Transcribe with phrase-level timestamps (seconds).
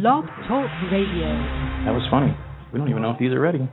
[0.00, 1.26] Blog Talk Radio.
[1.82, 2.30] That was funny.
[2.72, 3.68] We don't even know if these are ready.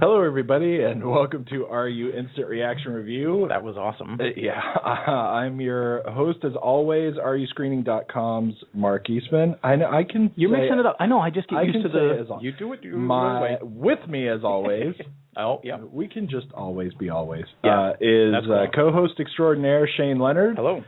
[0.00, 3.44] Hello, everybody, and welcome to RU Instant Reaction Review.
[3.50, 4.18] That was awesome.
[4.18, 9.56] Uh, yeah, I'm your host, as always, RUScreening.com's Mark Eastman.
[9.62, 10.32] I know I can.
[10.36, 10.96] You're mixing it up.
[11.00, 11.18] I know.
[11.18, 12.16] I just get I used to the.
[12.18, 12.80] as you do it.
[12.82, 14.94] You My with me, as always.
[15.36, 15.76] Oh, yeah.
[15.78, 17.44] We can just always be always.
[17.62, 18.90] Yeah, uh, is that's uh, cool.
[18.90, 20.82] co-host extraordinaire Shane Leonard, Hello.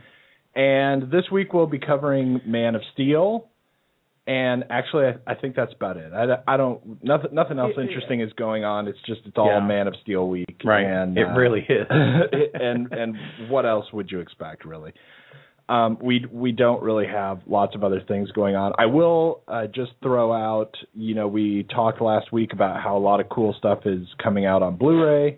[0.53, 3.47] and this week we'll be covering Man of Steel.
[4.25, 6.13] And actually, I, I think that's about it.
[6.13, 8.87] I, I don't nothing nothing else interesting is going on.
[8.87, 9.59] It's just it's all Yeah.
[9.59, 10.85] Man of Steel week, Right.
[10.85, 11.87] And It uh, really is.
[11.89, 13.17] and and
[13.49, 14.93] what else would you expect, really?
[15.67, 18.73] Um, we we don't really have lots of other things going on.
[18.77, 22.99] I will uh, just throw out, you know, we talked last week about how a
[22.99, 25.37] lot of cool stuff is coming out on Blu-ray,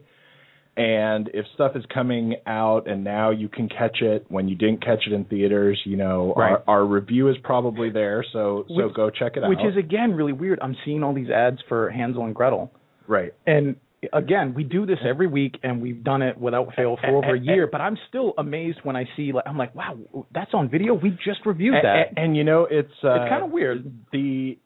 [0.78, 4.84] and if stuff is coming out and now you can catch it when you didn't
[4.84, 6.52] catch it in theaters, you know, Right.
[6.52, 9.50] our, our review is probably there, so so Which- go check it out.
[9.50, 10.60] Which is again really weird.
[10.62, 12.72] I'm seeing all these ads for Hansel and Gretel,
[13.08, 13.34] right.
[13.48, 13.76] and
[14.14, 17.40] again, we do this every week, and we've done it without fail for over a
[17.40, 17.68] year.
[17.72, 19.98] But I'm still amazed when I see like I'm like, wow,
[20.34, 20.94] that's on video.
[20.94, 22.08] We just reviewed And, that.
[22.10, 23.92] and, and, you know, it's uh, it's kind of weird.
[24.12, 24.58] the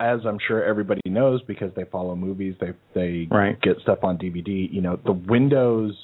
[0.00, 3.60] as I'm sure everybody knows because they follow movies, they they Right.
[3.60, 4.68] get stuff on DVD.
[4.72, 5.96] You know, the windows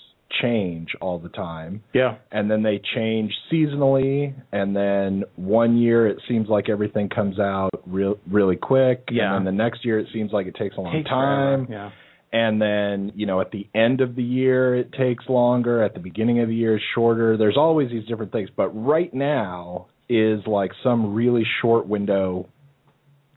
[0.43, 2.17] change all the time, Yeah.
[2.31, 7.71] and then they change seasonally, and then one year it seems like everything comes out
[7.87, 9.35] real really quick, Yeah.
[9.35, 11.67] and then the next year it seems like it takes a long Takes time.
[11.67, 11.73] forever.
[11.73, 11.91] Yeah.
[12.31, 15.83] And then, you know, at the end of the year, it takes longer.
[15.83, 17.39] At the beginning of the year, it's shorter.
[17.39, 18.51] There's always these different things.
[18.51, 22.47] But right now is like some really short window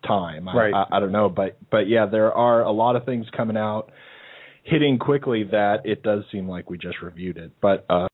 [0.05, 0.47] time.
[0.47, 0.73] I- Right.
[0.73, 1.29] I, I don't know.
[1.29, 3.91] But, but yeah, there are a lot of things coming out
[4.63, 7.51] hitting quickly that it does seem like we just reviewed it.
[7.61, 8.07] But, uh,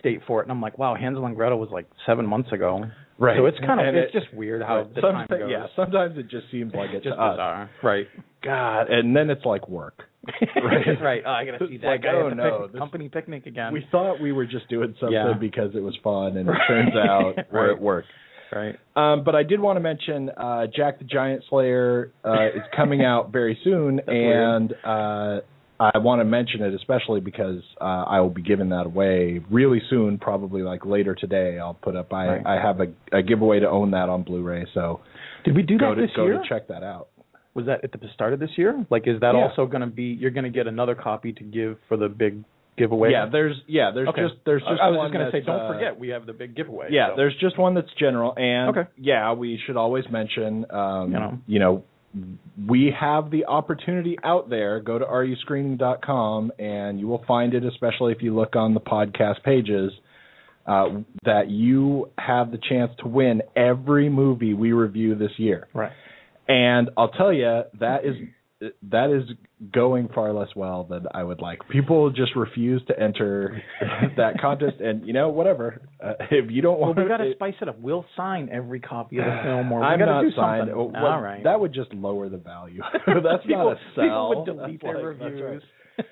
[0.00, 2.84] State for it, and I'm like, wow, Hansel and Gretel was like seven months ago.
[3.18, 3.36] right.
[3.38, 5.48] So it's kind of And it's it- just weird how the sometimes, time goes.
[5.50, 7.34] Yeah, sometimes it just seems like it's just us.
[7.34, 7.70] bizarre.
[7.84, 8.06] Right.
[8.42, 8.90] God.
[8.90, 10.02] And then it's like work.
[10.56, 11.00] Right.
[11.00, 11.22] right.
[11.24, 13.72] Oh, I gotta see that like, guy oh, at the no, this- company picnic again.
[13.72, 15.34] We thought we were just doing something Yeah.
[15.38, 18.04] because it was fun, and it turns out we're at work.
[18.52, 18.76] Right.
[18.96, 23.04] Um, but I did want to mention uh, Jack the Giant Slayer uh, is coming
[23.12, 25.40] out very soon, and uh,
[25.78, 29.82] I want to mention it especially because uh, I will be giving that away really
[29.90, 31.58] soon, probably like later today.
[31.58, 32.12] I'll put up.
[32.12, 32.46] I, Right.
[32.46, 32.86] I have a,
[33.18, 35.00] a giveaway to own that on Blu-ray, so
[35.44, 36.40] Did we do that to this go year?
[36.42, 37.08] to check that out.
[37.54, 38.84] Was that at the start of this year?
[38.90, 39.48] Like, is that Yeah.
[39.48, 40.04] also going to be?
[40.04, 42.44] You're going to get another copy to give for the big
[42.76, 43.10] giveaway.
[43.12, 44.22] Yeah, there's yeah, there's Okay.
[44.22, 46.08] just there's just I, I was one just going to say, don't uh, forget, we
[46.08, 46.88] have the big giveaway.
[46.90, 47.16] Yeah, so.
[47.16, 48.90] there's just one that's general, and Okay.
[48.96, 51.38] yeah, we should always mention, um, You know.
[51.46, 51.84] you know,
[52.68, 54.80] we have the opportunity out there.
[54.80, 59.42] Go to ruscreening.com, and you will find it, especially if you look on the podcast
[59.44, 59.92] pages,
[60.66, 60.88] uh,
[61.24, 65.68] that you have the chance to win every movie we review this year.
[65.74, 65.92] right.
[66.48, 68.14] And I'll tell you that is
[68.90, 69.36] that is
[69.72, 71.60] going far less well than I would like.
[71.68, 73.62] People just refuse to enter
[74.16, 75.82] that contest, and you know whatever.
[76.02, 77.78] Uh, if you don't Well, want, we got to spice it up.
[77.78, 80.60] We'll sign every copy of the film, or we I'm got to not do signed.
[80.70, 80.92] something.
[80.92, 81.44] Well, All right.
[81.44, 82.80] That would just lower the value.
[83.06, 84.30] That's people, not a sell.
[84.30, 85.62] People would delete That's their like- reviews.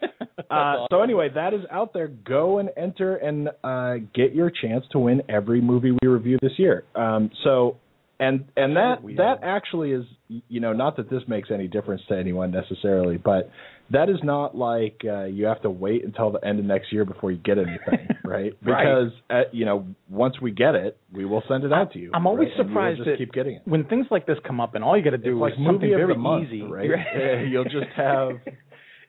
[0.50, 2.06] Uh, so anyway, that is out there.
[2.08, 6.52] Go and enter and uh, get your chance to win every movie we review this
[6.58, 6.84] year.
[6.94, 7.76] Um, so,
[8.20, 10.04] and and that that actually is,
[10.48, 13.50] you know, not that this makes any difference to anyone necessarily, but
[13.90, 17.04] that is not like uh, you have to wait until the end of next year
[17.04, 18.52] before you get anything, right?
[18.60, 22.10] Because uh, you know, once we get it, we will send it out to you.
[22.14, 22.58] I'm always right?
[22.58, 23.62] And you will surprised just that keep getting it.
[23.64, 25.58] when things like this come up, and all you got to do It's like is
[25.58, 27.48] something movie of very month, easy, right?
[27.48, 28.30] You'll just have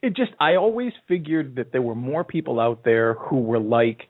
[0.02, 4.02] it just I always figured that there were more people out there who were like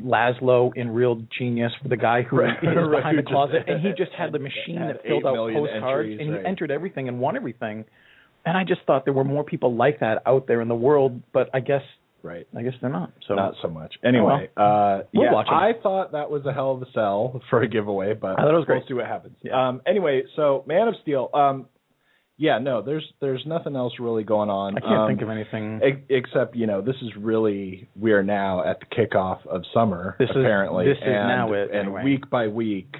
[0.00, 3.80] Laszlo in Real Genius, for the guy who Right, is right, behind the closet, and
[3.80, 6.46] he just had the machine had that filled out postcards, entries, and he right.
[6.46, 7.84] entered everything and won everything.
[8.46, 11.22] And I just thought there were more people like that out there in the world,
[11.32, 11.82] but I guess
[12.22, 12.46] right.
[12.56, 13.10] I guess they're not.
[13.26, 13.94] So Not so much.
[14.04, 15.54] Anyway, uh, We'll yeah, watch 'em.
[15.54, 18.50] I thought that was a hell of a sell for a giveaway, but I thought
[18.54, 18.78] it was great.
[18.80, 19.36] we'll see what happens.
[19.42, 19.68] Yeah.
[19.68, 21.30] Um, anyway, so Man of Steel.
[21.34, 21.66] Um,
[22.36, 24.76] yeah, no, there's there's nothing else really going on.
[24.76, 25.80] I can't Um, think of anything.
[25.82, 30.16] ex- except you know this is really we are now at the kickoff of summer
[30.18, 32.04] This is- apparently this is now it, and anyway.
[32.04, 32.96] week by week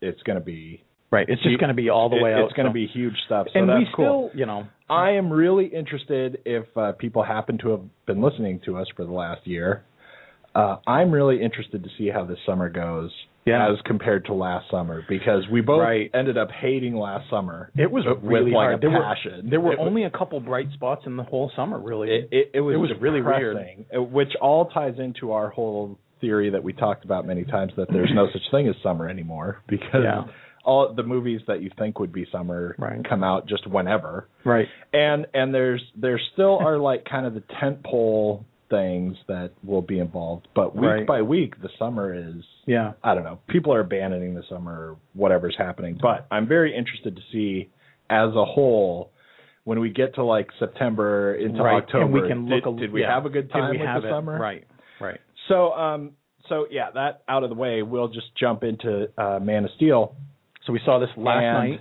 [0.00, 1.28] it's going to be right.
[1.28, 2.44] It's just going to be all the it- way out.
[2.44, 4.66] it's going to so- be huge stuff so and that's we cool still, you know,
[4.88, 9.04] I am really interested if uh, people happen to have been listening to us for
[9.04, 9.84] the last year.
[10.52, 13.12] Uh, I'm really interested to see how this summer goes
[13.46, 13.70] Yeah.
[13.72, 16.10] as compared to last summer because we both Right.
[16.14, 17.70] ended up hating last summer.
[17.76, 18.84] it was really like hard.
[18.84, 19.44] a there passion.
[19.44, 22.10] were there were It was- only a couple bright spots in the whole summer, really.
[22.10, 23.56] It, it, it was It was really weird.
[23.96, 27.88] uh, which all ties into our whole theory that we talked about many times that
[27.90, 30.24] there's no such thing as summer anymore because Yeah.
[30.64, 33.02] all the movies that you think would be summer Right.
[33.08, 34.28] come out just whenever.
[34.44, 34.68] right.
[34.92, 39.82] and and there's there still are like kind of the tent pole things that will
[39.82, 41.06] be involved but week Right.
[41.06, 42.92] by week the summer is Yeah.
[43.02, 47.16] i don't know people are abandoning the summer or whatever's happening but i'm very interested
[47.16, 47.70] to see
[48.08, 49.10] as a whole
[49.64, 51.82] when we get to like september into right.
[51.82, 52.64] october and we can look.
[52.64, 53.14] did, a, did we yeah.
[53.14, 54.12] have a good Did time we with have the it?
[54.12, 54.64] summer Right.
[55.00, 55.20] Right.
[55.48, 56.12] so um
[56.48, 60.14] so yeah that out of the way we'll just jump into uh man of steel
[60.66, 61.80] So we saw this last night.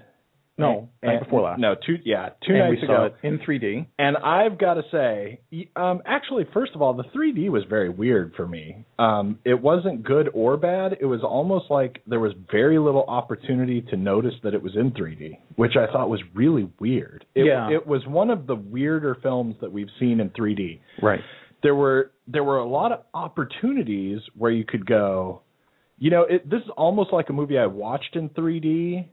[0.59, 1.59] No, and, night before last.
[1.59, 3.87] no two yeah two and nights ago in 3D.
[3.97, 5.39] And I've got to say,
[5.75, 8.85] um, actually, first of all, the 3D was very weird for me.
[8.97, 10.97] Um, it wasn't good or bad.
[10.99, 14.91] It was almost like there was very little opportunity to notice that it was in
[14.91, 17.25] 3D, which I thought was really weird.
[17.35, 17.69] It, Yeah.
[17.71, 20.79] it was one of the weirder films that we've seen in 3D.
[21.01, 21.21] Right.
[21.63, 25.41] There were there were a lot of opportunities where you could go,
[25.97, 29.05] you know, it, this is almost like a movie I watched in 3D.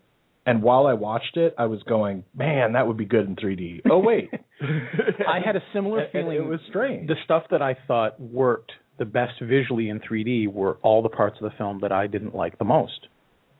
[0.47, 3.83] And while I watched it, I was going, "Man, that would be good in 3D."
[3.91, 4.31] Oh wait,
[4.63, 6.37] I had a similar feeling.
[6.37, 7.09] It was strange.
[7.09, 11.37] The stuff that I thought worked the best visually in 3D were all the parts
[11.41, 13.09] of the film that I didn't like the most.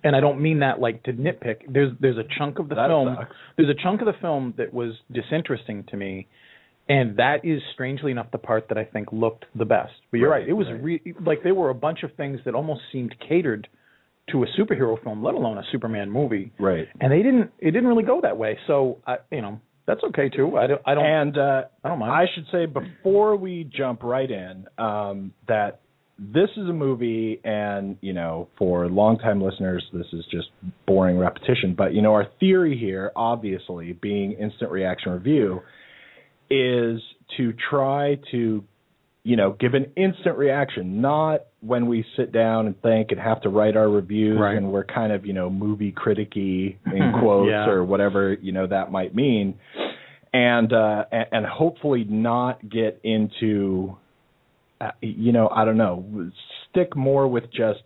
[0.05, 1.63] And I don't mean that like to nitpick.
[1.69, 3.17] There's there's a chunk of the That film.
[3.19, 3.35] sucks.
[3.57, 6.29] There's a chunk of the film that was disinteresting to me,
[6.89, 9.93] and that is strangely enough the part that I think looked the best.
[10.13, 10.41] But you're right.
[10.43, 10.83] Right, it was right.
[10.83, 13.67] re- like there were a bunch of things that almost seemed catered
[14.31, 16.53] to a superhero film, let alone a Superman movie.
[16.59, 16.89] right.
[17.01, 17.51] And they didn't.
[17.59, 18.59] It didn't really go that way.
[18.67, 20.57] So I, you know, that's okay too.
[20.57, 20.83] I don't.
[20.85, 21.05] I don't.
[21.05, 22.13] And uh, I don't mind.
[22.13, 25.81] I should say before we jump right in um, that
[26.19, 30.49] this is a movie, and you know, for longtime listeners, this is just
[30.87, 31.75] boring repetition.
[31.77, 35.61] But you know, our theory here, obviously, being instant reaction review,
[36.51, 37.01] is
[37.37, 38.65] to try to,
[39.27, 43.41] you know, give an instant reaction, not when we sit down and think and have
[43.43, 44.57] to write our reviews Right.
[44.57, 47.69] and we're kind of, you know, movie criticky in quotes Yeah.
[47.69, 49.59] or whatever you know that might mean
[50.33, 53.97] and uh and, and hopefully not get into
[54.81, 56.31] uh, you know i don't know
[56.71, 57.81] stick more with just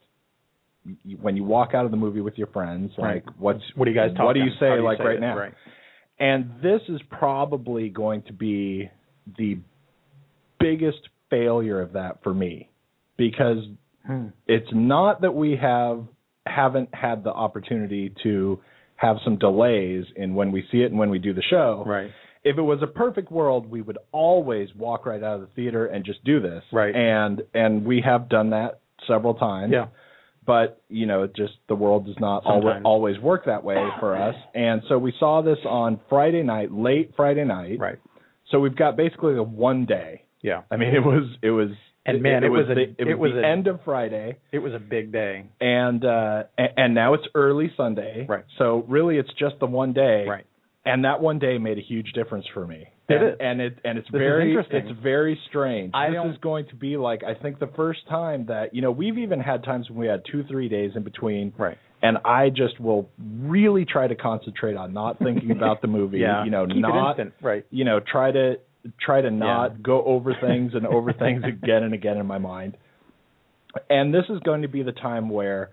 [1.20, 3.24] when you walk out of the movie with your friends Right.
[3.26, 4.26] like what's what do you guys talk?
[4.26, 5.20] what do you say do like right it?
[5.20, 5.54] now Right.
[6.18, 8.90] and this is probably going to be
[9.38, 9.58] the
[10.58, 10.98] biggest
[11.30, 12.70] failure of that for me
[13.16, 13.58] because
[14.06, 14.28] Hmm.
[14.46, 16.04] it's not that we have
[16.46, 18.60] haven't had the opportunity to
[18.96, 21.84] have some delays in when we see it and when we do the show.
[21.86, 22.10] Right.
[22.42, 25.86] If it was a perfect world, we would always walk right out of the theater
[25.86, 26.64] and just do this.
[26.72, 26.94] Right.
[26.94, 29.72] And and we have done that several times.
[29.72, 29.88] Yeah.
[30.46, 34.16] But you know, it just the world does not always, always work that way for
[34.16, 34.34] us.
[34.54, 37.78] And so we saw this on Friday night, late Friday night.
[37.78, 37.98] Right.
[38.50, 40.24] So we've got basically a one day.
[40.42, 40.62] Yeah.
[40.70, 41.70] I mean, it was it was
[42.06, 43.80] And it, man, it was a- the, it it was, was the a- end of
[43.84, 45.46] Friday It was a big day.
[45.60, 48.26] and uh and, and now it's early Sunday.
[48.28, 48.44] Right.
[48.58, 50.24] So really it's just the one day.
[50.28, 50.46] Right.
[50.84, 52.86] And that one day made a huge difference for me.
[53.08, 53.36] It and, is.
[53.40, 55.90] and it and it's This very it's very strange.
[55.94, 58.90] I this is going to be like I think the first time that you know
[58.90, 61.52] we've even had times when we had two three days in between.
[61.58, 61.76] Right.
[62.02, 66.18] And I just will really try to concentrate on not thinking about the movie.
[66.26, 66.44] Yeah.
[66.44, 67.18] You know, Keep not.
[67.42, 67.66] Right.
[67.70, 68.54] you know try to
[69.00, 69.76] try to not Yeah.
[69.82, 72.76] go over things and over things again and again in my mind
[73.88, 75.70] and this is going to be the time where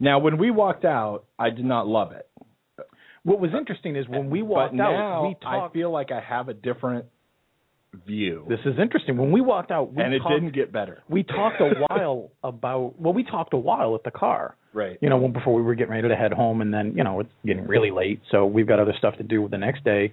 [0.00, 2.26] now when we walked out i did not love it
[3.24, 5.70] What was interesting is when we walked but out, now we talked.
[5.70, 7.04] i feel like i have a different
[8.06, 9.16] view this is interesting.
[9.16, 12.30] When we walked out, we and it talked, didn't get better We talked a while
[12.44, 13.00] about.
[13.00, 14.54] Well, we talked a while at the car.
[14.74, 17.02] right You know, when- before we were getting ready to head home, and then you
[17.04, 20.12] know it's getting really late, so we've got other stuff to do the next day.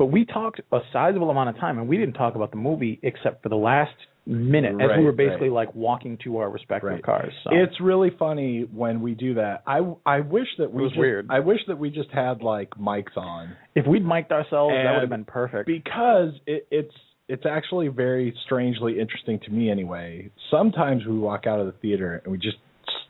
[0.00, 2.98] But we talked a sizable amount of time, and we didn't talk about the movie
[3.02, 3.92] except for the last
[4.24, 5.66] minute, as Right, we were basically right.
[5.66, 7.02] like walking to our respective Right.
[7.02, 7.34] cars.
[7.44, 7.50] So.
[7.52, 11.26] it's really funny when we do that i i wish that we was just, weird.
[11.30, 15.00] i wish that we just had like mics on if we'd mic'd ourselves, that would
[15.02, 15.66] have been perfect.
[15.66, 16.94] because it, it's
[17.28, 20.30] it's actually very strangely interesting to me anyway.
[20.50, 22.56] Sometimes we walk out of the theater and we just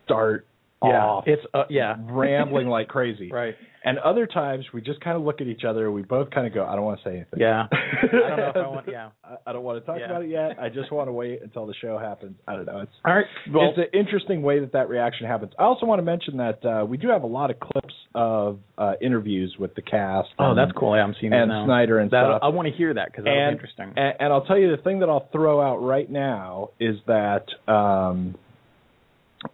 [0.03, 0.45] start
[0.83, 3.31] yeah, off it's uh, yeah, rambling like crazy.
[3.31, 3.55] right.
[3.83, 5.91] And other times we just kind of look at each other.
[5.91, 7.67] We both kind of go, "I don't want to say anything." Yeah.
[7.71, 8.85] I don't know if I want.
[8.89, 9.09] Yeah.
[9.23, 10.05] I, I don't want to talk Yeah.
[10.05, 10.57] about it yet.
[10.59, 12.35] I just want to wait until the show happens.
[12.47, 12.79] I don't know.
[12.81, 13.25] It's All right.
[13.53, 15.53] Well, it's an interesting way that that reaction happens.
[15.59, 18.59] I also want to mention that uh, we do have a lot of clips of
[18.77, 20.29] uh, interviews with the cast.
[20.39, 20.95] oh, and- that's cool.
[20.95, 21.65] Yeah, I'm seeing that and now.
[21.65, 22.39] Snyder and that, stuff.
[22.43, 23.93] I want to hear that because that's interesting.
[23.95, 27.45] And, and I'll tell you the thing that I'll throw out right now is that
[27.71, 28.35] um,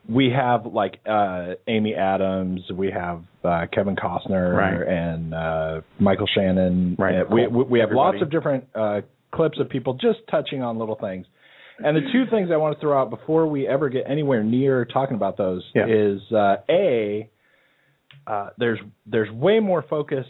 [0.09, 4.87] we have like uh, Amy Adams, we have uh, Kevin Costner, Right.
[4.87, 6.95] and uh, Michael Shannon.
[6.99, 7.63] Right, Uh, we, cool.
[7.63, 9.01] we we have lots of different uh,
[9.33, 11.25] clips of people just touching on little things.
[11.79, 14.83] And the two things I want to throw out before we ever get anywhere near
[14.83, 15.85] talking about those Yeah.
[15.87, 17.29] is uh, a
[18.25, 20.25] uh, there's there's way more focus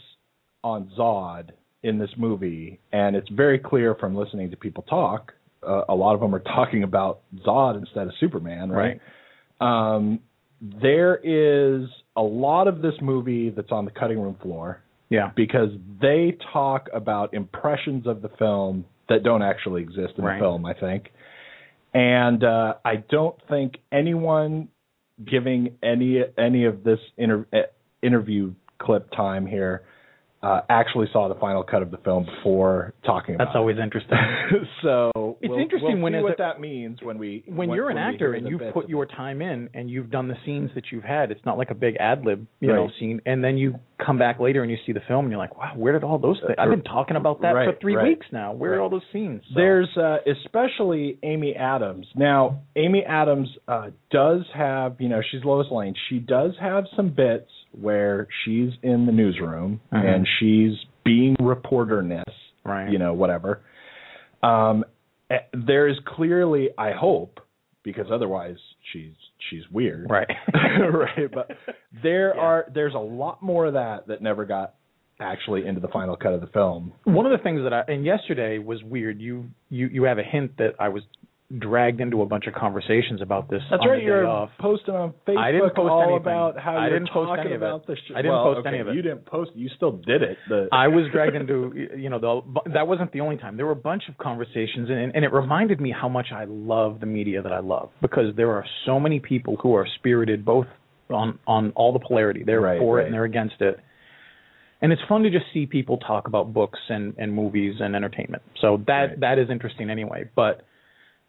[0.62, 1.50] on Zod
[1.82, 5.32] in this movie, and it's very clear from listening to people talk.
[5.66, 9.00] Uh, a lot of them are talking about Zod instead of Superman, right?
[9.60, 10.20] Um,
[10.60, 15.30] there is a lot of this movie that's on the cutting room floor yeah.
[15.36, 20.38] because they talk about impressions of the film that don't actually exist in Right.
[20.38, 21.10] the film, I think.
[21.94, 24.68] And uh, I don't think anyone
[25.24, 27.62] giving any any of this inter- eh,
[28.02, 29.82] interview clip time here
[30.40, 34.16] uh, actually saw the final cut of the film before talking about That's always interesting.
[34.82, 37.90] so It's we'll- interesting we'll when see what a- that means when we when you're
[37.90, 41.02] an actor and you've put your time in and you've done the scenes that you've
[41.04, 43.20] had, it's not like a big ad lib, you know, scene.
[43.26, 45.72] And then you come back later and you see the film and you're like, wow,
[45.74, 46.54] where did all those things?
[46.56, 48.52] I've been talking about that Right, for three right, weeks now.
[48.52, 48.76] Where right.
[48.78, 49.42] are all those scenes?
[49.48, 52.06] So- There's uh, especially Amy Adams.
[52.14, 55.94] Now, Amy Adams uh, does have, you know, she's Lois Lane.
[56.08, 60.04] She does have some bits where she's in the newsroom Mhm.
[60.16, 62.24] and she's being reporterness,
[62.64, 62.90] right.
[62.90, 63.60] you know, whatever.
[64.42, 64.84] Um,
[65.30, 67.40] eh, there is clearly, I hope,
[67.82, 68.56] because otherwise
[68.92, 69.12] she's
[69.50, 70.28] she's weird, right.
[70.54, 71.30] right?
[71.32, 71.56] But
[72.02, 72.40] there Yeah.
[72.42, 74.74] are there's a lot more of that that never got
[75.20, 76.92] actually into the final cut of the film.
[77.04, 79.20] One of the things that I and yesterday was weird.
[79.20, 81.02] You you you have a hint that I was
[81.56, 83.62] dragged into a bunch of conversations about this.
[83.70, 84.02] That's on right.
[84.02, 86.16] You're posting on Facebook I didn't post all anything.
[86.20, 87.64] about how I you're didn't post any of it.
[87.64, 88.94] about the sh- I didn't well, post okay, any of it.
[88.94, 89.52] You didn't post.
[89.54, 90.36] You still did it.
[90.50, 93.56] The, I was dragged into you know the that wasn't the only time.
[93.56, 97.00] There were a bunch of conversations and and it reminded me how much I love
[97.00, 100.66] the media that I love because there are so many people who are spirited both
[101.08, 102.42] on on all the polarity.
[102.44, 103.04] They're Right, for right.
[103.04, 103.78] it and they're against it.
[104.82, 108.42] And it's fun to just see people talk about books and and movies and entertainment.
[108.60, 109.20] So that Right.
[109.20, 110.60] that is interesting anyway, but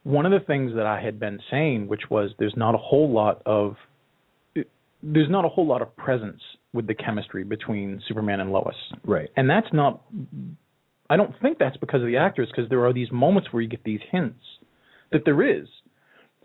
[0.09, 3.11] one of the things that I had been saying, which was there's not a whole
[3.11, 3.75] lot of
[5.03, 6.41] there's not a whole lot of presence
[6.73, 8.75] with the chemistry between Superman and Lois.
[9.05, 9.29] right.
[9.37, 10.01] And that's not
[11.09, 13.69] I don't think that's because of the actors because there are these moments where you
[13.69, 14.43] get these hints
[15.11, 15.67] that there is.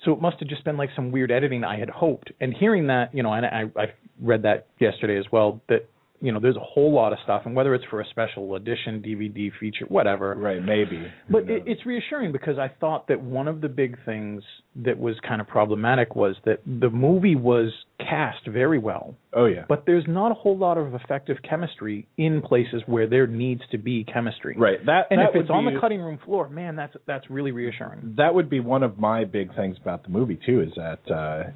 [0.04, 2.32] So it must have just been like some weird editing I had hoped.
[2.40, 3.86] And hearing that, you know, and I I
[4.20, 5.88] read that yesterday as well that
[6.20, 9.02] you know, there's a whole lot of stuff and whether it's for a special edition,
[9.04, 10.34] DVD feature, whatever.
[10.34, 10.62] Right.
[10.62, 11.06] Maybe.
[11.28, 14.42] But it, it's reassuring because I thought that one of the big things
[14.76, 19.64] that was kind of problematic was that the movie was cast very well, oh yeah.
[19.68, 23.78] but there's not a whole lot of effective chemistry in places where there needs to
[23.78, 24.56] be chemistry.
[24.58, 24.84] right.
[24.86, 27.52] That And that if it's would on the cutting room floor, man, that's that's really
[27.52, 28.14] reassuring.
[28.16, 30.62] that would be one of my big things about the movie too.
[30.62, 31.50] Is that uh,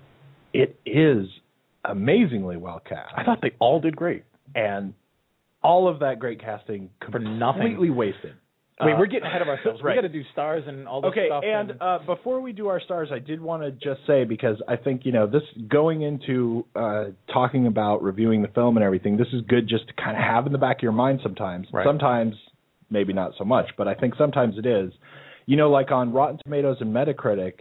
[0.53, 1.27] it is
[1.85, 3.13] amazingly well cast.
[3.17, 4.25] I thought they all did great.
[4.55, 4.95] And
[5.63, 7.63] all of that great casting For nothing.
[7.63, 8.35] completely wasted.
[8.81, 9.83] Wait, Uh, we're getting ahead of ourselves.
[9.83, 9.97] right.
[9.97, 11.43] We got to do stars and all this Okay, stuff.
[11.45, 14.77] and uh, before we do our stars, I did want to just say because I
[14.77, 19.17] think you know this going into uh, talking about reviewing the film and everything.
[19.17, 21.67] This is good just to kind of have in the back of your mind sometimes.
[21.73, 21.85] Right.
[21.85, 22.37] Sometimes
[22.89, 24.93] maybe not so much, but I think sometimes it is.
[25.47, 27.61] You know, like on Rotten Tomatoes and Metacritic,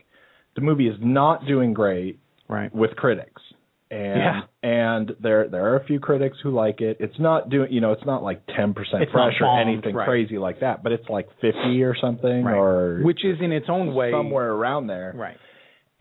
[0.55, 2.71] the movie is not doing great right.
[2.75, 3.41] with critics.
[3.89, 4.41] And Yeah.
[4.63, 6.97] and there there are a few critics who like it.
[6.99, 10.05] It's not doing you know, it's not like ten percent fresh or bombed, anything right.
[10.07, 12.55] crazy like that, but it's like fifty or something Right.
[12.57, 15.13] or Which is in its own way somewhere around there.
[15.15, 15.37] Right.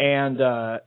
[0.01, 0.79] And uh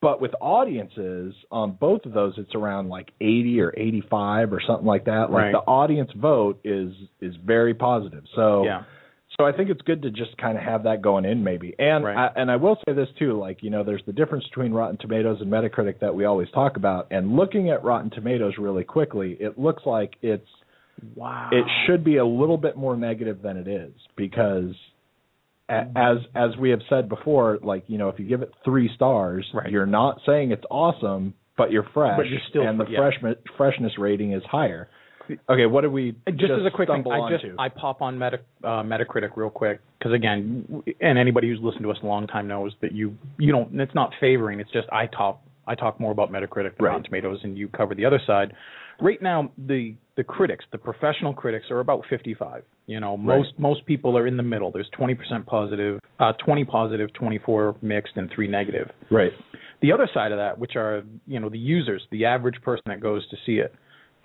[0.00, 4.86] but with audiences on both of those it's around like 80 or 85 or something
[4.86, 5.30] like that.
[5.32, 5.52] Like Right.
[5.52, 8.22] the audience vote is is very positive.
[8.36, 8.82] So Yeah.
[9.36, 11.74] So I think it's good to just kind of have that going in, maybe.
[11.78, 12.16] And Right.
[12.16, 14.96] I, and I will say this too, like you know, there's the difference between Rotten
[14.98, 17.08] Tomatoes and Metacritic that we always talk about.
[17.10, 20.46] And looking at Rotten Tomatoes really quickly, it looks like it's
[21.16, 21.48] Wow.
[21.52, 24.74] it should be a little bit more negative than it is because
[25.68, 29.46] as as we have said before, like you know, if you give it three stars,
[29.54, 29.70] Right.
[29.70, 32.98] you're not saying it's awesome, but you're fresh, But you're still- and the yeah.
[32.98, 34.88] fresh freshness rating is higher.
[35.48, 37.56] Okay, what did we just, as a quick thing, I just onto?
[37.58, 41.90] I pop on Meta, uh, Metacritic real quick because again, and anybody who's listened to
[41.90, 43.80] us a long time knows that you you don't.
[43.80, 44.60] It's not favoring.
[44.60, 46.90] It's just I talk I talk more about Metacritic than Right.
[46.90, 48.52] Rotten Tomatoes, and you cover the other side.
[49.00, 52.62] right now the the critics, the professional critics, are about 55.
[52.86, 54.70] You know, most most people are in the middle.
[54.70, 58.90] There's 20% positive, uh, 20 positive, 24 mixed, and three negative.
[59.10, 59.32] Right.
[59.80, 63.00] The other side of that, which are you know the users, the average person that
[63.00, 63.74] goes to see it,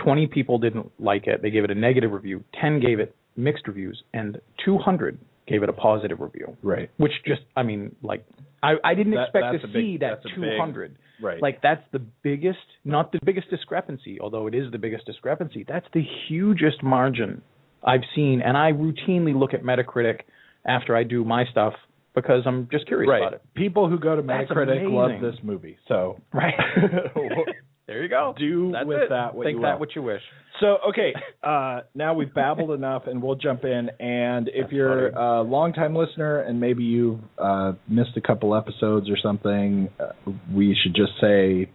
[0.04, 1.42] 20 people didn't like it.
[1.42, 2.44] They gave it a negative review.
[2.60, 6.56] 10 gave it mixed reviews, and 200 gave it a positive review.
[6.62, 6.90] Right.
[6.98, 8.26] Which just, I mean, like
[8.62, 10.96] I I didn't That- expect to see big- that that's a big- 200.
[11.22, 11.42] Right.
[11.42, 15.64] Like that's the biggest, not the biggest discrepancy, although it is the biggest discrepancy.
[15.68, 17.42] That's the hugest margin
[17.84, 20.22] I've seen, and I routinely look at Metacritic
[20.66, 21.74] after I do my stuff
[22.14, 23.22] because I'm just curious right.
[23.22, 23.42] about it.
[23.54, 25.78] People who go to Metacritic love this movie.
[25.88, 26.54] So Right.
[27.90, 28.34] there you go.
[28.38, 29.10] do That's with it.
[29.10, 29.80] that what Think you that will.
[29.80, 30.22] what you wish.
[30.60, 33.90] So okay, uh, now we've babbled enough, and we'll jump in.
[34.00, 35.26] And if That's you're funny.
[35.26, 40.76] a longtime listener and maybe you've uh, missed a couple episodes or something, uh, we
[40.84, 41.70] should just say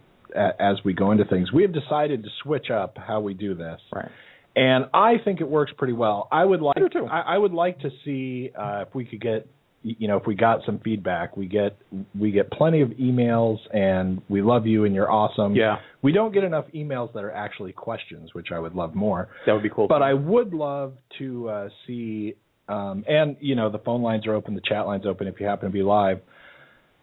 [0.59, 3.79] as we go into things, we have decided to switch up how we do this.
[3.93, 4.09] Right.
[4.55, 6.27] and I think it works pretty well.
[6.31, 6.77] I would like.
[7.09, 9.47] I, I would like to see uh, if we could get
[9.85, 11.37] you know if we got some feedback.
[11.37, 11.77] We get
[12.17, 15.55] we get plenty of emails, and we love you, and you're awesome.
[15.55, 15.77] Yeah.
[16.01, 19.29] We don't get enough emails that are actually questions, which I would love more.
[19.45, 19.87] That would be cool.
[19.87, 22.35] But I would love to uh, see,
[22.67, 25.45] um, and you know, the phone lines are open, the chat lines open if you
[25.45, 26.19] happen to be live.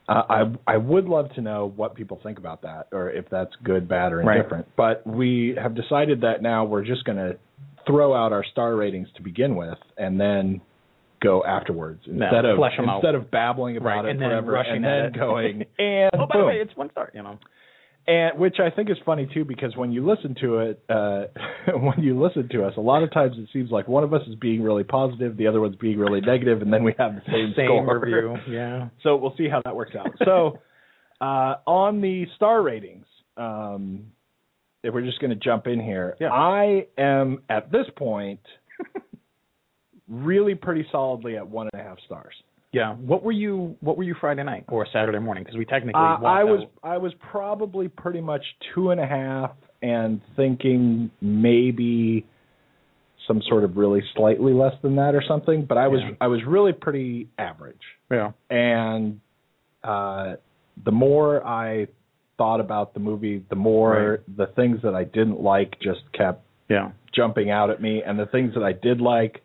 [0.08, 3.52] Uh, I I would love to know what people think about that, or if that's
[3.62, 4.38] good, bad, or Right.
[4.38, 4.66] indifferent.
[4.76, 7.38] But we have decided that now we're just going to
[7.86, 10.60] throw out our star ratings to begin with, and then
[11.22, 12.96] go afterwards No, instead of flesh 'em out.
[12.96, 15.12] instead of babbling about Right, it and forever, rushing and then it.
[15.14, 17.10] going and oh, by boom the way, it's one star.
[17.14, 17.38] You know.
[18.06, 21.24] and which I think is funny too because when you listen to it, uh,
[21.78, 24.22] when you listen to us, a lot of times it seems like one of us
[24.28, 27.22] is being really positive, the other one's being really negative, and then we have the
[27.26, 27.98] same, Same score.
[28.00, 28.36] review.
[28.48, 28.88] Yeah.
[29.02, 30.10] So we'll see how that works out.
[30.24, 30.58] So
[31.20, 34.06] uh, on the star ratings, um,
[34.82, 36.32] if we're just going to jump in here, Yeah.
[36.32, 38.40] I am at this point
[40.12, 42.34] really pretty solidly at one and a half stars.
[42.72, 42.94] Yeah.
[42.94, 43.76] What were you?
[43.80, 45.42] What were you Friday night or Saturday morning?
[45.44, 46.00] Because we technically.
[46.00, 46.90] Uh, I was out.
[46.90, 48.42] I was probably pretty much
[48.74, 49.50] two and a half
[49.82, 52.24] and thinking maybe
[53.28, 55.64] some sort of really slightly less than that or something.
[55.66, 56.14] But I was Yeah.
[56.20, 57.76] I was really pretty average.
[58.10, 58.32] Yeah.
[58.50, 59.20] And
[59.84, 60.36] uh,
[60.82, 61.88] the more I
[62.38, 66.92] thought about the movie, the more the things that I didn't like just kept Yeah.
[67.14, 69.42] jumping out at me, and the things that I did like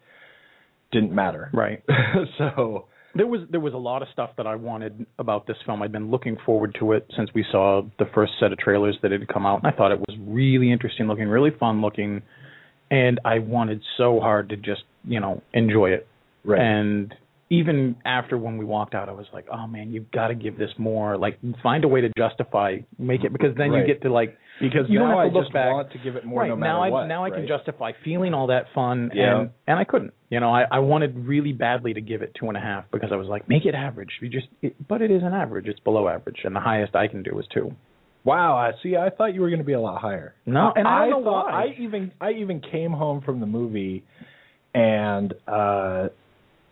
[0.92, 1.50] didn't matter.
[1.54, 1.84] Right.
[2.38, 5.82] so There was there was a lot of stuff that I wanted about this film.
[5.82, 9.12] I'd been looking forward to it since we saw the first set of trailers that
[9.12, 9.64] had come out.
[9.64, 12.22] And I thought it was really interesting looking, really fun looking,
[12.92, 16.08] and I wanted so hard to just you know enjoy it.
[16.46, 16.60] right.
[16.62, 17.14] And
[17.50, 20.58] even after when we walked out, I was like, oh man, you've got to give
[20.58, 21.18] this more.
[21.18, 23.88] Like find a way to justify, make it because then Right.
[23.88, 25.72] you get to like because you don't now have to I look just back.
[25.72, 27.06] want to give it more right no matter now I what.
[27.08, 29.42] now I can justify feeling all that fun Yeah.
[29.42, 30.14] and and I couldn't.
[30.30, 33.10] You know, I I wanted really badly to give it two and a half because
[33.12, 34.10] I was like, make it average.
[34.22, 35.68] You just, it, but it is an average.
[35.68, 37.72] It's below average, and the highest I can do is two.
[38.26, 38.98] Wow, I see.
[38.98, 40.34] I thought you were going to be a lot higher.
[40.46, 41.64] No, and I don't know thought why.
[41.68, 44.04] I even I even came home from the movie
[44.74, 46.08] and uh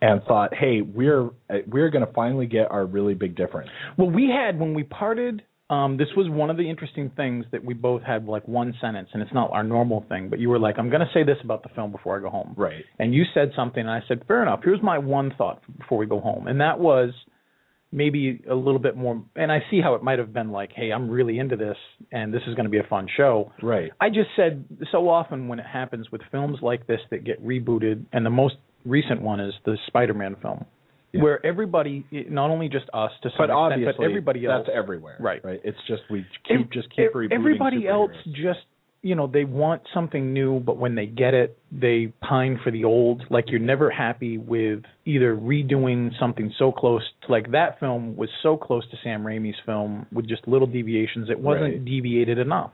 [0.02, 3.70] and thought, hey, we're uh, we're going to finally get our really big difference.
[3.96, 5.42] Well, we had when we parted.
[5.68, 9.08] Um, this was one of the interesting things that we both had like one sentence,
[9.12, 10.28] and it's not our normal thing.
[10.28, 12.30] But you were like, "I'm going to say this about the film before I go
[12.30, 12.84] home." Right.
[13.00, 16.06] And you said something, and I said, "Fair enough." Here's my one thought before we
[16.06, 17.10] go home, and that was
[17.90, 19.20] maybe a little bit more.
[19.34, 21.76] And I see how it might have been like, "Hey, I'm really into this,
[22.12, 23.90] and this is going to be a fun show." Right.
[24.00, 28.04] I just said so often when it happens with films like this that get rebooted,
[28.12, 30.64] and the most recent one is the Spider-Man film,
[31.12, 31.22] Yeah.
[31.22, 34.76] where everybody, not only just us to some But extent, obviously, but everybody else, that's
[34.76, 35.16] everywhere.
[35.20, 35.42] Right.
[35.44, 35.60] Right.
[35.64, 37.10] It's just we keep just keep.
[37.30, 38.60] Everybody else just
[39.02, 42.84] you know they want something new, but when they get it, they pine for the
[42.84, 43.22] old.
[43.30, 48.28] Like you're never happy with either redoing something so close to like that film was
[48.42, 51.30] so close to Sam Raimi's film with just little deviations.
[51.30, 51.84] It wasn't Right.
[51.84, 52.72] deviated enough,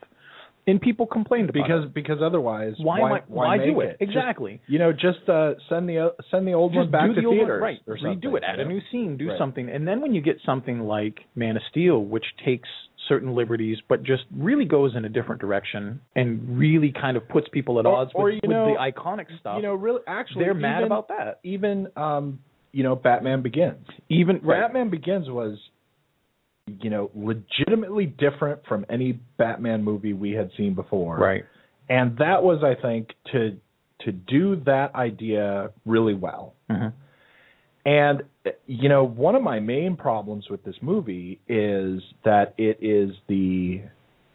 [0.66, 1.94] and people complained about because it.
[1.94, 3.98] because otherwise why why, I- why make do it?
[3.98, 4.60] Just- Exactly.
[4.68, 7.60] you know, just uh, send the send the old just one back to the theaters
[7.62, 7.78] right?
[7.86, 8.20] or something.
[8.20, 9.38] Redo it, add you a new scene, do Right.
[9.38, 12.68] something, and then when you get something like Man of Steel, which takes
[13.08, 17.48] certain liberties, but just really goes in a different direction and really kind of puts
[17.48, 19.56] people at odds or, with, know- the iconic stuff.
[19.56, 21.40] You know, really, actually, they're mad about that.
[21.42, 22.38] Even um,
[22.70, 23.84] you know, Batman Begins.
[24.08, 25.58] Even right, Batman Begins was,
[26.66, 31.18] you know, legitimately different from any Batman movie we had seen before.
[31.18, 31.44] right,
[31.88, 33.56] And that was, I think, to
[34.04, 36.54] to do that idea really well.
[36.70, 36.88] hmm
[37.84, 38.22] And
[38.66, 43.82] you know, one of my main problems with this movie is that it is the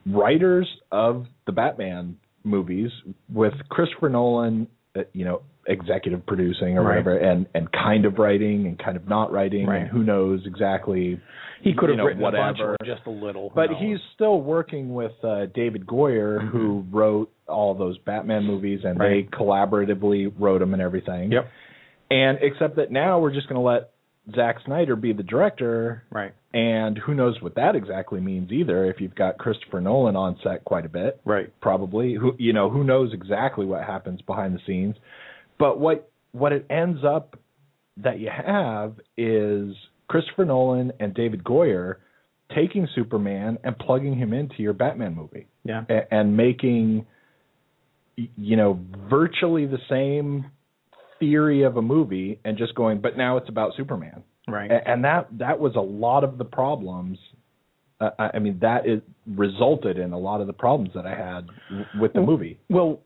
[0.06, 2.92] writers of the Batman movies
[3.34, 4.68] with Christopher Nolan,
[5.14, 6.90] you know, executive producing or Right.
[7.04, 9.82] whatever, and and kind of writing and kind of not writing, Right.
[9.82, 11.20] and who knows exactly.
[11.62, 12.76] He could have know, written whatever.
[12.80, 13.52] a just a little.
[13.54, 19.00] But he's still working with uh, David Goyer, who wrote all those Batman movies, and
[19.00, 19.30] Right.
[19.32, 21.32] they collaboratively wrote them and everything.
[21.32, 21.48] Yep.
[22.12, 23.90] And except that now we're just going to let
[24.36, 26.34] Zack Snyder be the director, right.
[26.54, 28.86] and who knows what that exactly means either.
[28.86, 31.52] If you've got Christopher Nolan on set quite a bit, Right.
[31.62, 34.96] probably who you know who knows exactly what happens behind the scenes.
[35.58, 37.40] But what what it ends up
[37.98, 39.76] that you have is
[40.10, 41.96] Christopher Nolan and David Goyer
[42.54, 45.84] taking Superman and plugging him into your Batman movie Yeah.
[46.12, 47.06] and making
[48.16, 50.46] you know virtually the same
[51.20, 54.72] theory of a movie and just going but now it's about Superman Right.
[54.86, 57.18] And that that was a lot of the problems
[58.00, 61.48] uh, I mean that is resulted in a lot of the problems that I had
[61.70, 63.02] w- with the movie Well,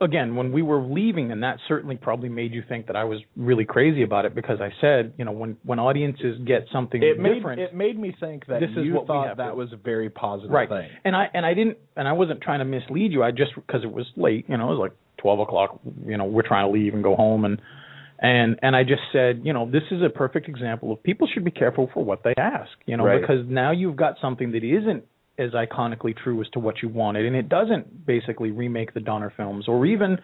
[0.00, 3.18] again, when we were leaving, and that certainly probably made you think that I was
[3.36, 7.18] really crazy about it because I said, you know, when when audiences get something it
[7.18, 9.72] made different, it made me think that This is you what thought that to- was
[9.72, 10.68] a very positive right?
[10.68, 13.22] thing And I and I didn't and I wasn't trying to mislead you.
[13.22, 15.80] I just because it was late, you know, it was like twelve o'clock.
[16.06, 17.60] You know, we're trying to leave and go home, and
[18.18, 21.44] and and I just said, you know, this is a perfect example of people should
[21.44, 23.20] be careful for what they ask, you know, Right.
[23.20, 25.04] because now you've got something that isn't
[25.38, 29.32] as iconically true as to what you wanted, and it doesn't basically remake the Donner
[29.34, 30.18] films or even,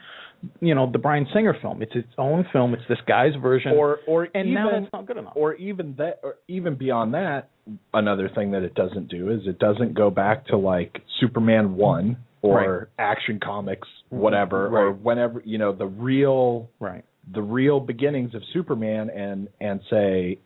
[0.61, 1.81] you know, the Bryan Singer film.
[1.83, 2.75] It's its own film.
[2.75, 5.33] It's this guy's version, or or and even now that's not good enough.
[5.35, 7.49] or even that or even beyond that
[7.93, 12.17] another thing that it doesn't do is it doesn't go back to like superman 1
[12.43, 18.43] or action comics whatever or whenever you know the real right, the real beginnings of
[18.53, 20.39] superman and and say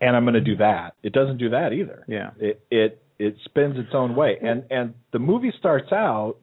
[0.00, 0.94] and i'm going to do that.
[1.02, 2.04] It doesn't do that either.
[2.08, 4.38] Yeah, it it it spins its own way.
[4.42, 6.36] And and the movie starts out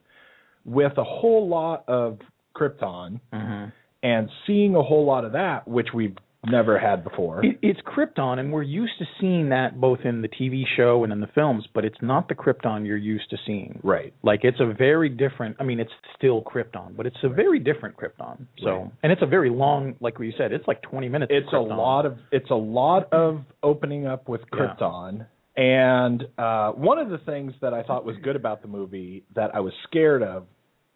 [0.64, 2.18] with a whole lot of
[2.54, 3.70] krypton mm-hmm.
[4.02, 8.38] and seeing a whole lot of that which we've never had before It, it's Krypton,
[8.38, 11.64] and we're used to seeing that both in the TV show and in the films,
[11.74, 13.80] but it's not the Krypton you're used to seeing.
[13.82, 15.56] right Like it's a very different.
[15.58, 18.46] I mean, it's still Krypton, but it's a very different Krypton.
[18.62, 18.90] So, Right.
[19.02, 21.32] and it's a very long, like you said, it's like 20 minutes.
[21.34, 24.58] it's a lot of it's a lot of opening up with Yeah.
[24.78, 25.26] Krypton.
[25.56, 29.52] And uh, one of the things that I thought was good about the movie that
[29.56, 30.46] I was scared of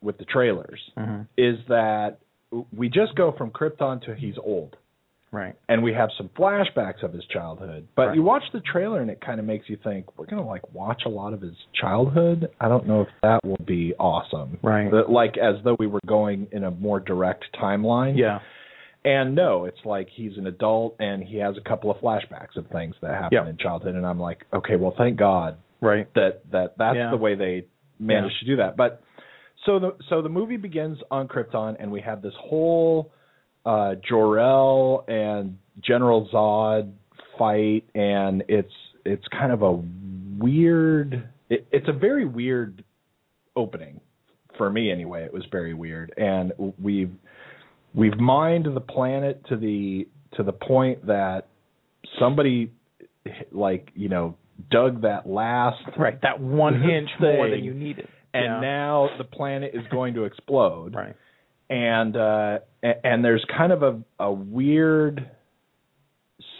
[0.00, 1.26] with the trailers Mhm.
[1.36, 2.18] is that
[2.72, 4.76] we just go from Krypton to he's old.
[5.32, 5.54] Right.
[5.68, 7.88] And we have some flashbacks of his childhood.
[7.96, 8.16] But Right.
[8.16, 10.72] you watch the trailer and it kind of makes you think we're going to like
[10.74, 12.50] watch a lot of his childhood.
[12.60, 14.58] I don't know if that will be awesome.
[14.62, 14.90] Right.
[14.90, 18.16] That- Like as though we were going in a more direct timeline.
[18.18, 18.40] Yeah.
[19.04, 22.66] And no, it's like he's an adult and he has a couple of flashbacks of
[22.68, 23.48] things that happened Yeah.
[23.48, 26.06] in childhood, and I'm like, okay, well, thank God Right.
[26.14, 27.10] that that that's Yeah.
[27.10, 27.64] the way they
[27.98, 28.76] managed to do that.
[28.76, 29.02] But
[29.64, 33.10] so the so the movie begins on Krypton, and we have this whole
[33.64, 36.92] uh, Jor-El and General Zod
[37.38, 38.72] fight, and it's
[39.04, 39.72] it's kind of a
[40.38, 41.28] weird.
[41.48, 42.84] It, it's a very weird
[43.56, 44.00] opening
[44.56, 45.24] for me anyway.
[45.24, 47.12] It was very weird, and we've
[47.94, 51.48] we've mined the planet to the to the point that
[52.18, 52.72] somebody
[53.50, 54.36] like you know
[54.70, 56.20] dug that last Right.
[56.22, 58.08] That one inch more than you needed.
[58.34, 58.60] and yeah.
[58.60, 61.16] now the planet is going to explode Right.
[61.72, 65.30] And uh and there's kind of a a weird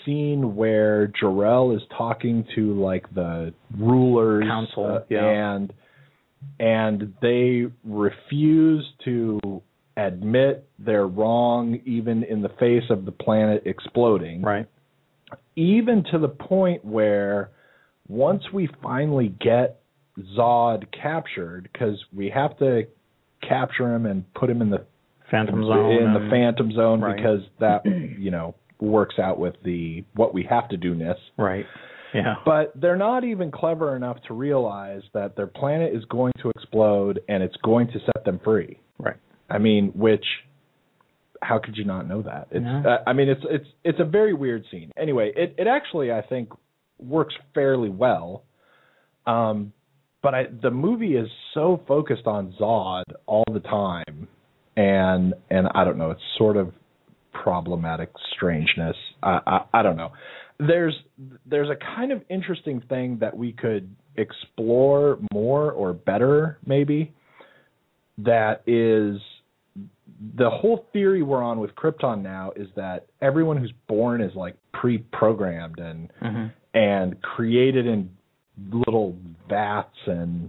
[0.04, 5.24] scene where Jor-El is talking to like the rulers Council, uh, yeah.
[5.24, 5.72] and
[6.58, 9.38] and they refuse to
[9.96, 14.66] admit they're wrong even in the face of the planet exploding Right.
[15.54, 17.50] even to the point where
[18.08, 19.80] once we finally get
[20.36, 22.86] Zod captured, because we have to
[23.46, 24.84] capture him and put him in the
[25.32, 25.90] Phantom Zone.
[25.92, 27.16] in the Phantom Zone Right.
[27.16, 27.84] because that
[28.18, 31.16] you know works out with the what we have to do ness.
[31.36, 31.66] Right.
[32.14, 32.34] Yeah.
[32.44, 37.20] But they're not even clever enough to realize that their planet is going to explode
[37.28, 38.78] and it's going to set them free.
[38.98, 39.16] Right.
[39.48, 40.24] I mean, which
[41.40, 42.48] how could you not know that?
[42.50, 42.82] It's Yeah.
[42.86, 44.90] uh, I mean it's it's it's a very weird scene.
[44.96, 46.50] Anyway, it it actually I think
[47.00, 48.44] works fairly well.
[49.26, 49.72] Um
[50.22, 54.28] but I the movie is so focused on Zod all the time
[54.76, 56.72] and and I don't know, it's sort of
[57.32, 58.96] problematic strangeness.
[59.22, 60.12] I I, I don't know.
[60.58, 60.94] There's
[61.46, 67.12] there's a kind of interesting thing that we could explore more or better maybe
[68.18, 69.20] that is
[70.36, 74.56] the whole theory we're on with Krypton now is that everyone who's born is like
[74.72, 78.08] pre-programmed and hmm and created in
[78.70, 79.14] little
[79.46, 80.48] vats and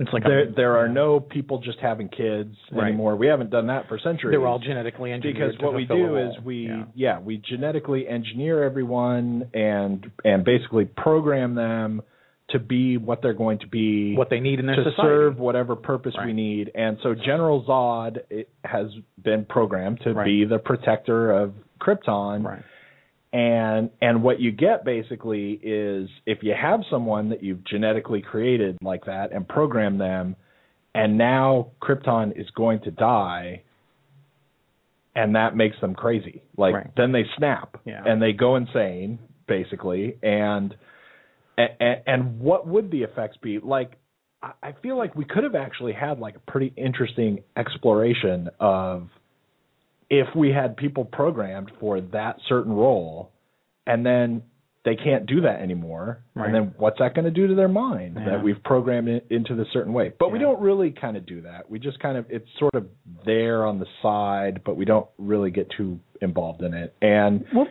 [0.00, 2.88] It's like there a, there are no people just having kids Right.
[2.88, 3.16] anymore.
[3.16, 4.32] We haven't done that for centuries.
[4.32, 7.20] they're all genetically engineered because what we do is we yeah.
[7.20, 12.00] we genetically engineer everyone and and basically program them
[12.48, 15.02] to be what they're going to be what they need in their to society.
[15.08, 16.70] serve whatever purpose we need.
[16.74, 18.86] And so General Zod it has
[19.22, 20.24] been programmed to Right.
[20.24, 22.42] be the protector of Krypton.
[22.44, 22.62] Right.
[23.32, 28.76] And and what you get basically is if you have someone that you've genetically created
[28.82, 30.34] like that and program them
[30.96, 33.62] and now Krypton is going to die
[35.14, 36.42] and that makes them crazy.
[36.56, 36.86] Like Right.
[36.96, 38.02] then they snap Yeah.
[38.04, 40.74] and they go insane basically and
[41.56, 43.60] and, and what would the effects be?
[43.60, 43.92] Like
[44.42, 49.08] I- I feel like we could have actually had like a pretty interesting exploration of
[50.10, 53.30] if we had people programmed for that certain role
[53.86, 54.42] and then
[54.84, 56.46] they can't do that anymore Right.
[56.46, 58.30] and then what's that going to do to their mind Yeah.
[58.30, 61.42] that we've programmed it into this certain way but we don't really kind of do
[61.42, 62.86] that we just kind of it's sort of
[63.24, 67.66] there on the side but we don't really get too involved in it and Well,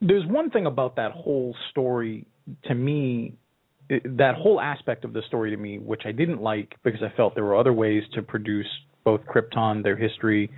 [0.00, 2.26] there's one thing about that whole story
[2.64, 3.34] to me,
[3.88, 7.34] that whole aspect of the story to me, which I didn't like because I felt
[7.34, 8.66] there were other ways to produce
[9.04, 10.50] both Krypton, their history,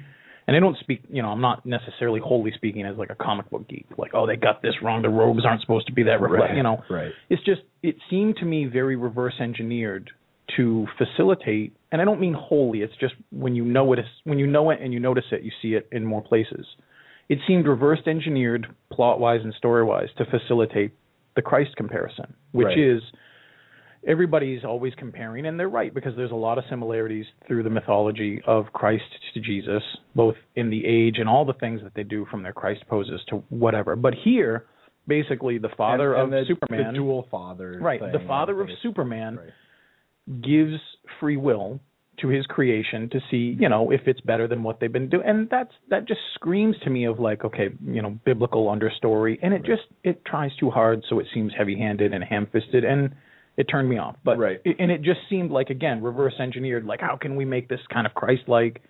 [0.46, 3.48] and I don't speak, you know, I'm not necessarily wholly speaking as like a comic
[3.50, 6.20] book geek, like, oh, they got this wrong, the rogues aren't supposed to be that,
[6.20, 6.83] reflect, you know.
[6.90, 10.11] right It's just, it seemed to me very reverse engineered
[10.57, 12.83] to facilitate, and I don't mean wholly.
[12.83, 15.42] It's just when you know it, is, when you know it and you notice it,
[15.42, 16.66] you see it in more places.
[17.28, 20.92] It seemed reverse engineered, plot wise and story wise, to facilitate
[21.37, 22.78] the Christ comparison, which Right.
[22.78, 23.02] is
[24.07, 28.43] everybody's always comparing, and they're right because there's a lot of similarities through the mythology
[28.47, 29.83] of Christ to Jesus,
[30.15, 33.21] both in the age and all the things that they do from their Christ poses
[33.29, 33.97] to whatever.
[33.97, 34.67] But here,
[35.07, 38.69] basically, the father and, and of the, Superman, the dual father right, the father of.
[38.83, 40.43] Superman Right.
[40.43, 40.81] gives
[41.21, 41.81] free will
[42.21, 45.27] to his creation to see, you know, if it's better than what they've been doing.
[45.27, 49.38] And that's that just screams to me of like, okay, you know, biblical understory.
[49.43, 53.15] And it just it tries too hard, so it seems heavy-handed and ham-fisted, and
[53.57, 54.17] it turned me off.
[54.25, 54.61] But Right.
[54.65, 56.85] and it just seemed like again reverse engineered.
[56.85, 58.83] Like, how can we make this kind of Christ-like?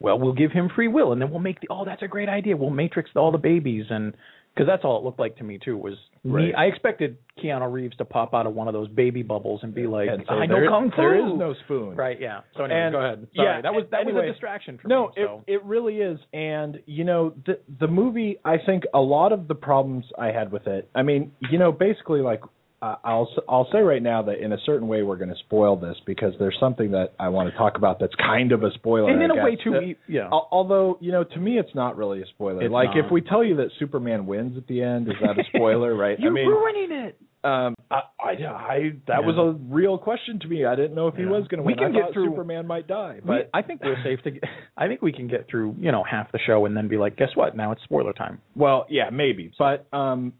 [0.00, 1.68] Well, we'll give him free will, and then we'll make the.
[1.70, 2.56] Oh, that's a great idea.
[2.56, 4.14] We'll matrix all the babies, and
[4.52, 5.76] because that's all it looked like to me too.
[5.78, 5.94] Was
[6.24, 6.46] Right.
[6.48, 9.72] me, I expected Keanu Reeves to pop out of one of those baby bubbles and
[9.74, 10.96] be like, And say, I know there- kung fu.
[10.96, 12.20] there is no spoon Right.
[12.20, 12.40] Yeah.
[12.56, 13.26] So anyway, And- go ahead.
[13.34, 15.12] Sorry, yeah, that was that was a distraction for no, me.
[15.16, 15.42] So.
[15.46, 18.38] it it really is, and you know the the movie.
[18.44, 20.88] I think a lot of the problems I had with it.
[20.96, 22.42] I mean, you know, basically like
[22.82, 25.38] uh, I'll s- I'll say right now that in a certain way we're going to
[25.38, 28.72] spoil this because there's something that I want to talk about that's kind of a
[28.72, 29.10] spoiler.
[29.10, 30.28] and in I a way too, That- yeah.
[30.30, 32.62] Although you know, to me, it's not really a spoiler.
[32.62, 33.06] It's like not.
[33.06, 35.94] if we tell you that Superman wins at the end, is that a spoiler?
[36.04, 36.18] right?
[36.18, 37.18] You're I mean, ruining it.
[37.44, 39.26] um, I, I, I that Yeah.
[39.26, 40.64] was a real question to me.
[40.64, 42.86] I didn't know if he was going to We can I get through- Superman might
[42.88, 44.30] die, We- but I think we're safe to.
[44.32, 44.42] Get,
[44.76, 47.16] I think we can get through, you know, half the show and then be like,
[47.16, 47.56] guess what?
[47.56, 48.40] Now it's spoiler time.
[48.56, 49.52] Well, yeah, maybe.
[49.58, 50.32] But um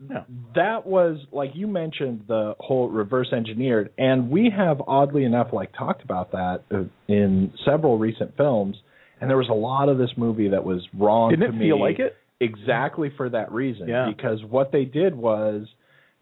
[0.00, 0.22] Yeah.
[0.54, 5.72] that was like you mentioned the whole reverse engineered and we have oddly enough like
[5.76, 8.76] talked about that uh, in several recent films
[9.20, 11.66] and there was a lot of this movie that was wrong Didn't to it me
[11.66, 12.14] feel like it?
[12.38, 14.08] exactly for that reason Yeah.
[14.16, 15.66] because what they did was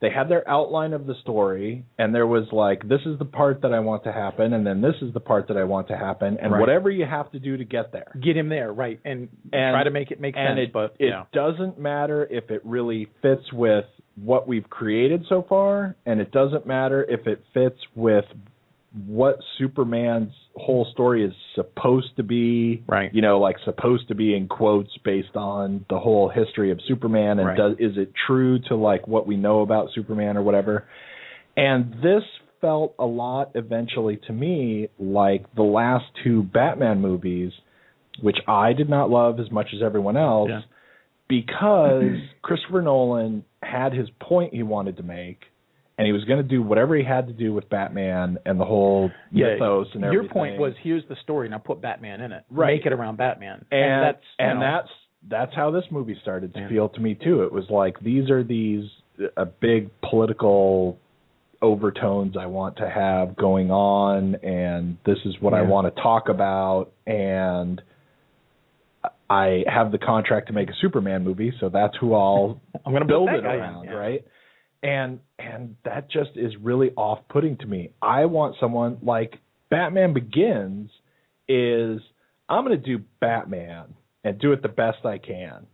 [0.00, 3.62] they had their outline of the story and there was like this is the part
[3.62, 5.96] that I want to happen and then this is the part that I want to
[5.96, 6.60] happen and Right.
[6.60, 9.00] whatever you have to do to get there Get him there, right?
[9.04, 10.58] And, And- try to make it make sense.
[10.60, 13.86] it, but it doesn't matter if it really fits with
[14.22, 18.24] what we've created so far, and it doesn't matter if it fits with
[19.06, 22.82] what Superman's whole story is supposed to be.
[22.86, 23.12] Right.
[23.14, 27.38] You know, like supposed to be in quotes based on the whole history of Superman,
[27.38, 27.56] and Right.
[27.56, 30.84] does is it true to like what we know about Superman or whatever?
[31.56, 32.22] And this
[32.60, 37.52] felt a lot eventually to me like the last two Batman movies,
[38.22, 40.62] which I did not love as much as everyone else, Yeah.
[41.28, 45.44] because Christopher Nolan had his point he wanted to make,
[45.98, 48.64] and he was going to do whatever he had to do with Batman and the
[48.64, 49.54] whole yeah.
[49.54, 50.24] mythos and everything.
[50.24, 51.48] Your point was here's the story.
[51.48, 52.44] Now put Batman in it.
[52.50, 52.76] Right.
[52.76, 53.64] Make it around Batman.
[53.70, 54.88] and, that's and know, that's
[55.28, 56.68] that's how this movie started to Yeah.
[56.68, 57.42] feel to me too.
[57.42, 58.84] It was like these are these
[59.36, 60.98] uh, big political
[61.62, 66.28] overtones I want to have going on, and this is what I want to talk
[66.28, 67.80] about, and
[69.28, 73.02] I have the contract to make a Superman movie, so that's who I'll I'm going
[73.02, 73.92] to build it around, yeah.
[73.92, 74.24] right?
[74.86, 77.90] And and that just is really off-putting to me.
[78.00, 79.34] I want someone like
[79.68, 80.90] Batman Begins
[81.48, 82.00] is
[82.48, 85.66] I'm going to do Batman and do it the best I can.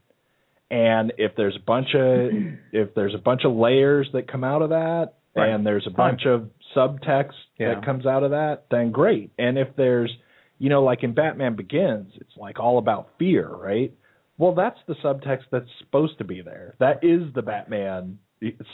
[0.71, 2.31] And if there's a bunch of
[2.73, 5.49] if there's a bunch of layers that come out of that, Right.
[5.49, 7.75] and there's a bunch of subtext Yeah.
[7.75, 9.31] that comes out of that, then great.
[9.39, 10.11] And if there's,
[10.59, 13.93] you know, like in Batman Begins, it's like all about fear, right?
[14.39, 16.75] Well, that's the subtext that's supposed to be there.
[16.81, 18.19] That is the Batman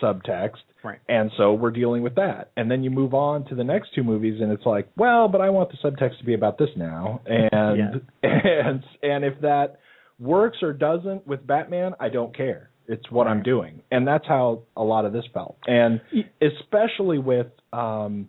[0.03, 0.63] subtext.
[0.83, 0.99] Right.
[1.09, 2.53] And so we're dealing with that.
[2.57, 5.41] And then you move on to the next two movies and it's like, well, but
[5.41, 7.21] I want the subtext to be about this now.
[7.27, 9.79] And and and if that
[10.19, 12.71] works or doesn't with Batman, I don't care.
[12.87, 13.83] It's what I'm doing.
[13.91, 15.59] And that's how a lot of this felt.
[15.67, 16.01] And
[16.41, 18.29] especially with um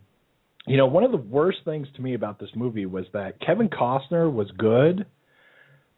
[0.67, 3.69] you know, one of the worst things to me about this movie was that Kevin
[3.69, 5.08] Costner was good,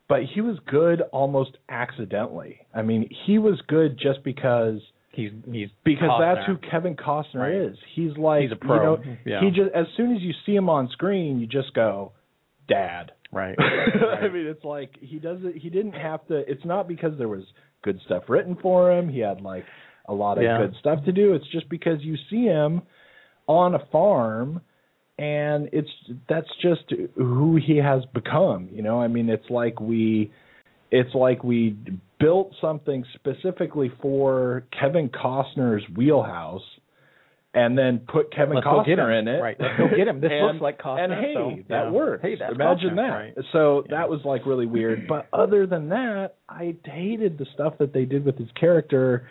[0.08, 2.60] but he was good almost accidentally.
[2.74, 4.80] I mean, he was good just because
[5.14, 6.36] He's he's because Costner.
[6.36, 7.54] that's who Kevin Costner Right.
[7.72, 7.78] is.
[7.96, 8.98] He's like He's a pro.
[9.00, 9.42] You know, Yeah.
[9.42, 12.14] He just as soon as you see him on screen, you just go,
[12.68, 13.56] "Dad." right.
[13.60, 15.56] I mean, it's like he doesn't.
[15.58, 16.38] He didn't have to.
[16.50, 17.44] It's not because there was
[17.84, 19.10] good stuff written for him.
[19.10, 19.66] He had like
[20.08, 20.58] a lot of Yeah.
[20.60, 21.34] good stuff to do.
[21.34, 22.82] It's just because you see him
[23.48, 24.62] on a farm,
[25.20, 25.90] and it's
[26.30, 26.84] that's just
[27.16, 28.70] who he has become.
[28.72, 30.32] You know, I mean, it's like we,
[30.92, 31.76] it's like we
[32.20, 36.62] built something specifically for Kevin Costner's wheelhouse.
[37.54, 39.42] And then put Kevin Let's Costner in it.
[39.42, 40.22] Right, let's go get him.
[40.22, 41.92] This And- looks like Costner, And hey, so, that yeah.
[41.92, 42.22] works.
[42.22, 43.10] Hey, Imagine Costner, that.
[43.10, 43.34] right.
[43.52, 43.98] So Yeah.
[43.98, 45.06] that was like really weird.
[45.06, 49.28] But other than that, I hated the stuff that they did with his character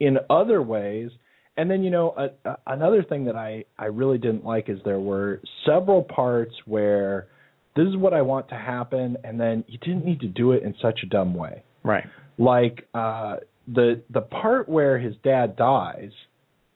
[0.00, 1.12] in other ways.
[1.56, 4.78] And then you know a, a, another thing that I I really didn't like is
[4.84, 7.28] there were several parts where
[7.76, 10.62] this is what I want to happen, and then you didn't need to do it
[10.62, 12.04] in such a dumb way Right.
[12.38, 16.10] like uh the the part where his dad dies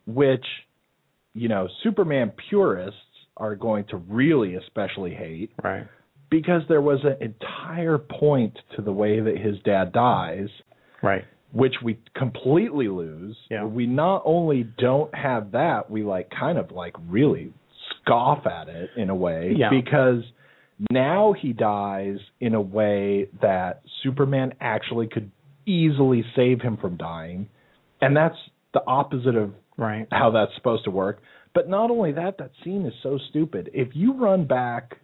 [0.06, 0.44] which
[1.34, 3.00] you know superman purists
[3.36, 5.86] are going to really especially hate Right.
[6.30, 10.48] because there was an entire point to the way that his dad dies
[11.02, 11.24] Right.
[11.52, 13.64] which we completely lose Yeah.
[13.64, 17.52] we not only don't have that we like kind of like really
[18.02, 19.70] scoff at it in a way Yeah.
[19.70, 20.22] because
[20.90, 25.30] now he dies in a way that Superman actually could
[25.66, 27.48] easily save him from dying.
[28.00, 28.36] And that's
[28.74, 30.06] the opposite of Right.
[30.10, 31.20] how that's supposed to work.
[31.54, 33.70] But not only that, that scene is so stupid.
[33.72, 34.98] If you run back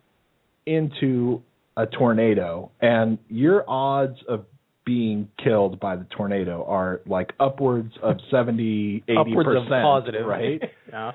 [0.67, 1.43] into
[1.77, 4.45] a tornado and your odds of
[4.85, 10.27] being killed by the tornado are like upwards of 70, 80%, of positive.
[10.27, 10.61] right?
[10.89, 11.13] yeah.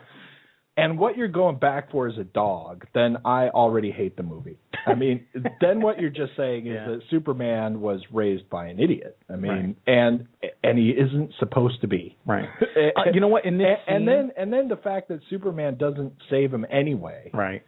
[0.77, 4.57] And what you're going back for is a dog, then I already hate the movie.
[4.85, 5.25] I mean,
[5.61, 6.87] then what you're just saying is Yeah.
[6.87, 9.17] that Superman was raised by an idiot.
[9.29, 10.27] I mean, and
[10.63, 12.15] and he isn't supposed to be.
[12.25, 12.47] Right.
[12.77, 13.43] Uh, you know what?
[13.45, 17.31] In this and, and then and then the fact that Superman doesn't save him anyway
[17.33, 17.63] Right.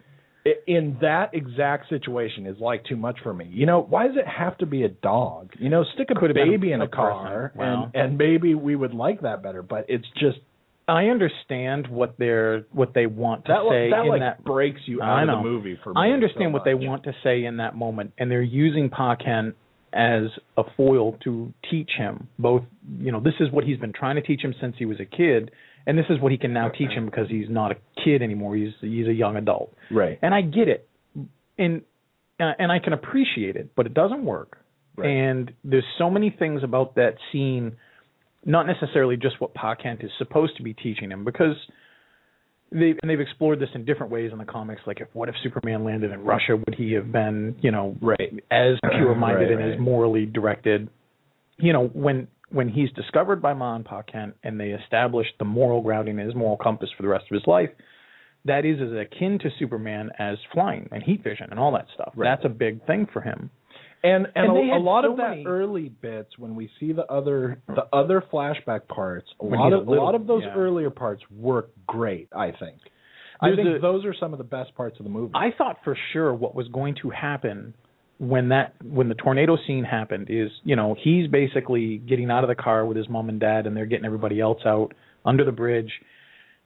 [0.68, 3.46] in that exact situation is like too much for me.
[3.52, 5.52] You know, why does it have to be a dog?
[5.60, 7.52] You know, stick a Could baby in a a car.
[7.56, 7.92] Wow.
[7.94, 10.40] and and maybe we would like that better, but it's just
[10.90, 14.82] I understand what they're what they want to that say that in like that breaks
[14.86, 15.38] you I know.
[15.38, 16.02] of the movie for me.
[16.02, 19.16] I understand so what they want to say in that moment, and they're using Pa
[19.16, 19.56] Kent
[19.94, 20.24] as
[20.58, 22.64] a foil to teach him both.
[23.00, 25.06] You know, this is what he's been trying to teach him since he was a
[25.06, 25.52] kid,
[25.86, 28.56] and this is what he can now teach him because he's not a kid anymore.
[28.56, 30.18] He's he's a young adult, Right.
[30.22, 30.88] and I get it,
[31.58, 31.82] and
[32.40, 34.58] uh, and I can appreciate it, but it doesn't work.
[34.96, 35.08] Right.
[35.10, 37.78] And there's so many things about that scene,
[38.46, 41.56] not necessarily just what Pa Kent is supposed to be teaching him, because
[42.72, 44.82] they and they've explored this in different ways in the comics.
[44.86, 48.34] Like, if what if Superman landed in Russia, would he have been, you know, Right.
[48.52, 49.74] as pure-minded Right, and right.
[49.74, 50.90] as morally directed?
[51.58, 55.46] You know, when when he's discovered by Ma and Pa Kent, and they establish the
[55.46, 57.70] moral grounding in his moral compass for the rest of his life,
[58.46, 62.14] that is as akin to Superman as flying and heat vision and all that stuff.
[62.18, 63.52] That's a big thing for him.
[64.04, 66.94] And and, And a, a lot so of that many- early bits when we see
[66.94, 70.26] the other the other flashback parts, a When lot of a little- a lot of
[70.28, 70.54] those yeah.
[70.56, 72.30] earlier parts work great.
[72.36, 72.78] I think.
[73.42, 75.32] I think a- those are some of the best parts of the movie.
[75.36, 77.74] I thought for sure what was going to happen
[78.20, 82.50] when that when the tornado scene happened is you know he's basically getting out of
[82.50, 84.94] the car with his mom and dad and they're getting everybody else out
[85.26, 85.92] under the bridge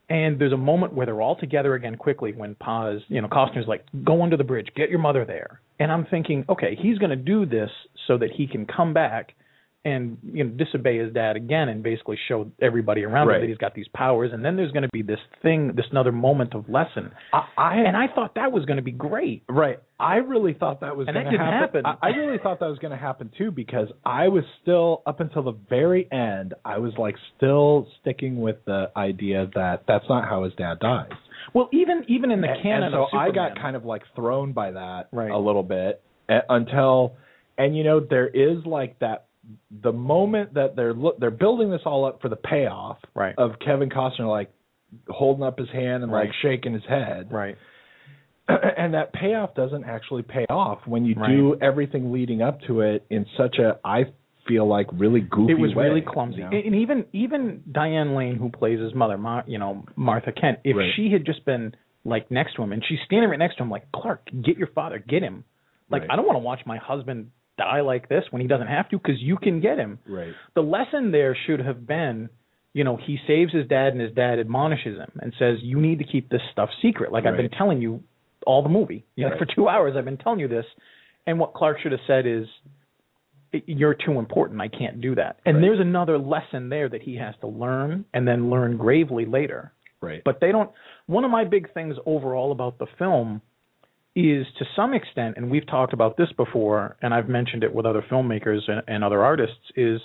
[0.10, 3.68] and there's a moment where they're all together again quickly when Pa's you know Costner's
[3.68, 5.62] like go under the bridge get your mother there.
[5.80, 7.70] And I'm thinking okay he's going to do this
[8.08, 9.34] so that he can come back
[9.86, 13.36] and you know disobey his dad again and basically show everybody around Right.
[13.38, 15.86] him that he's got these powers and then there's going to be this thing this
[15.92, 19.44] another moment of lesson I, I and I thought that was going to be great
[19.50, 19.80] Right.
[20.00, 21.86] I really thought that was And going that to didn't happen.
[21.86, 22.00] happen.
[22.02, 25.20] I, I really thought that was going to happen too because I was still up
[25.22, 26.54] until the very end.
[26.66, 31.12] I was like still sticking with the idea that that's not how his dad dies.
[31.54, 34.52] Well, even even in the And- canon and so I got kind of like thrown
[34.54, 35.32] by that Right.
[35.32, 36.02] a little bit
[36.50, 37.16] until,
[37.58, 39.26] and you know there is like that
[39.82, 43.36] the moment that they're look they're building this all up for the payoff Right.
[43.38, 44.52] of Kevin Costner like
[45.10, 46.28] holding up his hand and Right.
[46.28, 47.32] like shaking his head.
[47.32, 47.58] Right.
[48.48, 53.06] and that payoff doesn't actually pay off when you do everything leading up to it
[53.10, 54.06] in such a I
[54.48, 56.38] feel like really goofy it was way, really clumsy.
[56.40, 56.50] you know?
[56.58, 60.76] And even even Diane Lane, who plays his mother, Mar- you know Martha Kent, if
[60.76, 60.92] Right.
[60.96, 61.74] she had just been
[62.06, 64.68] like next to him, and she's standing right next to him, like Clark, get your
[64.68, 65.46] father, get him.
[65.90, 66.12] Like Right.
[66.12, 68.98] I don't want to watch my husband die like this when he doesn't have to,
[68.98, 70.00] because you can get him.
[70.08, 70.34] Right.
[70.56, 72.30] The lesson there should have been,
[72.74, 76.00] you know, he saves his dad, and his dad admonishes him and says, "You need
[76.00, 78.02] to keep this stuff secret." Like I've been telling you
[78.46, 79.06] all the movie.
[79.16, 79.40] You know, Right.
[79.40, 80.66] for two hours I've been telling you this.
[81.26, 82.48] And what Clark should have said is,
[83.52, 84.60] "You're too important.
[84.60, 85.62] I can't do that." And Right.
[85.62, 89.72] there's another lesson there that he has to learn and then learn gravely later.
[90.02, 90.22] Right.
[90.26, 90.70] But they don't.
[91.06, 93.42] One of my big things overall about the film
[94.16, 97.86] is to some extent, and we've talked about this before, and I've mentioned it with
[97.86, 100.00] other filmmakers and, and other artists, is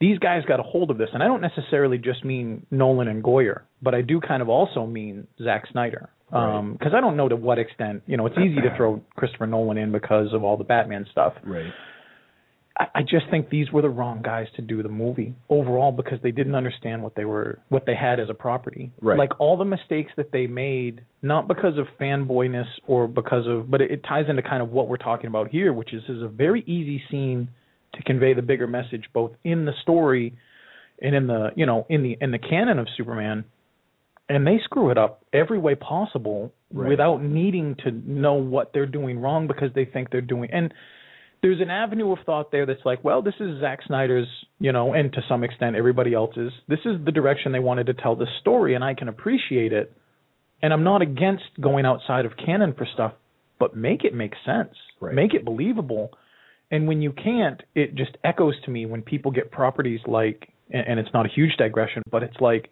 [0.00, 3.22] these guys got a hold of this, and I don't necessarily just mean Nolan and
[3.22, 7.28] Goyer, but I do kind of also mean Zack Snyder, because um, I don't know
[7.28, 8.02] to what extent.
[8.06, 11.34] You know, it's easy to throw Christopher Nolan in because of all the Batman stuff.
[11.44, 11.72] right.
[12.78, 16.18] I, I just think these were the wrong guys to do the movie overall because
[16.22, 18.92] they didn't understand what they were what they had as a property.
[19.00, 19.18] Right.
[19.18, 23.80] Like all the mistakes that they made, not because of fanboyness or because of, but
[23.80, 26.28] it, it ties into kind of what we're talking about here, which is is a
[26.28, 27.48] very easy scene
[27.94, 30.34] to convey the bigger message both in the story
[31.00, 33.44] and in the you know in the in the canon of Superman.
[34.28, 36.88] And they screw it up every way possible Right.
[36.88, 40.72] without needing to know what they're doing wrong because they think they're doing and
[41.42, 44.28] there's an avenue of thought there that's like, well, this is Zack Snyder's,
[44.60, 46.52] you know, and to some extent everybody else's.
[46.68, 49.92] This is the direction they wanted to tell the story, and I can appreciate it.
[50.62, 53.12] And I'm not against going outside of canon for stuff,
[53.58, 55.14] but make it make sense, Right.
[55.14, 56.12] make it believable.
[56.70, 60.86] And when you can't, it just echoes to me when people get properties like, and,
[60.86, 62.70] and it's not a huge digression, but it's like,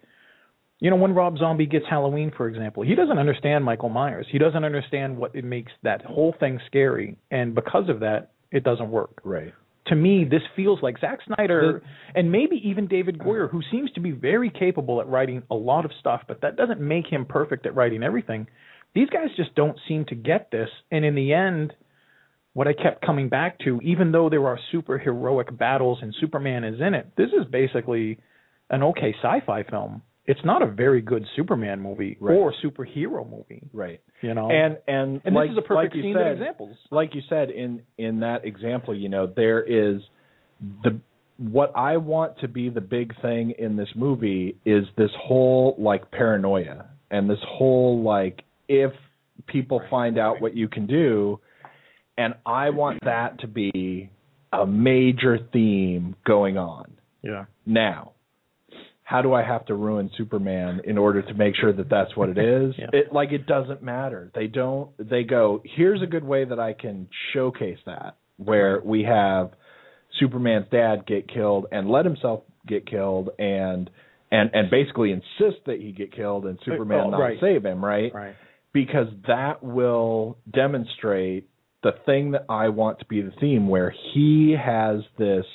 [0.78, 4.26] you know, when Rob Zombie gets Halloween, for example, he doesn't understand Michael Myers.
[4.30, 8.64] He doesn't understand what it makes that whole thing scary, and because of that, it
[8.64, 9.20] doesn't work.
[9.24, 9.52] Right.
[9.86, 11.82] To me, this feels like Zack Snyder
[12.14, 15.84] and maybe even David Goyer, who seems to be very capable at writing a lot
[15.84, 18.46] of stuff, but that doesn't make him perfect at writing everything.
[18.94, 21.72] These guys just don't seem to get this, and in the end,
[22.52, 26.64] what I kept coming back to, even though there are super heroic battles and Superman
[26.64, 28.18] is in it, this is basically
[28.68, 30.02] an okay sci-fi film.
[30.26, 32.34] It's not a very good Superman movie Right.
[32.36, 34.00] or superhero movie, Right.
[34.20, 34.50] you know.
[34.50, 36.76] And and, and like, this is a perfect like scene said, of examples.
[36.90, 40.02] like you said in in that example, you know, there is
[40.84, 41.00] the
[41.38, 46.10] what I want to be the big thing in this movie is this whole like
[46.10, 48.92] paranoia and this whole like if
[49.46, 51.40] people find out what you can do
[52.18, 54.10] and I want that to be
[54.52, 56.92] a major theme going on.
[57.22, 57.46] Yeah.
[57.64, 58.12] Now,
[59.10, 62.28] how do I have to ruin Superman in order to make sure that that's what
[62.28, 62.74] it is?
[62.78, 62.86] Yeah.
[62.92, 64.30] It like it doesn't matter.
[64.36, 64.90] They don't.
[64.98, 65.62] They go.
[65.64, 69.50] Here's a good way that I can showcase that, where we have
[70.20, 73.90] Superman's dad get killed and let himself get killed, and
[74.30, 77.38] and and basically insist that he get killed and Superman oh, not right.
[77.40, 78.14] save him, right?
[78.14, 78.36] Right.
[78.72, 81.48] because that will demonstrate
[81.82, 85.46] the thing that I want to be the theme where he has this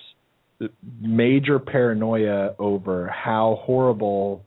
[1.02, 4.44] major paranoia over how horrible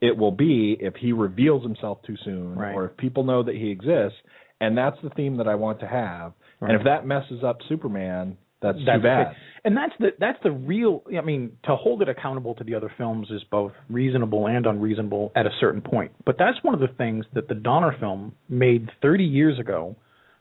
[0.00, 2.74] it will be if he reveals himself too soon Right.
[2.74, 4.18] or if people know that he exists
[4.60, 8.36] and that's the theme that I want to have and if that messes up Superman
[8.60, 9.36] that's, That's too bad.
[9.64, 11.02] And that's the that's the real.
[11.16, 15.30] I mean, to hold it accountable to the other films is both reasonable and unreasonable
[15.36, 16.12] at a certain point.
[16.24, 19.96] But that's one of the things that the Donner film made 30 years ago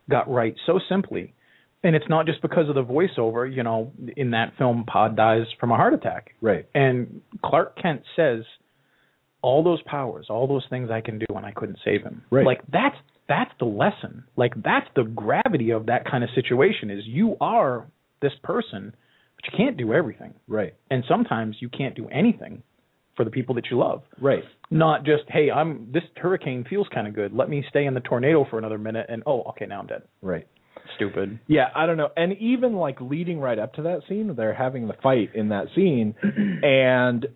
[0.10, 1.34] got right so simply.
[1.84, 3.54] And it's not just because of the voiceover.
[3.54, 6.32] You know, in that film, Pa dies from a heart attack.
[6.42, 8.44] right And Clark Kent says,
[9.42, 12.46] "All those powers, all those things I can do, and I couldn't save him." Right.
[12.46, 12.98] Like that's
[13.28, 14.24] that's the lesson.
[14.36, 16.90] Like that's the gravity of that kind of situation.
[16.90, 17.88] Is you are
[18.22, 18.96] this person,
[19.36, 22.64] but you can't do everything, right and sometimes you can't do anything
[23.16, 24.04] for the people that you love.
[24.22, 27.34] right Not just, hey, I'm this hurricane feels kind of good.
[27.34, 30.04] Let me stay in the tornado for another minute, and oh, okay, now I'm dead.
[30.22, 30.48] right
[30.96, 31.40] Stupid.
[31.48, 32.10] Yeah, I don't know.
[32.16, 35.68] And even like leading right up to that scene, they're having the fight in that
[35.76, 36.16] scene,
[36.64, 37.28] and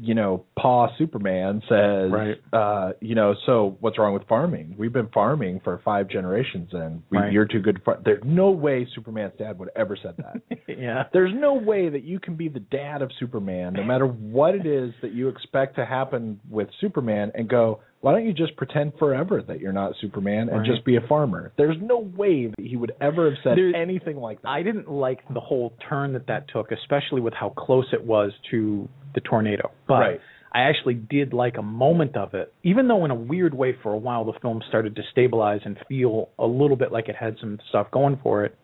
[0.00, 2.36] you know, Pa Superman says, Right.
[2.52, 4.76] uh, you know, so what's wrong with farming?
[4.78, 7.32] We've been farming for five generations, and we, Right.
[7.32, 7.80] you're too good.
[7.84, 10.58] For There's no way Superman's dad would ever said that.
[10.78, 11.04] yeah.
[11.12, 14.64] There's no way that you can be the dad of Superman, no matter what it
[14.64, 18.92] is that you expect to happen with Superman, and go, why don't you just pretend
[18.98, 20.66] forever that you're not Superman and Right.
[20.66, 21.52] just be a farmer?
[21.56, 24.48] There's no way that he would ever have said There- anything like that.
[24.50, 28.34] I didn't like the whole turn that that took, especially with how close it was
[28.50, 29.70] to the tornado.
[29.86, 30.20] But Right.
[30.52, 33.94] I actually did like a moment of it, even though in a weird way for
[33.94, 37.38] a while the film started to stabilize and feel a little bit like it had
[37.38, 38.54] some stuff going for it.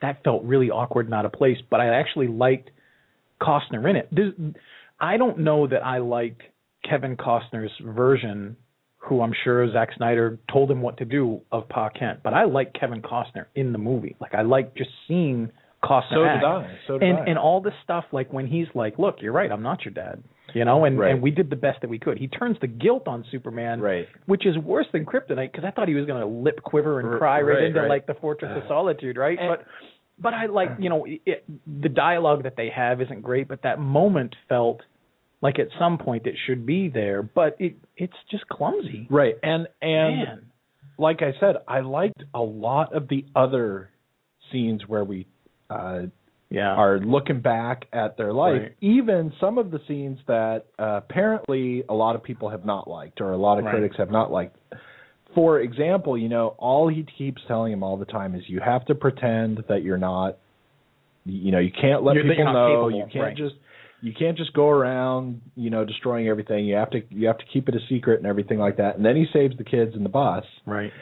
[0.00, 2.70] That felt really awkward and out of place, but I actually liked
[3.40, 4.56] Costner in it.
[5.00, 6.42] I don't know that I liked
[6.82, 8.56] Kevin Costner's version,
[9.04, 12.44] who I'm sure Zack Snyder told him what to do of Pa Kent, but I
[12.44, 14.16] like Kevin Costner in the movie.
[14.20, 15.50] Like I like just seeing
[15.82, 16.40] Costner So act.
[16.40, 16.78] did I.
[16.86, 17.24] So did and I.
[17.26, 19.50] and all this stuff like when he's like, "Look, you're right.
[19.52, 20.22] I'm not your dad."
[20.54, 21.10] You know, and Right.
[21.12, 22.16] and we did the best that we could.
[22.16, 24.06] He turns the guilt on Superman, Right.
[24.26, 27.18] which is worse than Kryptonite because I thought he was going to lip quiver and
[27.18, 27.88] cry right, right, into right.
[27.88, 29.38] like the Fortress of Solitude, right?
[29.38, 29.64] And- but
[30.18, 31.44] but I like you know it,
[31.82, 34.80] the dialogue that they have isn't great, but that moment felt
[35.40, 39.06] like at some point it should be there, but it it's just clumsy.
[39.10, 39.34] Right.
[39.42, 40.42] And and Man.
[40.98, 43.90] like I said, I liked a lot of the other
[44.50, 45.26] scenes where we
[45.70, 46.02] uh
[46.50, 46.74] Yeah.
[46.74, 48.72] are looking back at their life, Right.
[48.80, 53.20] even some of the scenes that uh, apparently a lot of people have not liked
[53.20, 53.72] or a lot of Right.
[53.72, 54.56] critics have not liked.
[55.34, 58.84] For example, you know, all he keeps telling him all the time is you have
[58.86, 60.36] to pretend that you're not
[61.26, 63.36] you know, you can't let You're- people know, capable, you can't right.
[63.36, 63.54] just
[64.04, 66.66] you can't just go around, you know, destroying everything.
[66.66, 68.96] You have to you have to keep it a secret and everything like that.
[68.96, 70.44] And then he saves the kids in the bus.
[70.66, 70.92] Right.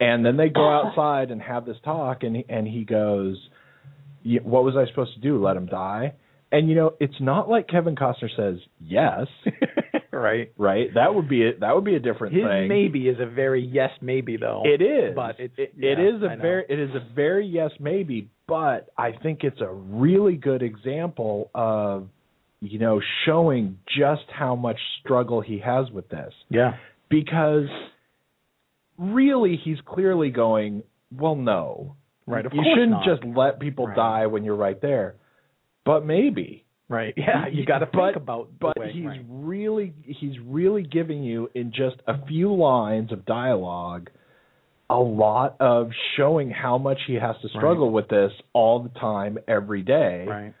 [0.00, 3.36] And then they go outside and have this talk, and he, and he goes,
[4.24, 5.42] "Y- "What was I supposed to do?
[5.42, 6.14] Let him die?"
[6.50, 9.26] And you know, it's not like Kevin Costner says yes,
[10.12, 10.52] right.
[10.58, 10.88] right?
[10.94, 12.68] That would be a, that would be a different His thing.
[12.68, 14.62] maybe is a very yes maybe though.
[14.66, 17.70] It is, But it's- it, yeah, it is a very it is a very yes
[17.80, 22.08] maybe, but I think it's a really good example of
[22.64, 26.76] you know showing just how much struggle he has with this Yeah.
[27.10, 27.66] because
[28.98, 30.82] really he's clearly going,
[31.16, 32.46] well, no, Right.
[32.46, 33.04] Of you course shouldn't not.
[33.04, 33.96] just let people Right.
[33.96, 35.16] die when you're right there.
[35.84, 36.64] But maybe.
[36.88, 37.12] Right.
[37.16, 37.48] Yeah.
[37.48, 39.24] You got to think about But way, he's right.
[39.28, 44.08] really he's really giving you in just a few lines of dialogue
[44.88, 49.38] a lot of showing how much he has to struggle with this all the time
[49.48, 50.54] every day Right.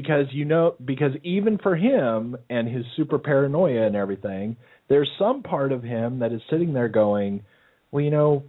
[0.00, 4.54] Because you know because even for him and his super paranoia and everything
[4.90, 7.42] there's some part of him that is sitting there going
[7.90, 8.42] well you know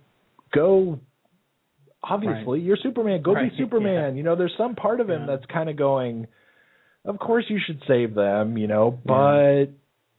[0.53, 0.99] go
[2.03, 5.35] obviously you're superman go Right, be superman you know there's some part of him Yeah.
[5.37, 6.27] that's kind of going
[7.05, 9.67] of course you should save them you know but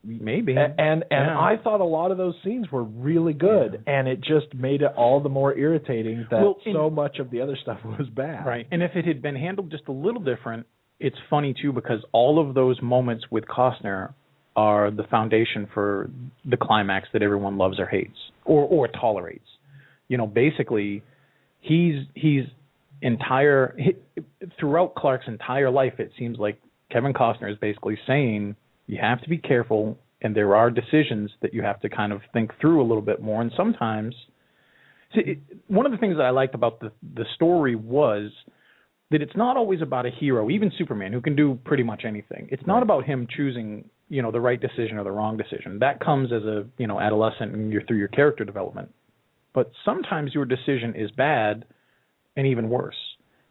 [0.05, 0.53] Maybe.
[0.57, 1.39] and and Yeah.
[1.39, 4.93] I thought a lot of those scenes were really good, and it just made it
[4.97, 8.47] all the more irritating that Well, so much of the other stuff was bad.
[8.47, 8.67] Right.
[8.71, 10.67] And if it had been handled just a little different,
[11.01, 14.13] it's funny too because all of those moments with Costner
[14.57, 16.11] are the foundation for
[16.45, 19.47] the climax that everyone loves or hates or or tolerates.
[20.09, 21.03] You know, basically
[21.61, 22.45] he's he's
[23.01, 23.95] entire he,
[24.59, 29.29] throughout Clark's entire life it seems like Kevin Costner is basically saying you have to
[29.29, 32.87] be careful and there are decisions that you have to kind of think through a
[32.87, 34.15] little bit more and sometimes
[35.15, 35.39] See, it,
[35.69, 38.31] one of the things that I liked about the the story was
[39.11, 42.49] that it's not always about a hero, even Superman, who can do pretty much anything.
[42.51, 45.79] It's not about him choosing, you know, the right decision or the wrong decision.
[45.79, 48.93] That comes as a, you know, adolescent and you're through your character development.
[49.55, 51.65] But sometimes your decision is bad
[52.37, 52.97] and even worse.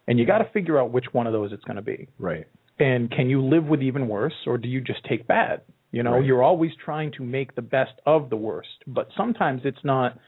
[0.07, 2.07] And you got to figure out which one of those it's going to be.
[2.19, 2.47] Right.
[2.79, 5.61] And can you live with even worse or do you just take bad?
[5.91, 6.25] You know, Right.
[6.25, 10.19] you're always trying to make the best of the worst, but sometimes it's not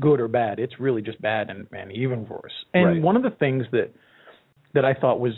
[0.00, 0.60] good or bad.
[0.60, 2.52] It's really just bad and, and even worse.
[2.72, 3.02] And Right.
[3.02, 3.90] one of the things that
[4.74, 5.34] that I thought was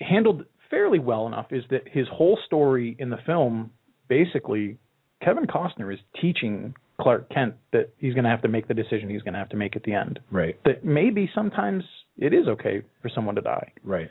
[0.00, 3.70] handled fairly well enough is that his whole story in the film
[4.08, 4.78] basically
[5.22, 9.08] Kevin Costner is teaching Clark Kent that he's going to have to make the decision
[9.08, 10.18] he's going to have to make at the end.
[10.30, 10.58] Right.
[10.64, 11.84] That maybe sometimes
[12.18, 14.08] it is okay for someone to die Right.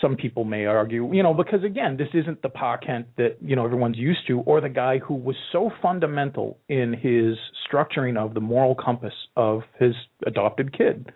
[0.00, 3.54] some people may argue, you know, because again, this isn't the Pa Kent that you
[3.56, 7.36] know everyone's used to, or the guy who was so fundamental in his
[7.66, 9.94] structuring of the moral compass of his
[10.26, 11.12] adopted kid.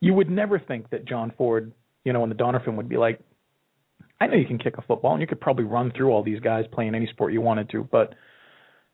[0.00, 1.72] You would never think that Glenn Ford,
[2.04, 3.20] you know, in the Donner film would be like,
[4.20, 6.40] I know you can kick a football and you could probably run through all these
[6.40, 8.14] guys playing any sport you wanted to, but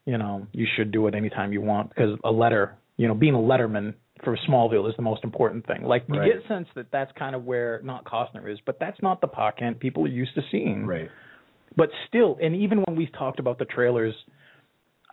[0.06, 3.34] you know, you should do it anytime you want because a letter, you know, being
[3.34, 5.82] a letterman for Smallville is the most important thing.
[5.82, 6.32] Like you Right.
[6.34, 9.26] get a sense that that's kind of where not Costner is, but that's not the
[9.26, 10.86] Pa Kent people are used to seeing.
[10.86, 11.10] Right.
[11.76, 14.14] But still, and even when we talked about the trailers,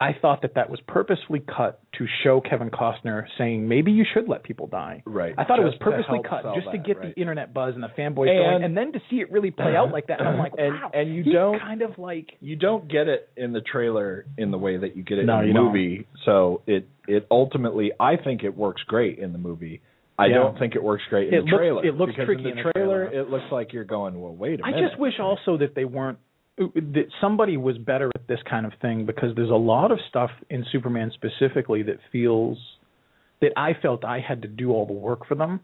[0.01, 4.27] I thought that that was purposefully cut to show Kevin Costner saying maybe you should
[4.27, 5.03] let people die.
[5.05, 5.35] Right.
[5.37, 7.13] I thought it was purposely cut just to get right.
[7.13, 9.75] the internet buzz and the fanboys And- going, and then to see it really play
[9.75, 10.19] out like that.
[10.19, 10.91] And I'm like, And- wow.
[10.93, 14.57] and you don't- kind of like You don't get it in the trailer in the
[14.57, 15.65] way that you get it No, in the don't.
[15.67, 16.07] movie.
[16.25, 19.81] So it it ultimately I think it works great in the movie.
[20.17, 20.35] I Yeah.
[20.35, 21.85] don't think it works great in It the looks- trailer.
[21.85, 23.21] it looks tricky in the in the trailer, trailer.
[23.21, 24.85] it looks like you're going, well, wait a I minute.
[24.85, 26.17] I just wish also that they weren't
[26.75, 30.31] that somebody was better at this kind of thing because there's a lot of stuff
[30.49, 32.57] in Superman specifically that feels
[33.41, 35.61] that I felt I had to do all the work for them.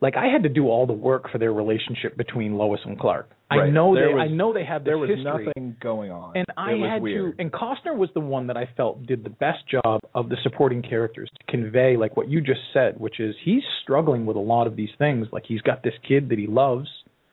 [0.00, 3.28] Like I had to do all the work for their relationship between Lois and Clark.
[3.50, 5.24] I know There they was- I know they had this There was history.
[5.46, 6.36] nothing going on.
[6.36, 7.36] And I had weird.
[7.36, 10.36] to, and Costner was the one that I felt did the best job of the
[10.42, 14.40] supporting characters to convey, like what you just said, which is he's struggling with a
[14.40, 15.26] lot of these things.
[15.32, 16.88] Like he's got this kid that he loves,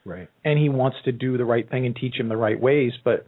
[0.05, 0.29] Right.
[0.43, 3.25] and he wants to do the right thing and teach him the right ways, but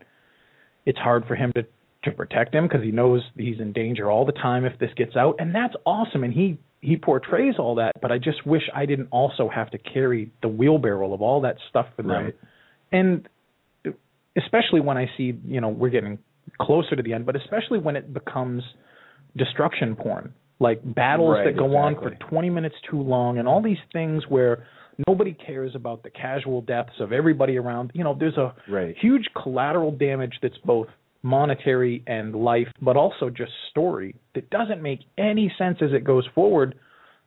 [0.86, 1.64] it's hard for him to
[2.04, 5.16] to protect him because he knows he's in danger all the time if this gets
[5.16, 6.24] out, and that's awesome.
[6.24, 9.78] And he he portrays all that, but I just wish I didn't also have to
[9.78, 12.12] carry the wheelbarrow of all that stuff for them.
[12.12, 12.36] Right.
[12.92, 13.28] And
[14.38, 16.20] especially when I see, you know, we're getting
[16.62, 18.64] closer to the end, but especially when it becomes
[19.36, 23.62] destruction porn, like battles Right, that go on for 20 minutes too long, and all
[23.62, 24.68] these things where
[25.08, 27.92] nobody cares about the casual deaths of everybody around.
[27.94, 28.96] You know, there's a Right.
[28.98, 30.88] huge collateral damage that's both
[31.24, 36.26] monetary and life, but also just story that doesn't make any sense as it goes
[36.34, 36.76] forward.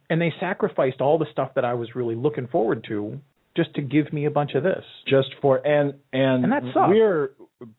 [0.09, 3.21] And they sacrificed all the stuff that I was really looking forward to
[3.57, 4.85] just to give me a bunch of this.
[5.07, 6.89] just for and and, And that sucks.
[6.91, 7.31] we're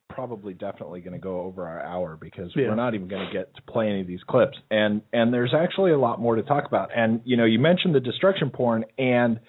[0.09, 2.67] probably definitely going to go over our hour because Yeah.
[2.67, 5.53] we're not even going to get to play any of these clips and and there's
[5.53, 8.83] actually a lot more to talk about and you know you mentioned the destruction porn
[8.97, 9.39] and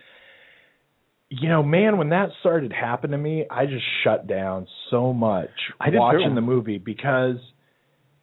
[1.41, 5.49] you know man when that started happening to me i just shut down so much
[5.81, 6.35] watching too.
[6.35, 7.37] the movie because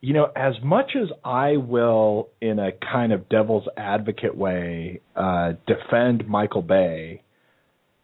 [0.02, 5.54] you know as much as i will in a kind of devil's advocate way uh
[5.66, 7.24] defend michael bay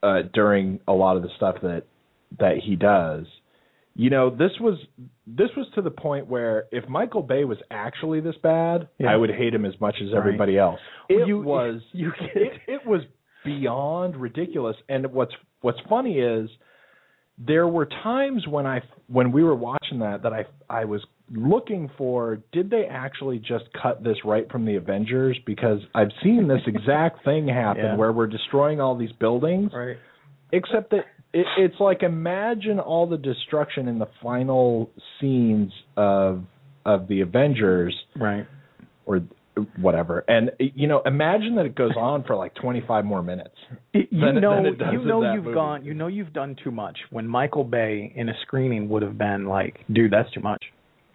[0.01, 1.84] uh during a lot of the stuff that
[2.39, 3.26] that he does
[3.95, 4.78] you know this was
[5.28, 9.14] this was to the point where if michael bay was actually this bad Yeah.
[9.14, 10.18] i would hate him as much as Right.
[10.18, 10.80] everybody else
[11.10, 13.01] Well, it you- was you it, it was
[13.46, 16.50] beyond ridiculous and what's what's funny is
[17.38, 21.89] there were times when I when we were watching that that I I was looking
[21.98, 26.62] for did they actually just cut this right from the Avengers because I've seen this
[26.68, 27.96] exact thing happen Yeah.
[27.96, 29.98] where we're destroying all these buildings Right.
[30.52, 34.89] except that it, it's like imagine all the destruction in the final
[35.20, 36.43] scenes of
[36.86, 38.46] of the Avengers Right.
[39.06, 39.22] or
[39.80, 43.56] whatever and you know imagine that it goes on for like 25 more minutes
[43.93, 45.56] It, you than know, than it does you know, you've movie.
[45.56, 45.86] gone.
[45.86, 46.97] You know, you've done too much.
[47.12, 50.64] When Michael Bay in a screening would have been like, "Dude, that's too much."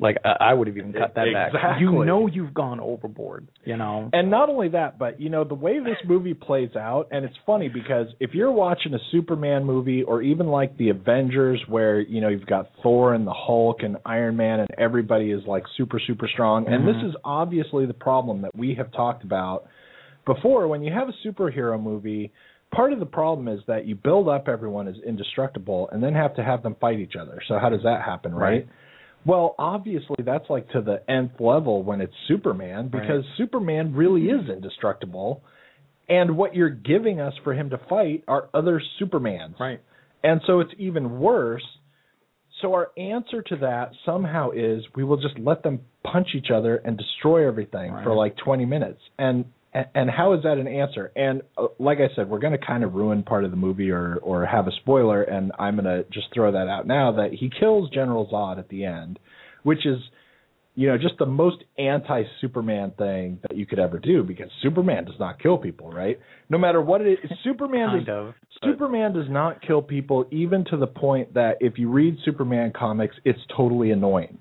[0.00, 1.52] Like I, I would have even cut that back.
[1.54, 1.82] Exactly.
[1.82, 3.46] You know, you've gone overboard.
[3.64, 4.08] You know.
[4.12, 7.36] And not only that, but you know the way this movie plays out, and it's
[7.44, 12.22] funny because if you're watching a Superman movie or even like the Avengers, where you
[12.22, 16.00] know you've got Thor and the Hulk and Iron Man, and everybody is like super
[16.04, 17.10] super strong, and this mm-hmm.
[17.10, 19.66] is obviously the problem that we have talked about
[20.24, 20.66] before.
[20.66, 22.32] When you have a superhero movie,
[22.74, 26.34] part of the problem is that you build up everyone as indestructible, and then have
[26.36, 27.42] to have them fight each other.
[27.48, 28.48] So how does that happen, right?
[28.50, 28.68] Right.
[29.26, 34.48] Well, obviously that's like to the nth level when it's Superman because Superman really is
[34.48, 35.44] indestructible.
[36.08, 39.58] And what you're giving us for him to fight are other Supermans.
[39.60, 39.80] Right.
[40.24, 41.64] And so it's even worse.
[42.60, 46.76] So our answer to that somehow is we will just let them punch each other
[46.76, 49.00] and destroy everything for like 20 minutes.
[49.18, 51.12] And and how is that an answer?
[51.14, 53.90] And uh, like I said, we're going to kind of ruin part of the movie
[53.90, 57.32] or or have a spoiler and I'm going to just throw that out now that
[57.32, 59.18] he kills General Zod at the end,
[59.62, 59.98] which is
[60.74, 65.18] you know just the most anti-Superman thing that you could ever do because Superman does
[65.20, 66.18] not kill people, right?
[66.48, 68.34] No matter what it is, Superman Kind does of.
[68.64, 73.16] Superman does not kill people, even to the point that if you read Superman comics,
[73.24, 74.38] it's totally annoying.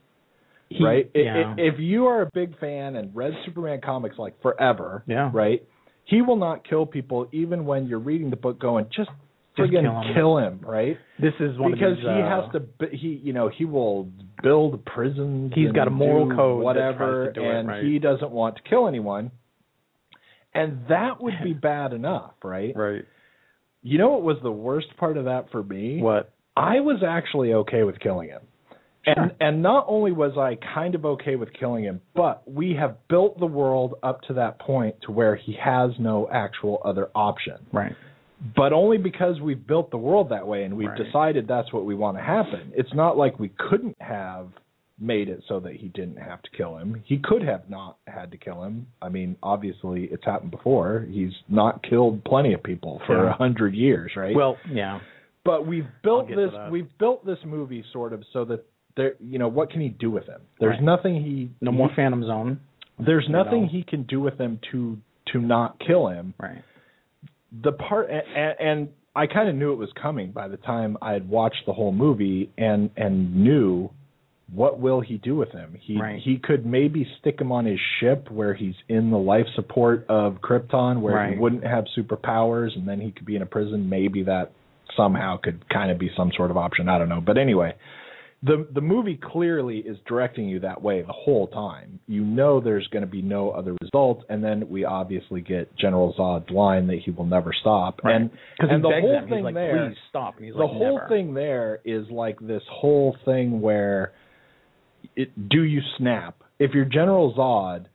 [0.70, 1.10] He- right?
[1.16, 1.56] Yeah.
[1.58, 5.30] i- If you are a big fan and read Superman comics like forever, Yeah.
[5.34, 5.64] right?
[6.06, 9.10] He will not kill people, even when you're reading the book, going just
[9.58, 10.14] Just friggin' kill him.
[10.14, 10.98] kill him, right?
[11.20, 12.88] This is one because of these, he uh, has to.
[12.96, 14.10] He, you know, he will
[14.42, 15.54] build prisons.
[15.54, 17.84] He's got a moral code whatever, do it, and right.
[17.84, 19.32] he doesn't want to kill anyone.
[20.54, 22.76] And that would be bad enough, right?
[22.76, 23.06] Right.
[23.82, 26.02] You know what was the worst part of that for me?
[26.02, 26.32] What?
[26.56, 28.42] I was actually okay with killing him.
[29.06, 32.98] And and not only was I kind of okay with killing him, but we have
[33.08, 37.56] built the world up to that point to where he has no actual other option.
[37.72, 37.96] Right.
[38.56, 40.98] But only because we've built the world that way and we've Right.
[40.98, 42.72] decided that's what we want to happen.
[42.76, 44.48] It's not like we couldn't have
[45.02, 47.02] made it so that he didn't have to kill him.
[47.06, 48.88] He could have not had to kill him.
[49.02, 51.06] I mean, obviously it's happened before.
[51.10, 53.34] He's not killed plenty of people for a Yeah.
[53.34, 54.36] hundred years, right?
[54.36, 55.00] Well, yeah.
[55.46, 58.66] but we've built this we've built this movie sort of so that
[59.00, 60.84] there you know what can he do with him there's Right.
[60.84, 62.60] nothing he No more Phantom Zone.
[63.00, 63.70] there's nothing know.
[63.72, 64.98] he can do with him to
[65.32, 66.62] to not kill him Right.
[67.66, 71.14] the part and, and I kind of knew it was coming by the time I
[71.14, 73.90] had watched the whole movie and and knew
[74.52, 75.76] what will he do with him?
[75.80, 76.20] He Right.
[76.20, 80.42] he could maybe stick him on his ship where he's in the life support of
[80.42, 83.90] Krypton where he wouldn't have superpowers and then he could be in a prison.
[83.90, 84.52] Maybe that
[84.98, 86.90] somehow could kind of be some sort of option.
[86.90, 87.22] I don't know.
[87.22, 87.76] But anyway,
[88.42, 92.00] the the movie clearly is directing you that way the whole time.
[92.08, 96.14] You know there's going to be no other result, and then we obviously get General
[96.18, 98.00] Zod's line that he will never stop.
[98.04, 98.16] Right.
[98.16, 99.30] And the whole them.
[99.30, 100.40] thing like, there, stop.
[100.40, 101.10] The like, whole never.
[101.10, 104.14] thing there is like this whole thing where
[105.16, 107.88] it, do you snap if you're General Zod?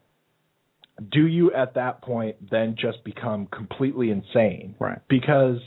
[1.11, 4.77] Do you at that point then just become completely insane?
[4.79, 4.99] Right.
[5.09, 5.59] Because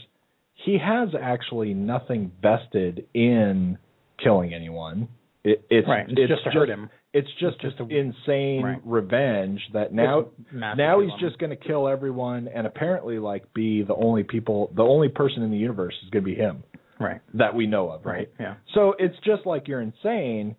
[0.54, 3.76] he has actually nothing vested in
[4.22, 5.08] killing anyone.
[5.44, 6.06] It, it's Right.
[6.08, 6.90] It's it's just to hurt him.
[7.14, 8.80] It's just, It's just just a- insane Right.
[8.84, 13.94] revenge that now now he's just going to kill everyone and apparently like be the
[13.94, 16.62] only people the only person in the universe is going to be him
[17.00, 17.20] Right.
[17.34, 18.28] that we know of, right?
[18.40, 18.56] Yeah.
[18.74, 20.56] So it's just like you're insane.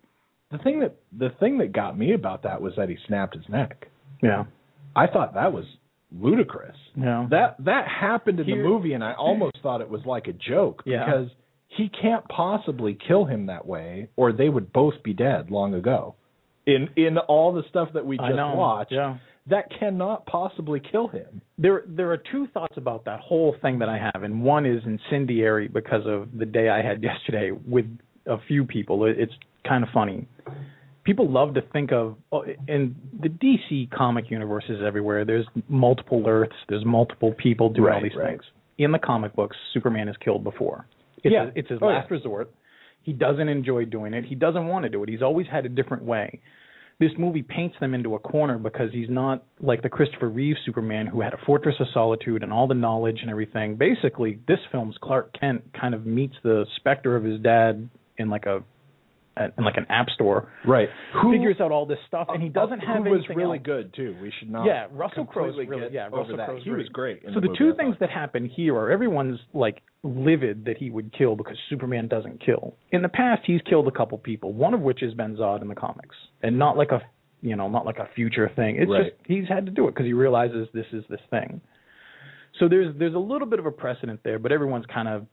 [0.50, 3.48] The thing that the thing that got me about that was that he snapped his
[3.48, 3.86] neck.
[4.22, 4.44] Yeah.
[4.96, 5.66] I thought that was
[6.10, 6.76] ludicrous.
[6.96, 7.26] Yeah.
[7.30, 10.32] That that happened in Here- the movie and I almost thought it was like a
[10.32, 11.04] joke Yeah.
[11.04, 11.28] because
[11.76, 16.14] he can't possibly kill him that way or they would both be dead long ago.
[16.66, 19.16] In in all the stuff that we just watched, Yeah.
[19.46, 21.40] that cannot possibly kill him.
[21.58, 24.82] There, there are two thoughts about that whole thing that I have, and one is
[24.84, 27.86] incendiary because of the day I had yesterday with
[28.26, 29.04] a few people.
[29.06, 29.32] It- It's
[29.66, 30.26] kind of funny.
[31.04, 35.24] People love to think of, oh, in the DC comic universe is everywhere.
[35.24, 36.54] There's multiple Earths.
[36.68, 38.30] There's multiple people doing all Right, these right.
[38.32, 38.42] things.
[38.78, 40.84] In the comic books, Superman is killed before.
[41.22, 41.50] It's, Yeah.
[41.54, 42.16] it's his Oh, last yeah.
[42.16, 42.50] resort.
[43.02, 44.24] He doesn't enjoy doing it.
[44.24, 45.08] He doesn't want to do it.
[45.08, 46.40] He's always had a different way
[47.00, 51.06] this movie paints them into a corner because he's not like the Christopher Reeve Superman
[51.06, 53.76] who had a fortress of solitude and all the knowledge and everything.
[53.76, 58.44] Basically, this film's Clark Kent kind of meets the specter of his dad in like
[58.44, 58.62] a
[59.36, 60.48] in like an app store.
[60.66, 60.88] Right.
[61.22, 63.64] Who figures out all this stuff and he doesn't have who was really else.
[63.66, 64.16] good too.
[64.20, 66.46] We should not Yeah, Russell Crowe's really yeah, Russell that.
[66.46, 67.22] Crowe's he was great.
[67.32, 71.12] so the, the, two things that happen here are everyone's like livid that he would
[71.16, 72.74] kill because Superman doesn't kill.
[72.92, 75.68] In the past, he's killed a couple people, one of which has been Zod in
[75.68, 77.00] the comics, and not like a
[77.42, 78.76] you know not like a future thing.
[78.76, 79.04] It's Right.
[79.04, 81.60] just he's had to do it because he realizes this is this thing.
[82.58, 85.26] So there's there's a little bit of a precedent there, but everyone's kind of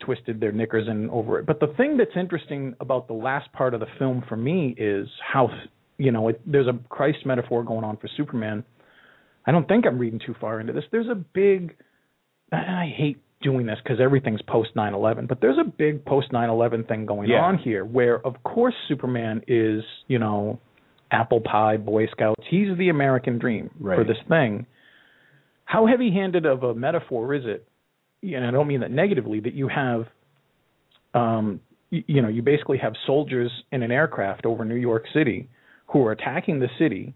[0.00, 1.46] twisted their knickers in over it.
[1.46, 5.08] But the thing that's interesting about the last part of the film for me is
[5.32, 5.48] how
[5.98, 8.64] you know it, there's a Christ metaphor going on for Superman.
[9.46, 10.84] I don't think I'm reading too far into this.
[10.92, 11.76] There's a big
[12.52, 16.84] and I hate doing this because everything's post 9/11, but there's a big post 9/11
[16.88, 17.44] thing going Yeah.
[17.44, 20.58] on here where of course Superman is, you know,
[21.10, 22.42] apple pie boy scouts.
[22.48, 24.66] He's the American dream for this thing.
[25.64, 27.67] How heavy-handed of a metaphor is it?
[28.22, 30.06] And I don't mean that negatively that you have
[31.14, 31.60] um
[31.90, 35.48] you, you know, you basically have soldiers in an aircraft over New York City
[35.86, 37.14] who are attacking the city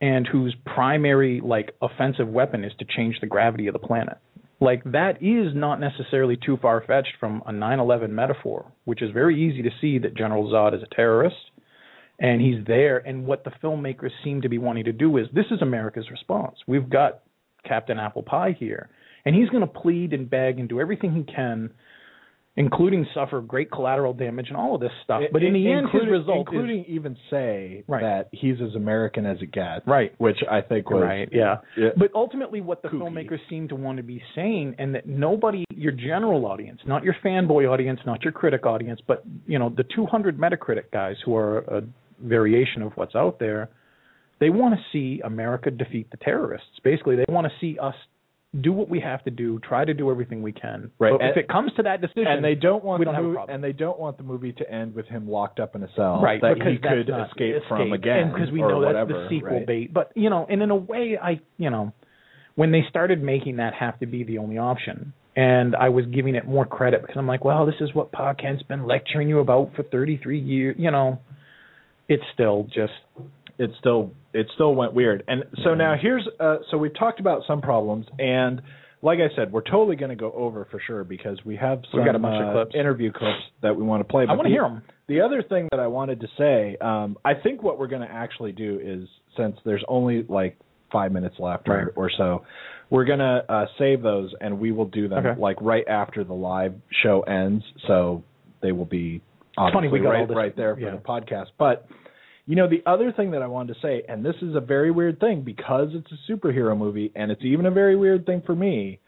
[0.00, 4.18] and whose primary like offensive weapon is to change the gravity of the planet.
[4.60, 9.40] Like that is not necessarily too far fetched from a 9/11 metaphor, which is very
[9.42, 11.50] easy to see that General Zod is a terrorist
[12.20, 15.46] and he's there and what the filmmakers seem to be wanting to do is this
[15.50, 16.56] is America's response.
[16.66, 17.20] We've got
[17.64, 18.90] Captain Apple Pie here
[19.24, 21.70] and he's going to plead and beg and do everything he can
[22.54, 25.22] including suffer great collateral damage and all of this stuff.
[25.32, 28.02] But in the end his result including is even say Right.
[28.02, 30.12] that he's as American as it gets, Right.
[30.18, 31.58] Which I think was right, yeah.
[31.78, 31.90] Yeah.
[31.96, 33.00] But ultimately, what the Kooky.
[33.00, 37.16] filmmakers seem to want to be saying, and that nobody, your general audience, not your
[37.24, 41.58] fanboy audience, not your critic audience, but you know the 200 Metacritic guys who are
[41.60, 41.82] a
[42.20, 43.70] variation of what's out there,
[44.40, 46.68] they want to see America defeat the terrorists.
[46.84, 47.94] Basically, they want to see us
[48.60, 50.90] do what we have to do, try to do everything we can.
[50.98, 51.12] Right.
[51.18, 53.24] But if it comes to that decision, and they don't want we the don't have
[53.24, 55.82] a movie, and they don't want the movie to end with him locked up in
[55.82, 58.80] a cell right that because he could not- escape, from again, and because we know
[58.80, 59.66] whatever, that's the sequel right?
[59.66, 61.92] bait but you know and in a way i you know
[62.54, 66.34] when they started making that have to be the only option and i was giving
[66.34, 69.38] it more credit because i'm like well this is what pa kent's been lecturing you
[69.38, 71.18] about for 33 years you know
[72.08, 72.92] it's still just
[73.58, 75.22] it's still it still went weird.
[75.28, 78.62] And so now here's uh so we've talked about some problems and
[79.04, 82.04] like I said, we're totally going to go over for sure because we have some
[82.04, 82.74] got a bunch of uh, clips.
[82.76, 84.24] interview clips that we want to play.
[84.28, 87.34] i want to hear them The other thing that I wanted to say, um, I
[87.34, 90.56] think what we're going to actually do is since there's only like
[90.92, 91.88] five minutes left Right.
[91.96, 92.44] or, or so,
[92.90, 95.40] we're going to uh, save those and we will do them Okay.
[95.40, 97.64] like right after the live show ends.
[97.88, 98.22] So
[98.62, 99.20] they will be
[99.56, 100.90] funny, we got all right, this- right there for yeah.
[100.92, 101.46] the podcast.
[101.58, 101.88] But
[102.46, 104.90] you know, the other thing that I wanted to say, and this is a very
[104.90, 108.54] weird thing because it's a superhero movie, and it's even a very weird thing for
[108.54, 108.98] me.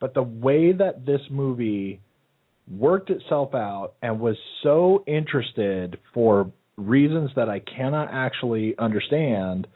[0.00, 2.00] but the way that this movie
[2.70, 9.66] worked itself out and was so interested for reasons that I cannot actually understand.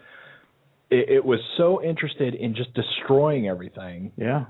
[0.91, 4.47] It, it was so interested in just destroying everything Yeah.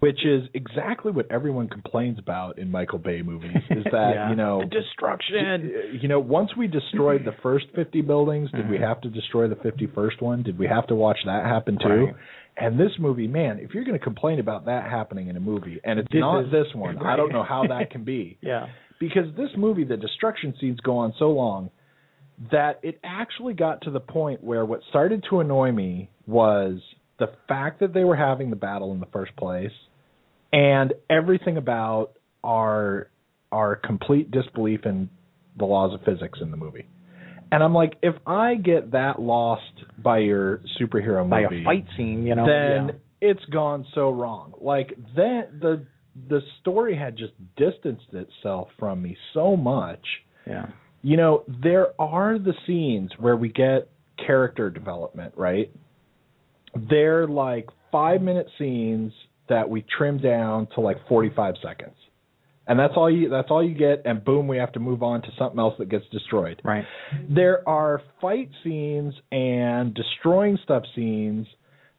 [0.00, 4.30] Which is exactly what everyone complains about in Michael Bay movies is that Yeah.
[4.30, 5.98] you know The destruction.
[6.00, 8.84] you know once we destroyed the first 50 buildings did we mm-hmm.
[8.84, 12.14] have to destroy the 51st one did we have to watch that happen too Right.
[12.56, 15.80] and this movie man if you're going to complain about that happening in a movie
[15.84, 18.66] and it's This not is- this one I don't know how that can be Yeah.
[19.00, 21.70] because this movie the destruction scenes go on so long
[22.52, 26.78] that it actually got to the point where what started to annoy me was
[27.18, 29.72] the fact that they were having the battle in the first place
[30.52, 32.12] and everything about
[32.42, 33.08] our
[33.52, 35.08] our complete disbelief in
[35.58, 36.86] the laws of physics in the movie.
[37.52, 39.62] And I'm like, if I get that lost
[40.02, 42.46] by your superhero By movie, a fight scene, you know.
[42.46, 43.30] then yeah.
[43.30, 44.54] it's gone so wrong.
[44.60, 45.86] Like then the
[46.28, 50.04] the story had just distanced itself from me so much.
[50.46, 50.66] Yeah.
[51.02, 53.88] You know, there are the scenes where we get
[54.24, 55.70] character development, right?
[56.90, 59.12] They're like 5-minute scenes
[59.48, 61.94] that we trim down to like 45 seconds.
[62.66, 65.20] And that's all you that's all you get and boom we have to move on
[65.20, 66.84] to something else that gets destroyed Right.
[67.28, 71.46] there are fight scenes and destroying stuff scenes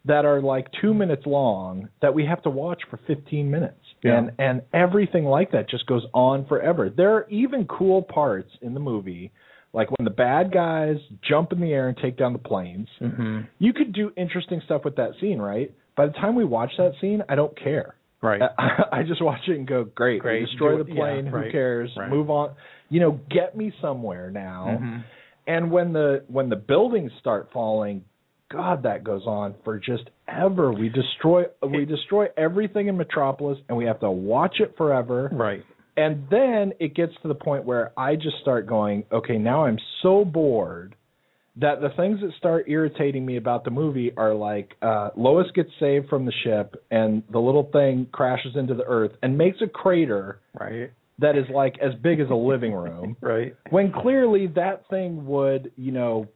[0.06, 4.18] that are like two minutes long that we have to watch for 15 minutes Yeah.
[4.18, 8.74] and and everything like that just goes on forever there are even cool parts in
[8.74, 9.32] the movie
[9.76, 10.96] like when the bad guys
[11.28, 14.84] jump in the air and take down the planes hmm you could do interesting stuff
[14.84, 18.42] with that scene right by the time we watch that scene i don't care Right.
[18.42, 20.40] I, I just watch it and go, great, Great.
[20.42, 21.26] we destroy the plane.
[21.26, 21.92] yeah, who right, cares?
[21.96, 22.10] right.
[22.10, 22.56] Move on.
[22.90, 24.80] You know, get me somewhere now.
[24.82, 25.04] Mhm.
[25.46, 28.04] And when the when the buildings start falling,
[28.50, 30.72] God, that goes on for just ever.
[30.74, 35.30] We destroy we destroy everything in Metropolis, and we have to watch it forever.
[35.32, 35.64] Right.
[35.98, 39.80] And then it gets to the point where I just start going, okay, now I'm
[40.02, 40.96] so bored
[41.58, 45.70] that the things that start irritating me about the movie are like uh Lois gets
[45.80, 49.68] saved from the ship and the little thing crashes into the earth and makes a
[49.68, 50.92] crater Right.
[51.20, 53.56] that is like as big as a living room Right.
[53.70, 56.28] when clearly that thing would, you know,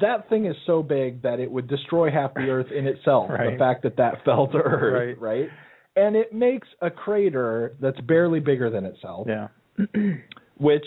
[0.00, 3.28] that thing is so big that it would destroy half the earth in itself.
[3.28, 5.20] The fact that that fell to earth, Right.
[5.20, 5.50] right?
[5.96, 9.48] And it makes a crater that's barely bigger than itself, Yeah.
[10.56, 10.84] which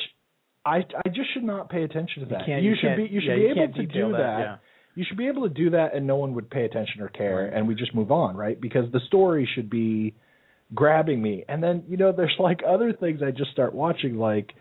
[0.66, 2.46] I I just should not pay attention to that.
[2.46, 4.40] can't- you you should be you should yeah, be you able to do that, that.
[4.40, 4.56] yeah.
[4.96, 7.44] You should be able to do that and no one would pay attention or care
[7.46, 7.54] Right.
[7.54, 8.60] and we just move on, right?
[8.60, 10.16] Because the story should be
[10.74, 11.46] grabbing me.
[11.48, 14.54] And then, you know, there's like other things I just start watching like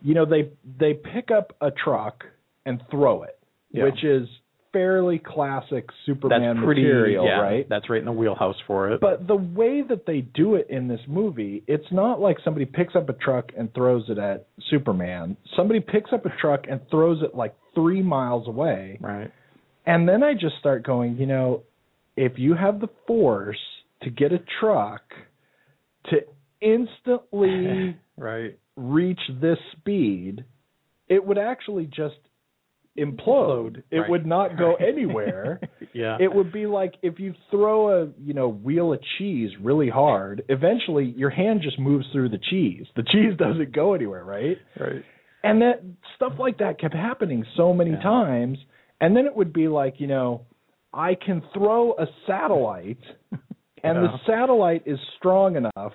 [0.00, 2.24] you know, they they pick up a truck
[2.64, 3.38] and throw it,
[3.70, 3.84] Yeah.
[3.84, 4.26] which is
[4.72, 7.68] fairly classic Superman That's pretty material, yeah, right?
[7.68, 9.00] That's right in the wheelhouse for it.
[9.00, 12.94] But the way that they do it in this movie, it's not like somebody picks
[12.96, 15.36] up a truck and throws it at Superman.
[15.56, 18.98] Somebody picks up a truck and throws it like three miles away.
[19.00, 19.30] right.
[19.84, 21.64] And then I just start going, you know,
[22.16, 23.58] if you have the force
[24.02, 25.02] to get a truck
[26.10, 26.18] to
[26.60, 28.58] instantly Right.
[28.76, 30.44] reach this speed,
[31.08, 32.14] it would actually just
[32.98, 33.82] implode.
[33.90, 34.10] It Right.
[34.10, 35.60] would not go anywhere.
[35.92, 36.16] yeah.
[36.20, 40.44] It would be like if you throw a you know wheel of cheese really hard.
[40.48, 42.86] Eventually, your hand just moves through the cheese.
[42.96, 44.58] The cheese doesn't go anywhere, right?
[44.78, 45.02] right.
[45.44, 45.82] And that
[46.16, 48.00] stuff like that kept happening so many Yeah.
[48.02, 48.58] times.
[49.00, 50.42] And then it would be like you know,
[50.94, 53.00] I can throw a satellite,
[53.82, 55.92] and the satellite is strong enough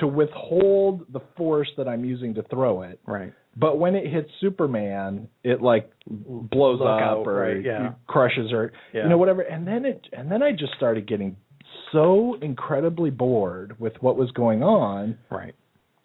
[0.00, 2.98] to withhold the force that I'm using to throw it.
[3.06, 3.32] Right.
[3.56, 7.92] But when it hits Superman, it like blows Look up out, or right, yeah.
[8.06, 9.04] crushes her, Yeah.
[9.04, 9.42] you know, whatever.
[9.42, 11.36] And then it, and then I just started getting
[11.92, 15.18] so incredibly bored with what was going on.
[15.30, 15.54] Right.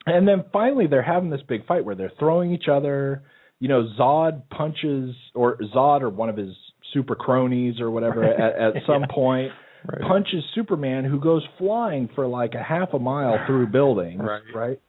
[0.06, 3.24] And then finally, they're having this big fight where they're throwing each other.
[3.60, 6.56] You know, Zod punches, or Zod or one of his
[6.93, 9.08] super cronies or whatever at, at some Yeah.
[9.10, 9.52] point
[9.86, 10.02] Right.
[10.02, 14.41] punches Superman, who goes flying for like a half a mile through buildings, Right.
[14.54, 14.80] right?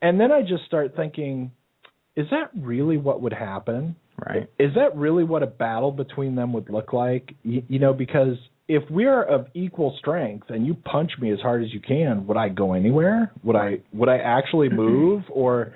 [0.00, 1.50] And then I just start thinking,
[2.18, 3.94] is that really what would happen?
[4.26, 4.50] Right.
[4.58, 7.32] Is that really what a battle between them would look like?
[7.44, 11.38] You, you know, because if we are of equal strength and you punch me as
[11.38, 13.30] hard as you can, would I go anywhere?
[13.44, 15.74] Would I would I actually move or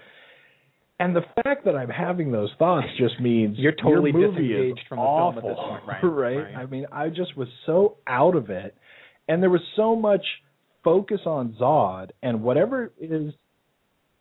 [0.98, 4.84] and the fact that I'm having those thoughts just means You're totally your disengaged is
[4.88, 6.36] from the film at this point, right, right?
[6.38, 6.56] right.
[6.56, 8.76] I mean, I just was so out of it,
[9.28, 10.24] and there was so much
[10.82, 13.32] focus on Zod and whatever is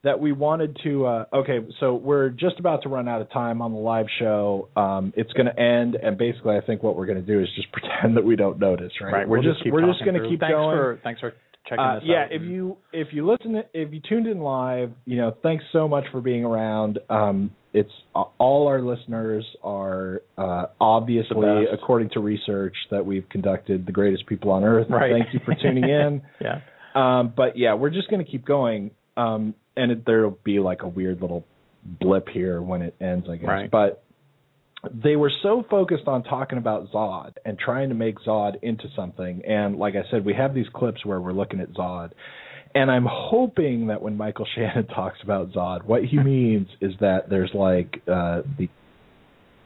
[0.04, 3.62] that we wanted to uh okay so we're just about to run out of time
[3.62, 7.06] on the live show um it's going to end and basically i think what we're
[7.06, 9.28] going to do is just pretend that we don't notice right, Right.
[9.30, 11.34] we're we'll just, keep we're just going to keep thanks going For, thanks for
[11.68, 12.32] checking Uh, this yeah, out.
[12.32, 15.88] if you if you listen, to, if you tuned in live, you know, thanks so
[15.88, 16.98] much for being around.
[17.08, 23.86] Um, it's uh, all our listeners are uh, obviously, according to research that we've conducted,
[23.86, 24.88] the greatest people on earth.
[24.90, 25.12] Right.
[25.14, 26.22] Thank you for tuning in.
[26.42, 26.62] yeah,
[26.96, 30.82] Um, but yeah, we're just going to keep going, um, and it, there'll be like
[30.84, 31.46] a weird little
[31.84, 33.48] blip here when it ends, I guess.
[33.48, 33.72] Right.
[33.72, 34.04] But
[34.92, 39.44] they were so focused on talking about Zod and trying to make Zod into something,
[39.48, 42.12] and like I said, we have these clips where we're looking at Zod,
[42.74, 47.30] and I'm hoping that when Michael Shannon talks about Zod, what he means is that
[47.30, 48.70] there's like uh, the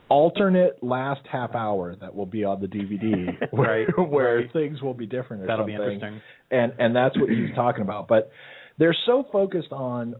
[0.09, 4.53] alternate last half hour that will be on the DVD, where, Right, where right.
[4.53, 5.43] things will be different.
[5.43, 6.21] Or that'll be interesting.
[6.51, 8.07] and and that's what he's talking about.
[8.07, 8.31] But
[8.77, 10.15] they're so focused on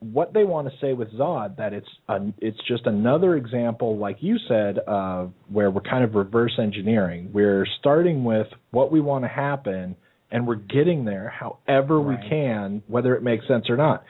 [0.00, 4.16] what they want to say with Zod that it's a, it's just another example, like
[4.20, 7.30] you said, of where we're kind of reverse engineering.
[7.32, 9.96] We're starting with what we want to happen,
[10.30, 14.04] and we're getting there however we can, whether it makes sense or not.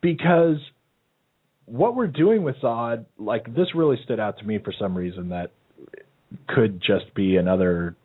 [0.00, 0.58] Because
[1.64, 5.30] what we're doing with Zod, like this really stood out to me for some reason
[5.30, 5.50] that
[6.48, 7.96] could just be another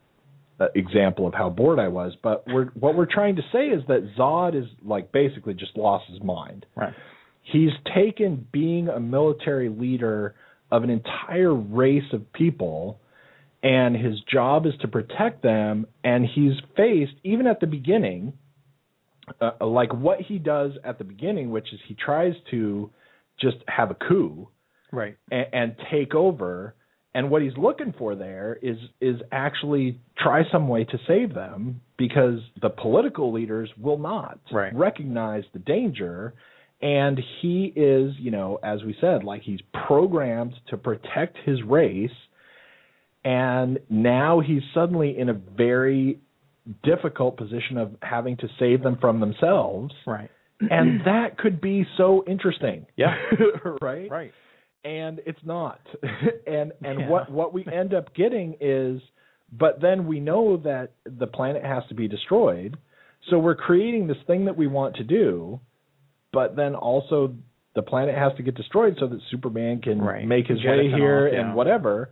[0.74, 2.12] example of how bored I was.
[2.22, 6.04] But we're what we're trying to say is that Zod is like basically just lost
[6.10, 6.66] his mind.
[6.76, 6.94] Right.
[7.42, 10.34] He's taken being a military leader
[10.70, 13.00] of an entire race of people
[13.62, 18.32] and his job is to protect them and he's faced even at the beginning
[19.40, 22.90] uh, like what he does at the beginning which is he tries to
[23.40, 24.48] just have a coup
[24.90, 25.16] Right.
[25.30, 26.74] and, and take over.
[27.14, 31.80] And what he's looking for there is is actually try some way to save them
[31.98, 34.74] because the political leaders will not Right.
[34.74, 36.32] recognize the danger.
[36.80, 42.10] And he is, you know, as we said, like he's programmed to protect his race.
[43.24, 46.18] And now he's suddenly in a very
[46.82, 49.94] difficult position of having to save them from themselves.
[50.06, 50.30] Right.
[50.70, 52.86] And that could be so interesting.
[52.96, 53.14] Yeah.
[53.82, 54.10] right?
[54.10, 54.32] Right.
[54.84, 55.80] And it's not
[56.46, 57.08] and and Yeah.
[57.08, 59.00] what what we end up getting is
[59.52, 62.76] but then we know that the planet has to be destroyed
[63.30, 65.60] so we're creating this thing that we want to do
[66.32, 67.34] but then also
[67.74, 70.26] the planet has to get destroyed so that superman can Right.
[70.26, 71.40] make his way here off, yeah.
[71.40, 72.10] and whatever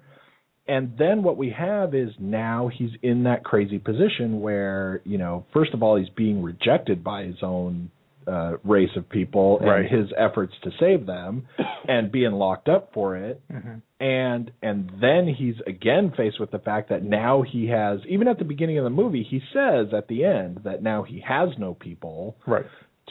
[0.68, 5.44] and then what we have is now he's in that crazy position where you know
[5.52, 7.90] first of all he's being rejected by his own
[8.26, 9.86] uh, race of people Right.
[9.86, 11.46] and his efforts to save them
[11.88, 16.58] and being locked up for it hmm and and then he's again faced with the
[16.58, 20.08] fact that now he has even at the beginning of the movie he says at
[20.08, 22.64] the end that now he has no people Right.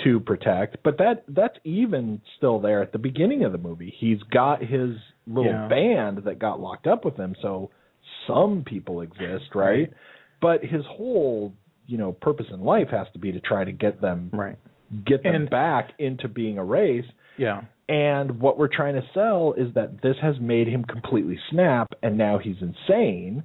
[0.03, 4.21] to protect but that that's even still there at the beginning of the movie he's
[4.31, 4.91] got his
[5.27, 5.67] little Yeah.
[5.67, 7.69] band that got locked up with him so
[8.25, 9.69] some people exist right?
[9.81, 9.93] Right.
[10.41, 11.53] but his whole
[11.85, 14.57] you know purpose in life has to be to try to get them Right.
[15.05, 17.05] Get them And- back into being a race
[17.37, 17.61] Yeah.
[17.87, 22.17] and what we're trying to sell is that this has made him completely snap, and
[22.17, 23.43] now he's insane,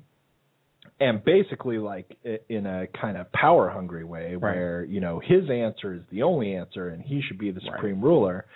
[1.00, 2.16] and basically like
[2.48, 4.56] in a kind of power hungry way, Right.
[4.56, 7.72] where you know his answer is the only answer, and he should be the Right.
[7.72, 8.46] supreme ruler.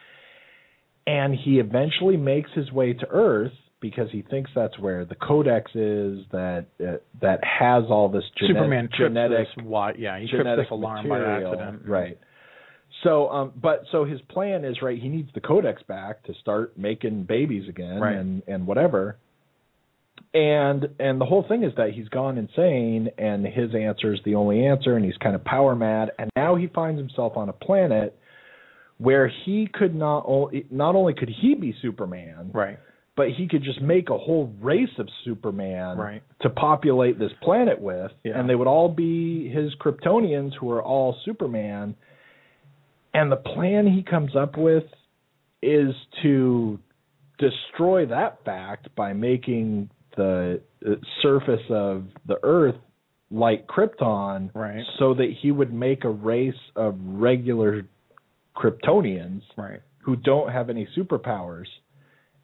[1.06, 5.74] And he eventually makes his way to Earth because he thinks that's where the Codex
[5.74, 9.64] is that uh, that has all this gene- Superman trips genetic this.
[9.64, 9.92] Why?
[9.96, 11.82] Yeah, he trips genetic this alarm by accident.
[11.86, 12.18] Right.
[13.04, 15.00] So, um, but so his plan is right.
[15.00, 18.16] He needs the codex back to start making babies again, Right.
[18.16, 19.16] and and whatever.
[20.34, 24.34] And and the whole thing is that he's gone insane, and his answer is the
[24.34, 26.10] only answer, and he's kind of power mad.
[26.18, 28.18] And now he finds himself on a planet
[28.98, 32.78] where he could not only not only could he be Superman, Right.
[33.16, 36.22] but he could just make a whole race of Superman Right.
[36.40, 38.38] to populate this planet with, Yeah.
[38.38, 41.94] and they would all be his Kryptonians who are all Superman.
[43.18, 44.84] And the plan he comes up with
[45.62, 45.92] is
[46.22, 46.78] to
[47.38, 50.90] destroy that fact by making the uh,
[51.22, 52.76] surface of the Earth
[53.30, 54.84] like Krypton, Right.
[54.98, 57.82] so that he would make a race of regular
[58.56, 59.80] Kryptonians Right.
[59.98, 61.66] who don't have any superpowers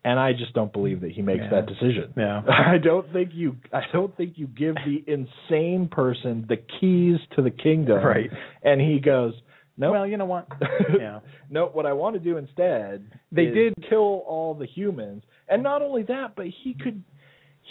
[0.07, 1.51] and I just don't believe that he makes Yeah.
[1.51, 2.13] that decision.
[2.15, 2.43] Yeah.
[2.49, 7.43] I don't think you I don't think you give the insane person the keys to
[7.43, 8.31] the kingdom Right.
[8.63, 9.33] and he goes,
[9.77, 9.93] "No.
[9.93, 10.47] Well, you know what?
[10.99, 11.21] Yeah.
[11.51, 15.23] no, what I want to do instead They did- kill all the humans.
[15.49, 17.03] And not only that, but he could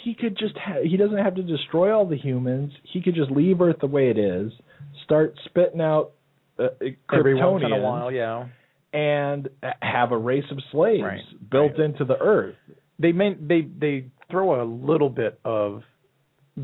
[0.04, 2.72] he could just ha- he doesn't have to destroy all the humans.
[2.92, 4.52] He could just leave Earth the way it is,
[5.04, 6.12] start spitting out
[6.58, 6.68] uh,
[7.12, 8.46] Every once in a while, yeah.
[8.92, 9.48] and
[9.82, 11.80] have a race of slaves Right, built right.
[11.80, 12.54] into the earth.
[12.98, 15.82] They meant they they throw a little bit of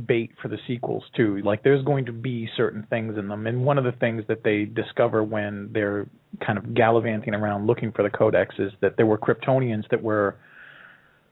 [0.06, 1.40] bait for the sequels too.
[1.42, 4.44] Like there's going to be certain things in them, and one of the things that
[4.44, 6.06] they discover when they're
[6.44, 10.36] kind of gallivanting around looking for the codex is that there were Kryptonians that were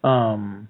[0.03, 0.69] um,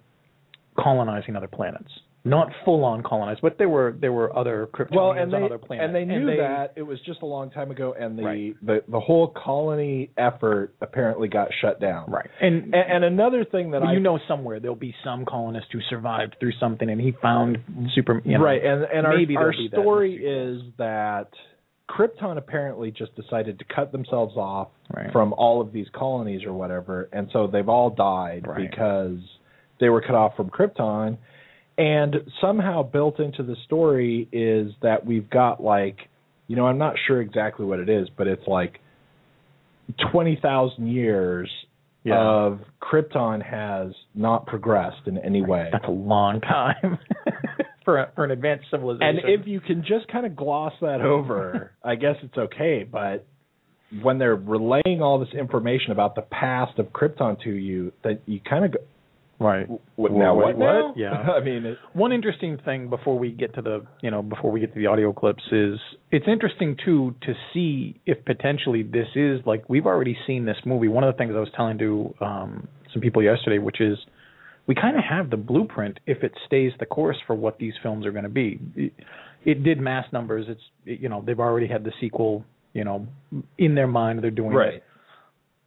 [0.79, 1.91] colonizing other planets.
[2.29, 5.59] Not full on colonized, but there were there were other Kryptonians well, and on other
[5.59, 8.23] planets, and they knew they, that it was just a long time ago, and the,
[8.23, 8.55] Right.
[8.65, 12.11] the the whole colony effort apparently got shut down.
[12.11, 12.29] right.
[12.41, 15.67] And, And, and another thing that well, I you know somewhere there'll be some colonist
[15.73, 17.59] who survived through something, and he found
[17.95, 18.21] super.
[18.25, 20.57] You know, right, and and our maybe our there'll be that in the story sequel.
[20.67, 21.29] is that
[21.91, 25.11] Krypton apparently just decided to cut themselves off Right.
[25.13, 28.71] from all of these colonies or whatever, and so they've all died Right.
[28.71, 29.19] because
[29.81, 31.17] they were cut off from Krypton.
[31.79, 35.97] And somehow built into the story is that we've got like,
[36.49, 38.81] you know, I'm not sure exactly what it is, but it's like
[40.13, 41.51] twenty thousand years
[42.05, 42.19] Yeah.
[42.21, 45.69] of Krypton has not progressed in any way.
[45.71, 46.99] That's a long time
[47.85, 49.19] for a, for an advanced civilization.
[49.25, 52.85] And if you can just kind of gloss that over, I guess it's okay.
[52.91, 53.25] But
[54.03, 58.41] when they're relaying all this information about the past of Krypton to you, that you
[58.41, 58.79] kind of go,
[59.39, 59.67] right,
[59.97, 60.59] what, now Wait, what?
[60.59, 60.95] now?
[60.97, 61.13] Yeah.
[61.37, 64.61] I mean, it, One interesting thing before we get to the you know before we
[64.61, 65.79] get to the audio clips is
[66.11, 70.89] it's interesting too to see if potentially this is like we've already seen this movie.
[70.89, 73.99] One of the things I was telling to um, some people yesterday, which is
[74.67, 78.05] we kind of have the blueprint if it stays the course for what these films
[78.07, 78.59] are going to be.
[78.77, 78.93] It,
[79.45, 80.47] it did mass numbers.
[80.49, 83.07] It's it- you know they've already had the sequel you know
[83.57, 84.23] in their mind.
[84.23, 84.83] They're doing it right.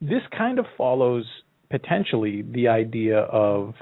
[0.02, 1.26] this kind of follows
[1.72, 3.74] potentially the idea of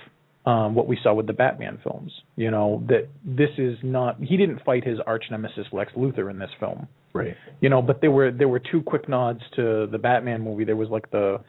[0.46, 2.12] um, what we saw with the Batman films.
[2.36, 6.40] You know that this is not he didn't fight his arch nemesis Lex Luthor in
[6.40, 6.88] this film.
[7.14, 7.36] Right.
[7.60, 10.64] You know, but there were there were two quick nods to the Batman movie.
[10.64, 11.40] There was like the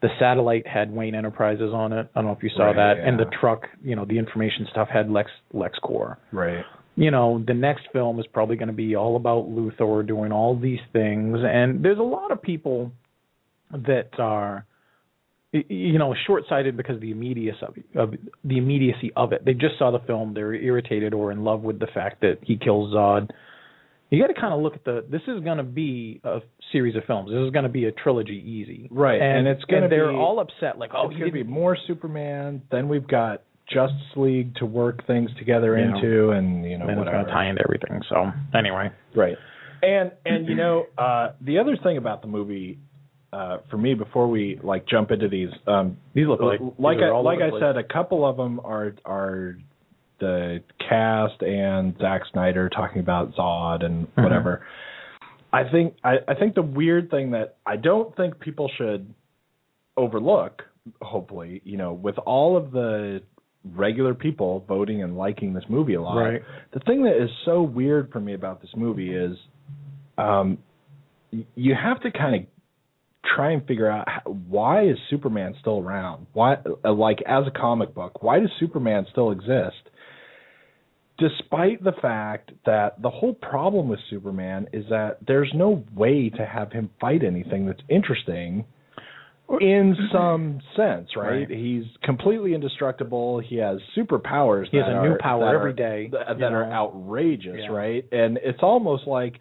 [0.00, 2.08] the satellite had Wayne Enterprises on it.
[2.14, 4.68] I don't know if you saw Right, that, and the truck, you know, the information
[4.70, 6.64] stuff had Lex LexCorp Right.
[6.94, 10.56] you know, the next film is probably going to be all about Luthor doing all
[10.56, 12.92] these things, and there's a lot of people
[13.72, 14.64] that are,
[15.52, 19.44] you know, short-sighted because of the immediacy of, of the immediacy of it.
[19.44, 22.56] They just saw the film, they're irritated or in love with the fact that he
[22.56, 23.30] kills Zod.
[24.10, 25.04] You got to kind of look at the.
[25.10, 26.38] This is going to be a
[26.72, 27.30] series of films.
[27.30, 28.88] This is going to be a trilogy, easy.
[28.90, 31.42] Right, And, and it's gonna they're all upset, like, oh, it's you going to be
[31.44, 32.62] more Superman.
[32.70, 35.94] Then we've got Justice League to work things together Yeah.
[35.94, 37.16] into, and you know and it's whatever.
[37.16, 38.00] going to tie into everything.
[38.08, 39.36] So anyway, Right.
[39.82, 42.78] And and you know uh, the other thing about the movie
[43.32, 47.10] uh, for me before we like jump into these um, these look like like I
[47.18, 47.60] like I place.
[47.62, 49.56] said a couple of them are are
[50.20, 54.22] the cast and Zack Snyder talking about Zod and Mhm.
[54.24, 54.66] whatever.
[55.52, 59.12] I think I, I think the weird thing that I don't think people should
[59.96, 60.62] overlook,
[61.02, 63.22] hopefully, you know, with all of the
[63.74, 66.16] regular people voting and liking this movie a lot.
[66.16, 66.42] Right.
[66.72, 69.36] The thing that is so weird for me about this movie is
[70.16, 70.58] um
[71.54, 72.42] you have to kind of
[73.34, 76.26] try and figure out how, why is Superman still around?
[76.32, 79.76] Why uh, like as a comic book, why does Superman still exist?
[81.18, 86.46] Despite the fact that the whole problem with Superman is that there's no way to
[86.46, 88.64] have him fight anything that's interesting
[89.60, 91.48] in some sense, right?
[91.48, 91.50] Right.
[91.50, 93.40] He's completely indestructible.
[93.40, 94.66] He has superpowers.
[94.70, 97.72] He has that a new are- power every are- day, that, are outrageous, Yeah.
[97.72, 98.04] right?
[98.12, 99.40] And it's almost like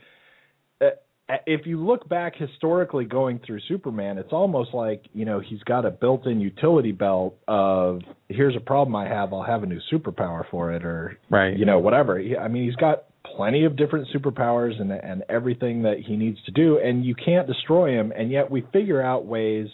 [1.45, 5.86] if you look back historically going through Superman, it's almost like, you know, he's got
[5.86, 10.43] a built-in utility belt of here's a problem I have, I'll have a new superpower
[10.49, 11.55] for it or Right.
[11.58, 12.17] you know, whatever.
[12.17, 16.41] He- I mean, he's got plenty of different superpowers and and everything that he needs
[16.43, 19.67] to do and you can't destroy him and yet we figure out ways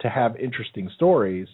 [0.00, 1.48] to have interesting stories.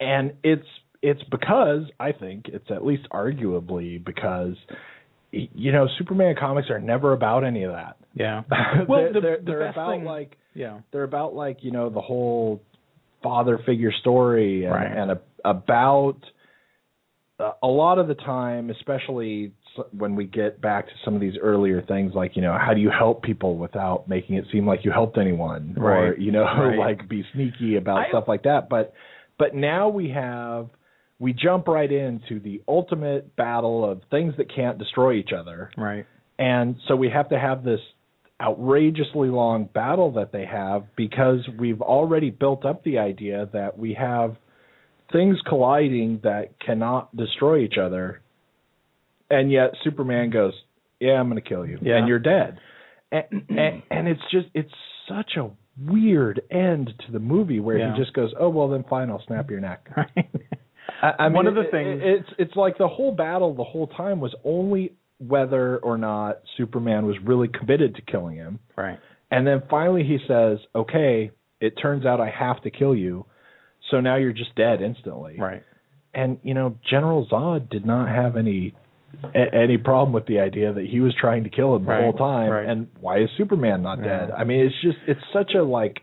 [0.00, 0.66] And it's
[1.02, 4.56] it's because I think it's at least arguably because
[5.32, 7.96] you know, Superman comics are never about any of that.
[8.14, 8.42] Yeah.
[8.50, 10.80] they're, Well, the- they're, the they're about thing- like Yeah.
[10.92, 12.60] they're about like you know the whole
[13.22, 14.90] father figure story and, Right.
[14.96, 16.16] and a, about
[17.38, 19.52] uh, a lot of the time, especially
[19.96, 22.80] when we get back to some of these earlier things, like you know how do
[22.80, 26.18] you help people without making it seem like you helped anyone, or Right.
[26.18, 26.76] you know Right.
[26.78, 28.68] like be sneaky about I- stuff like that.
[28.68, 28.92] But
[29.38, 30.68] but now we have
[31.20, 35.70] we jump right into the ultimate battle of things that can't destroy each other.
[35.76, 36.06] Right.
[36.38, 37.80] And so we have to have this
[38.40, 43.94] outrageously long battle that they have because we've already built up the idea that we
[43.94, 44.36] have
[45.12, 48.22] things colliding that cannot destroy each other.
[49.28, 50.54] And yet Superman goes,
[51.00, 51.98] "Yeah, I'm going to kill you." Yeah.
[51.98, 52.58] And you're dead.
[53.12, 54.72] And, and and it's just it's
[55.08, 55.50] such a
[55.86, 57.92] weird end to the movie where Yeah.
[57.94, 60.30] he just goes, "Oh, well then fine, I'll snap your neck." Right.
[61.02, 63.54] I, I mean, One of the it- things- it- it's it's like the whole battle
[63.54, 68.58] the whole time was only whether or not Superman was really committed to killing him,
[68.76, 68.98] Right.
[69.30, 73.26] and then finally he says, "Okay, it turns out I have to kill you,
[73.90, 75.62] so now you're just dead instantly." Right.
[76.14, 78.74] And you know, General Zod did not have any
[79.34, 82.02] a- any problem with the idea that he was trying to kill him the Right,
[82.04, 82.50] whole time.
[82.50, 82.66] right.
[82.66, 84.04] And why is Superman not Yeah.
[84.26, 84.30] dead?
[84.30, 86.02] I mean, it's just it's such a like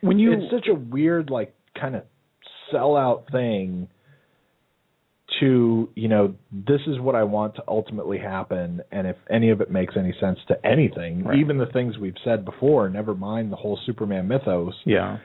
[0.00, 2.04] When you it's such a weird like kind of
[2.72, 3.88] sellout thing
[5.40, 9.60] to you know this is what I want to ultimately happen and if any of
[9.60, 11.38] it makes any sense to anything Right.
[11.38, 15.18] even the things we've said before never mind the whole Superman mythos yeah.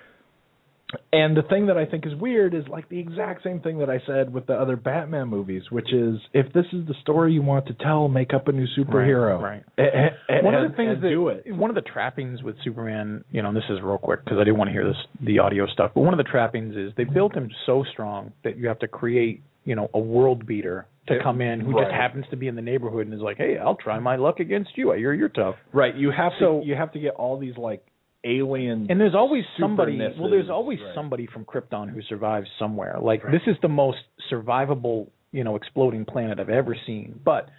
[1.12, 3.90] and the thing that I think is weird is like the exact same thing that
[3.90, 7.42] I said with the other Batman movies which is if this is the story you
[7.42, 9.64] want to tell make up a new superhero Right.
[9.78, 12.56] A- a- one of the things and that do it one of the trappings with
[12.64, 14.98] Superman, you know, and this is real quick because I didn't want to hear this
[15.22, 18.58] the audio stuff, but one of the trappings is they built him so strong that
[18.58, 22.26] you have to create, you know, a world beater to come in who just happens
[22.32, 24.92] to be in the neighborhood and is like, "Hey, I'll try my luck against you.
[24.94, 27.58] I hear you're tough." right you have So- to you have to get all these
[27.58, 27.84] like
[28.26, 30.00] alien And there's always somebody.
[30.18, 30.96] Well, there's always right.
[30.96, 32.98] somebody from Krypton who survives somewhere.
[33.02, 33.98] Like this is the most
[34.32, 37.20] survivable, you know, exploding planet I've ever seen.
[37.24, 37.50] But,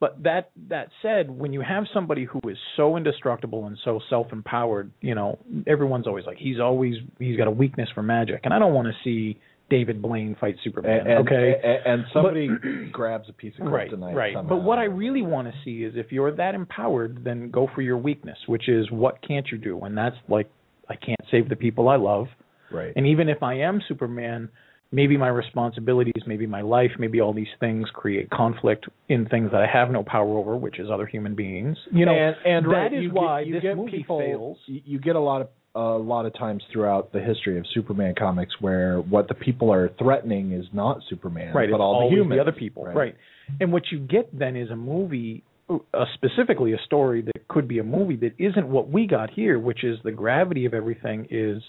[0.00, 4.90] but that that said, when you have somebody who is so indestructible and so self-empowered,
[5.00, 8.58] you know, everyone's always like, he's always he's got a weakness for magic, and I
[8.58, 9.38] don't want to see
[9.70, 11.06] David Blaine fight Superman.
[11.06, 12.48] and, okay, and, and somebody
[12.92, 14.34] grabs a piece of Right, kryptonite right.
[14.34, 14.48] somehow.
[14.48, 17.80] But what I really want to see is if you're that empowered, then go for
[17.80, 19.80] your weakness, which is what can't you do?
[19.80, 20.50] And that's like
[20.88, 22.26] I can't save the people I love.
[22.70, 24.50] right And even if I am Superman,
[24.92, 29.60] maybe my responsibilities, maybe my life, maybe all these things create conflict in things that
[29.62, 31.76] I have no power over, which is other human beings.
[31.90, 34.58] You know, and, and that right, is why get, you this get movie people, fails.
[34.66, 38.54] You get a lot of a lot of times throughout the history of Superman comics
[38.60, 42.40] where what the people are threatening is not Superman, right, but all the humans, the
[42.40, 43.16] other people, right.
[43.60, 45.78] And what you get then is a movie, uh,
[46.14, 49.84] specifically a story that could be a movie that isn't what we got here, which
[49.84, 51.62] is the gravity of everything is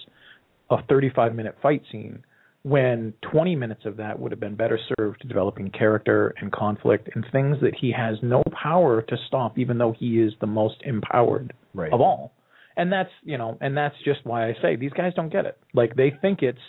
[0.69, 2.23] a 35 minute fight scene
[2.63, 7.07] when 20 minutes of that would have been better served to developing character and conflict
[7.13, 10.75] and things that he has no power to stop even though he is the most
[10.83, 11.93] empowered Right.
[11.93, 12.31] of all
[12.77, 15.57] and that's you know and that's just why i say these guys don't get it.
[15.73, 16.59] Like they think it's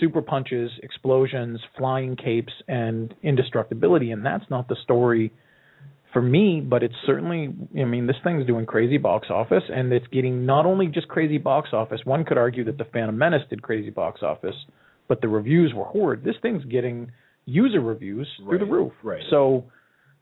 [0.00, 5.32] super punches explosions flying capes and indestructibility and that's not the story
[6.12, 10.06] for me but it's certainly i mean this thing's doing crazy box office and it's
[10.08, 13.62] getting not only just crazy box office one could argue that the phantom menace did
[13.62, 14.56] crazy box office
[15.08, 16.24] but the reviews were horrid.
[16.24, 17.10] This thing's getting
[17.46, 18.92] user reviews through the roof.
[19.02, 19.22] Right.
[19.30, 19.64] so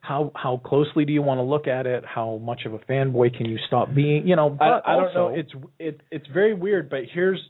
[0.03, 2.05] how how closely do you want to look at it?
[2.05, 4.27] How much of a fanboy can you stop being?
[4.27, 5.23] You know, I, I don't know.
[5.29, 7.41] also- It's it it's very weird, but here's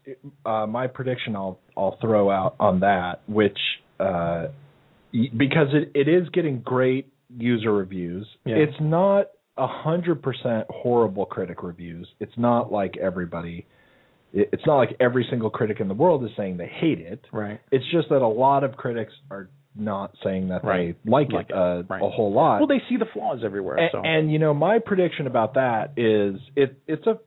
[0.47, 1.35] uh, my prediction.
[1.35, 3.59] I'll I'll throw out on that, which
[3.99, 4.49] uh,
[5.13, 8.27] because it, it is getting great user reviews.
[8.45, 8.57] Yeah.
[8.57, 12.07] It's not a hundred percent horrible critic reviews.
[12.21, 13.67] It's not like everybody.
[14.35, 17.21] it- It's not like every single critic in the world is saying they hate it.
[17.33, 17.61] right.
[17.71, 20.97] It's just that a lot of critics are not saying that Right.
[21.05, 22.03] they like, Like it, it, uh, right.
[22.03, 22.59] a whole lot.
[22.59, 23.77] Well, they see the flaws everywhere.
[23.77, 27.19] And, so and you know, my prediction about that is it it's a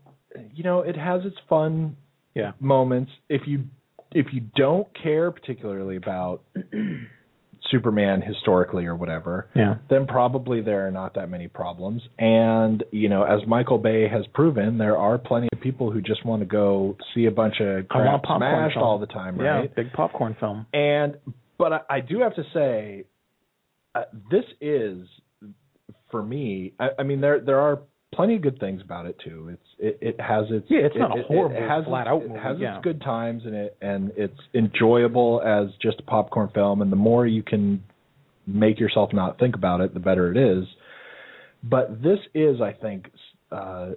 [0.53, 1.95] you know, it has its fun
[2.33, 3.11] yeah, moments.
[3.29, 3.65] If you
[4.11, 6.41] if you don't care particularly about
[7.71, 12.01] Superman historically or whatever, yeah, then probably there are not that many problems.
[12.19, 16.25] And you know, as Michael Bay has proven, there are plenty of people who just
[16.25, 18.85] want to go see a bunch of crap smashed film.
[18.85, 19.63] all the time, right?
[19.63, 20.67] yeah, big popcorn film.
[20.73, 21.15] And
[21.57, 23.05] but I, I do have to say,
[23.93, 25.07] uh, this is
[26.11, 26.73] for me.
[26.79, 27.79] I, I mean, there there are
[28.13, 29.49] plenty of good things about it too.
[29.53, 32.33] It's it, it has its Yeah, it's it- not a horrible, it has flat-out movie,
[32.35, 32.75] It has yeah.
[32.77, 36.81] its good times in it, and it's enjoyable as just a popcorn film.
[36.81, 37.83] And the more you can
[38.47, 40.65] make yourself not think about it, the better it is.
[41.63, 43.09] But this is, I think,
[43.51, 43.91] uh,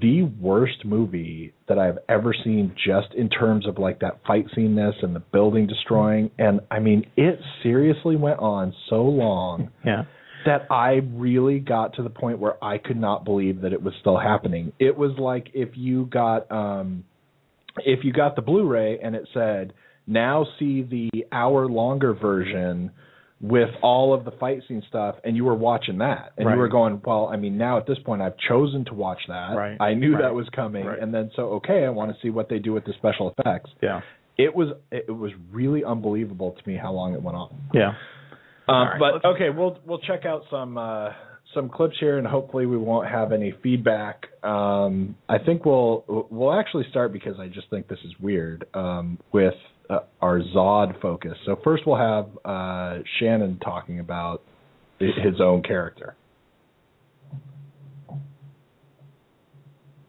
[0.00, 4.94] the worst movie that I've ever seen, just in terms of like that fight sceneness
[5.02, 6.30] and the building destroying.
[6.38, 10.04] And I mean, it seriously went on so long Yeah,
[10.46, 13.94] that I really got to the point where I could not believe that it was
[14.00, 14.72] still happening.
[14.78, 17.04] It was like if you got um
[17.78, 19.72] if you got the Blu-ray and it said
[20.06, 22.90] now see the hour longer version
[23.40, 26.54] with all of the fight scene stuff and you were watching that and Right.
[26.54, 29.56] you were going well I mean now at this point I've chosen to watch that
[29.56, 29.76] Right.
[29.80, 30.22] I knew Right.
[30.22, 30.98] that was coming Right.
[30.98, 33.70] and then so okay I want to see what they do with the special effects
[33.80, 34.00] yeah,
[34.36, 37.88] it was it was really unbelievable to me how long it went on yeah.
[37.90, 37.94] um,
[38.68, 41.10] All right, but let's- okay, we'll we'll check out some uh,
[41.54, 44.26] some clips here, and hopefully we won't have any feedback.
[44.44, 49.18] Um, I think we'll we'll actually start because I just think this is weird um,
[49.32, 49.54] with
[49.90, 51.32] uh, our Zod focus.
[51.46, 54.42] So first we'll have uh, Shannon talking about
[54.98, 56.16] his own character.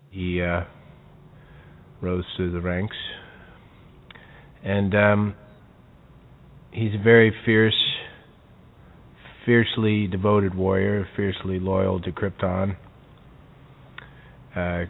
[0.10, 0.64] He uh,
[2.02, 2.96] rose through the ranks,
[4.64, 5.36] and um,
[6.72, 7.76] he's a very fierce
[9.46, 12.76] fiercely devoted warrior, fiercely loyal to Krypton.
[14.56, 14.86] Uh,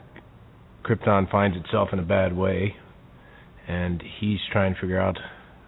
[0.84, 2.76] Krypton finds itself in a bad way,
[3.70, 5.18] and he's trying to figure out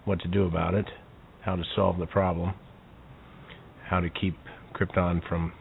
[0.05, 0.87] what to do about it,
[1.45, 2.53] how to solve the problem,
[3.87, 4.35] how to keep
[4.73, 5.53] Krypton from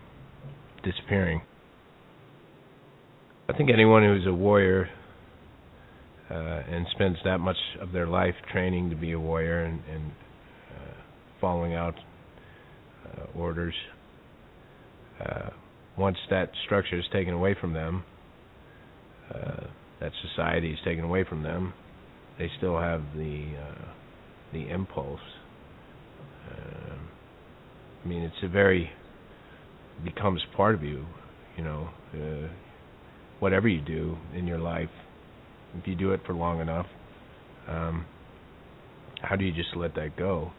[0.82, 1.42] disappearing.
[3.48, 4.88] I think anyone who's a warrior
[6.30, 10.10] uh, and spends that much of their life training to be a warrior and, and
[10.70, 10.94] uh,
[11.40, 11.94] following out
[13.04, 13.74] uh, orders.
[15.20, 15.50] Uh,
[15.98, 18.02] once that structure is taken away from them,
[19.34, 19.66] uh,
[20.00, 21.74] that society is taken away from them,
[22.40, 23.44] they still have the
[24.52, 25.20] the impulse.
[28.04, 28.90] I mean, it's a very
[30.02, 31.04] becomes part of you.
[31.56, 32.48] You know, uh,
[33.38, 34.88] whatever you do in your life,
[35.78, 36.86] if you do it for long enough,
[37.68, 38.06] um,
[39.22, 40.50] how do you just let that go?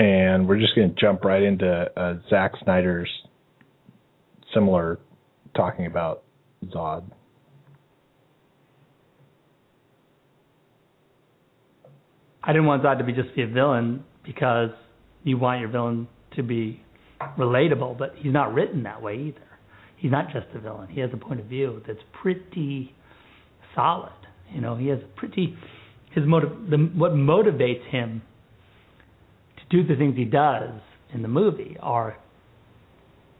[0.00, 3.10] and we're just going to jump right into uh, Zack Snyder's
[4.54, 4.98] similar
[5.54, 6.22] talking about
[6.66, 7.04] Zod.
[12.42, 14.70] I didn't want Zod to be just be a villain because
[15.24, 16.82] you want your villain to be
[17.38, 19.46] relatable, but he's not written that way either.
[19.96, 20.88] He's not just a villain.
[20.88, 22.94] He has a point of view that's pretty
[23.74, 24.12] solid.
[24.52, 25.56] You know, he has pretty
[26.12, 26.50] his motive.
[26.70, 28.22] The, what motivates him
[29.56, 30.70] to do the things he does
[31.12, 32.16] in the movie are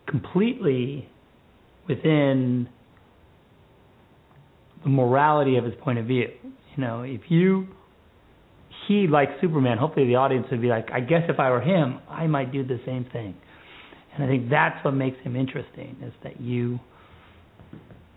[0.07, 1.09] completely
[1.89, 2.69] within
[4.85, 6.29] the morality of his point of view.
[6.77, 7.69] You know, if you
[8.91, 12.01] he like Superman, hopefully the audience would be like, I guess if I were him,
[12.09, 13.37] I might do the same thing.
[14.13, 16.81] And I think that's what makes him interesting is that you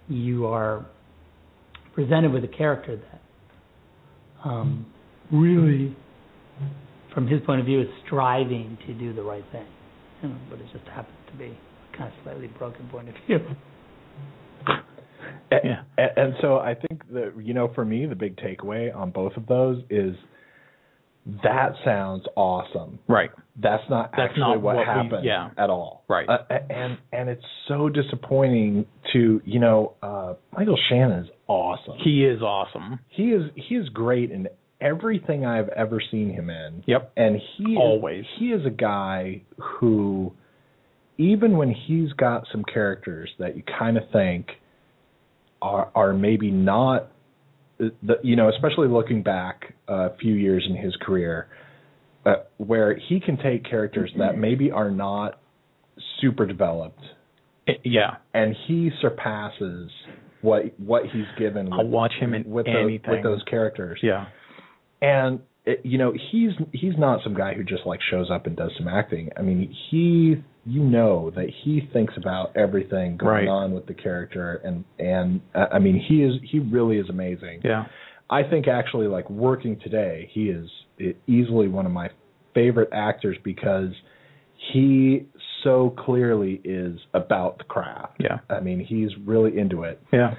[0.09, 0.85] you are
[1.93, 4.87] presented with a character that um,
[5.31, 5.95] really
[7.13, 9.67] from his point of view, is striving to do the right thing.
[10.23, 13.15] You know, but it just happens to be a kind of slightly broken point of
[13.27, 13.39] view.
[15.51, 15.83] Yeah.
[15.99, 19.37] And, and so I think that you know, for me, the big takeaway on both
[19.37, 20.15] of those is
[21.43, 22.99] that sounds awesome.
[23.07, 23.29] Right.
[23.61, 25.49] That's not That's actually not what, what we- happened yeah.
[25.57, 26.03] at all.
[26.09, 26.27] Right.
[26.27, 26.39] Uh,
[26.69, 31.95] and and it's so disappointing to you know uh, Michael Shannon is awesome.
[32.03, 32.99] He is awesome.
[33.09, 34.47] he is he is great in
[34.81, 36.83] everything I've ever seen him in.
[36.87, 37.13] Yep.
[37.15, 38.21] And he Always.
[38.21, 40.33] is, he is a guy who
[41.17, 44.47] even when he's got some characters that you kind of think
[45.61, 47.12] are are maybe not
[48.01, 51.47] the you know especially looking back a few years in his career
[52.25, 55.39] uh, where he can take characters that maybe are not
[56.21, 57.01] super developed
[57.83, 58.17] yeah.
[58.33, 59.89] and he surpasses
[60.41, 63.01] what what he's given I'll watch him in with anything.
[63.05, 64.25] those, with those characters Yeah.
[65.01, 68.55] and it, you know he's he's not some guy who just like shows up and
[68.55, 69.29] does some acting.
[69.37, 73.47] I mean he you know that he thinks about everything going Right.
[73.47, 77.61] on with the character and and uh, I mean he is he really is amazing.
[77.63, 77.85] Yeah.
[78.29, 80.69] I think actually like working today he is
[81.27, 82.09] easily one of my
[82.53, 83.89] favorite actors because
[84.71, 85.25] he
[85.63, 88.17] so clearly is about the craft.
[88.19, 88.39] Yeah.
[88.49, 90.01] I mean he's really into it.
[90.13, 90.35] Yeah.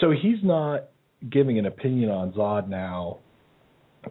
[0.00, 0.84] So he's not
[1.30, 3.18] giving an opinion on Zod now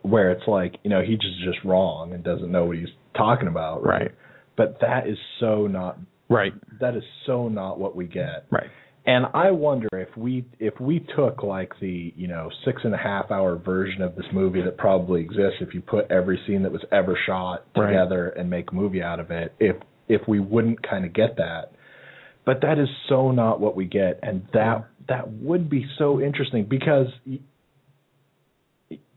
[0.01, 3.47] where it's like, you know, he's just, just wrong and doesn't know what he's talking
[3.47, 3.83] about.
[3.85, 4.11] Right.
[4.55, 5.97] But that is so not
[6.29, 6.53] Right.
[6.79, 8.45] that is so not what we get.
[8.49, 8.69] Right.
[9.07, 12.97] And I wonder if we if we took like the, you know, six and a
[12.97, 16.71] half hour version of this movie that probably exists if you put every scene that
[16.71, 17.91] was ever shot Right.
[17.91, 19.75] together and make a movie out of it, if
[20.07, 21.71] if we wouldn't kind of get that.
[22.45, 26.65] But that is so not what we get and that that would be so interesting
[26.65, 27.07] because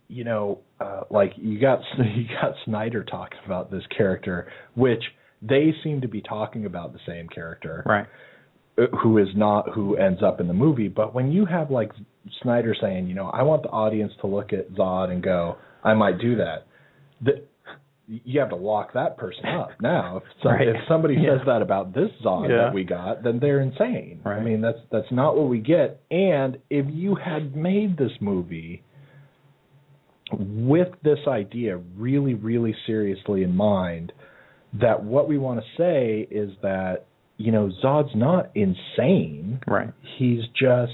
[0.09, 5.03] you know, uh, like you got you got Snyder talking about this character, which
[5.43, 8.07] they seem to be talking about the same character, Right.
[8.79, 10.89] uh, who is not who ends up in the movie.
[10.89, 11.93] But when you have like
[12.43, 15.95] Snyder saying, you know, I want the audience to look at Zod and go, I
[15.95, 16.67] might do that.
[17.21, 17.43] The,
[18.07, 20.17] you have to lock that person up now.
[20.19, 20.69] If, some, Right.
[20.69, 21.37] if somebody Yeah.
[21.39, 22.57] says that about this Zod Yeah.
[22.65, 24.21] that we got, then they're insane.
[24.25, 26.01] I mean, that's that's not what we get.
[26.11, 28.83] And if you had made this movie
[30.39, 34.13] with this idea really, really seriously in mind,
[34.75, 39.61] that what we want to say is that you know Zod's not insane.
[39.67, 39.91] Right.
[40.19, 40.93] He's just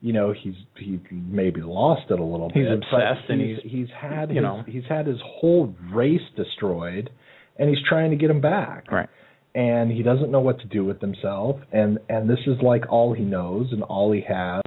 [0.00, 2.84] you know he's he maybe lost it a little He's bit.
[2.90, 4.62] but obsessed and he's he's- he's had you his, know.
[4.66, 7.10] he's had his whole race destroyed,
[7.58, 8.90] and he's trying to get him back.
[8.92, 9.08] Right.
[9.54, 13.12] And he doesn't know what to do with himself, and and this is like all
[13.12, 14.62] he knows and all he has.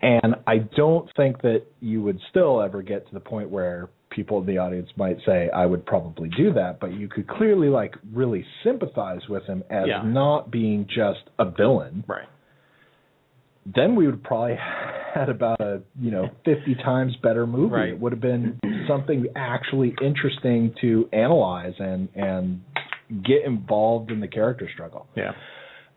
[0.00, 4.40] And I don't think that you would still ever get to the point where people
[4.40, 7.94] in the audience might say, I would probably do that, but you could clearly like
[8.12, 10.02] really sympathize with him as Yeah.
[10.02, 12.02] not being just a villain.
[12.08, 12.26] Right.
[13.66, 14.56] Then we would probably
[15.14, 17.74] had about a you know fifty times better movie.
[17.74, 17.88] Right.
[17.90, 22.62] It would have been something actually interesting to analyze and and
[23.24, 25.06] get involved in the character struggle.
[25.16, 25.32] Yeah.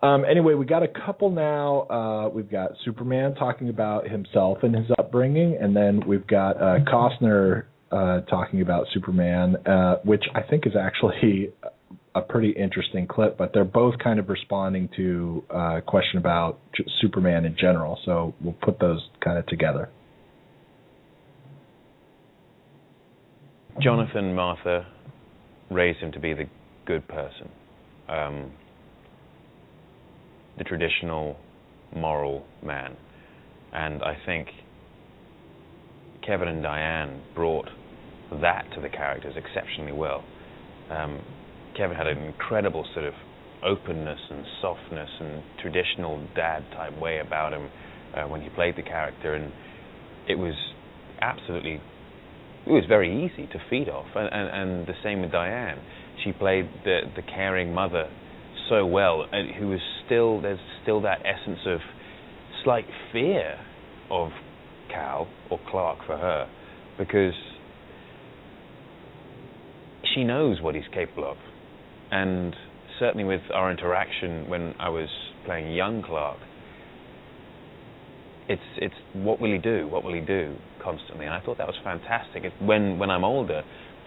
[0.02, 1.82] Um, anyway, we got a couple now.
[1.90, 6.80] Uh, we've got Superman talking about himself and his upbringing, and then we've got uh,
[6.88, 11.52] Costner uh, talking about Superman, uh, which I think is actually
[12.16, 13.38] a pretty interesting clip.
[13.38, 16.60] But they're both kind of responding to uh, a question about
[17.02, 18.00] Superman in general.
[18.06, 19.90] So we'll put those kind of together.
[23.82, 24.86] Jonathan Martha
[25.72, 26.46] raised him to be the
[26.86, 27.50] good person,
[28.10, 28.52] um,
[30.58, 31.38] the traditional
[31.96, 32.98] moral man.
[33.72, 34.50] And I think
[36.26, 37.70] Kevin and Diane brought
[38.42, 40.24] that to the characters exceptionally well.
[40.90, 41.22] Um,
[41.76, 43.14] Kevin had an incredible sort of
[43.64, 47.70] openness and softness and traditional dad type way about him
[48.16, 49.52] uh, when he played the character, and
[50.28, 50.54] it was
[51.22, 51.82] absolutely
[52.66, 54.08] it was very easy to feed off.
[54.16, 55.80] And, and, and the same with Diane.
[56.24, 58.10] She played the the caring mother
[58.70, 61.80] so well, and who was still there's still that essence of
[62.64, 63.58] slight fear
[64.10, 64.30] of
[64.90, 66.50] Kal or Clark for her,
[66.98, 67.34] because
[70.14, 71.38] she knows what he's capable of,
[72.12, 72.56] and
[73.00, 75.10] certainly with our interaction when I was
[75.46, 76.40] playing young Clark,
[78.48, 79.88] it's it's what will he do?
[79.88, 80.56] What will he do?
[80.84, 82.44] Constantly, and I thought that was fantastic.
[82.60, 83.64] When when I'm older,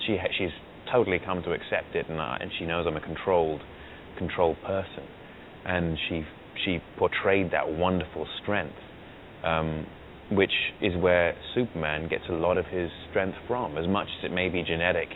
[0.06, 0.50] she ha- she's
[0.90, 3.60] totally come to accept it, and I, and she knows I'm a controlled
[4.18, 5.04] controlled person,
[5.64, 6.24] and she
[6.64, 8.76] she portrayed that wonderful strength,
[9.44, 9.86] um,
[10.30, 14.34] which is where Superman gets a lot of his strength from, as much as it
[14.34, 15.08] may be genetic.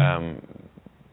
[0.00, 0.42] Um,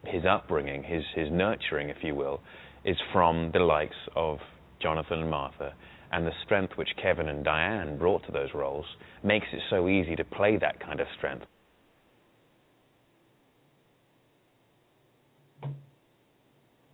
[0.05, 2.41] his upbringing, his his nurturing, if you will,
[2.85, 4.39] is from the likes of
[4.81, 5.73] Jonathan and Martha,
[6.11, 8.85] and the strength which Kevin and Diane brought to those roles
[9.23, 11.45] makes it so easy to play that kind of strength.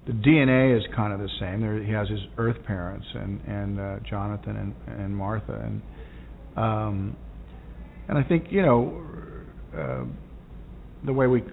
[0.05, 1.61] the DNA is kind of the same.
[1.61, 5.81] There, he has his Earth parents and and uh, Jonathan and and Martha and
[6.55, 7.17] um,
[8.07, 9.03] and I think you know
[9.75, 10.03] uh,
[11.05, 11.43] the way we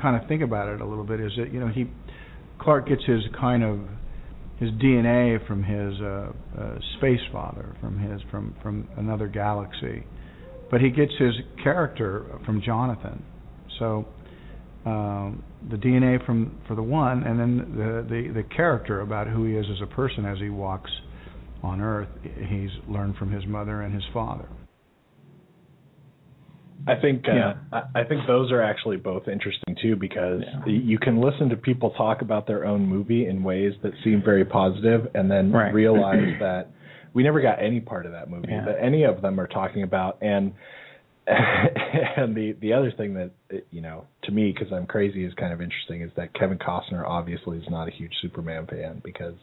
[0.00, 1.86] kind of think about it a little bit is that you know he
[2.60, 3.80] Clark gets his kind of
[4.58, 10.04] his DNA from his uh, uh, space father, from his from from another galaxy,
[10.70, 11.32] but he gets his
[11.62, 13.24] character from Jonathan.
[13.78, 14.06] So
[14.84, 19.46] um, the DNA from for the one, and then the, the the character about who
[19.46, 20.90] he is as a person as he walks
[21.62, 22.08] on Earth.
[22.22, 24.48] He's learned from his mother and his father.
[26.86, 27.52] I think uh, Yeah.
[27.72, 31.90] I, I think those are actually both interesting too because you can listen to people
[31.90, 35.72] talk about their own movie in ways that seem very positive, and then Right.
[35.82, 36.68] realize that
[37.12, 38.64] we never got any part of that movie Yeah.
[38.66, 40.18] that any of them are talking about.
[40.22, 40.52] And
[41.26, 43.30] and the the other thing that
[43.70, 47.04] you know to me because I'm crazy is kind of interesting is that Kevin Costner
[47.06, 49.34] obviously is not a huge Superman fan because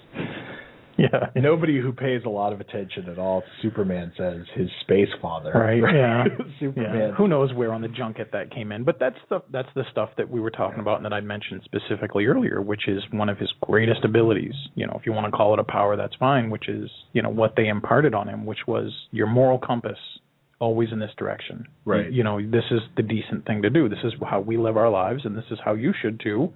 [1.14, 1.30] Yeah.
[1.36, 5.52] nobody who pays a lot of attention at all to Superman says his space father.
[5.54, 5.78] Right.
[5.98, 6.24] Yeah.
[6.60, 6.96] Superman.
[6.96, 7.12] Yeah.
[7.12, 8.84] Who knows where on the junket that came in?
[8.84, 11.62] But that's the that's the stuff that we were talking about and that I mentioned
[11.66, 14.54] specifically earlier, which is one of his greatest abilities.
[14.76, 16.50] You know, if you want to call it a power, that's fine.
[16.50, 20.00] Which is you know what they imparted on him, which was your moral compass,
[20.60, 21.68] always in this direction.
[21.86, 22.12] Right.
[22.12, 23.88] You know, this is the decent thing to do.
[23.88, 26.54] This is how we live our lives, and this is how you should too.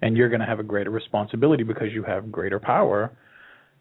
[0.00, 3.12] And you're going to have a greater responsibility because you have greater power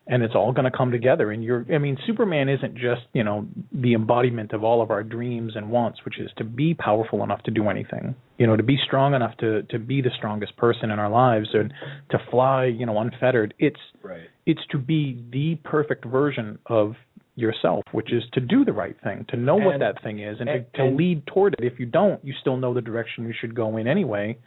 [0.07, 1.31] and it's all going to come together.
[1.31, 5.03] And you're i mean superman isn't just you know the embodiment of all of our
[5.03, 8.63] dreams and wants which is to be powerful enough to do anything you know to
[8.63, 11.73] be strong enough to to be the strongest person in our lives and
[12.09, 13.53] to fly you know unfettered.
[13.59, 14.27] It's Right.
[14.45, 16.95] it's to be the perfect version of
[17.35, 20.49] yourself which is to do the right thing to know what that thing is and,
[20.49, 21.63] and- to, to and- lead toward it.
[21.63, 24.37] If you don't you still know the direction you should go in anyway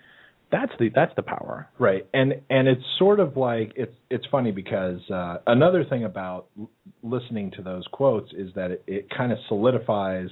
[0.57, 4.53] that's the that's the power Right, and and it's sort of like it's it's funny
[4.53, 6.71] because uh, another thing about l-
[7.03, 10.29] listening to those quotes is that it, it kind of solidifies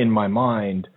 [0.00, 0.88] in my mind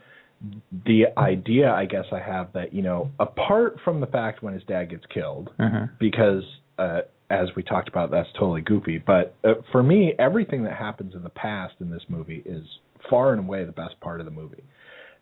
[0.85, 4.63] the idea I guess I have that you know apart from the fact when his
[4.63, 5.89] dad gets killed Mhm.
[5.99, 6.43] because
[6.77, 11.13] uh as we talked about that's totally goofy but uh, for me everything that happens
[11.15, 12.63] in the past in this movie is
[13.09, 14.63] far and away the best part of the movie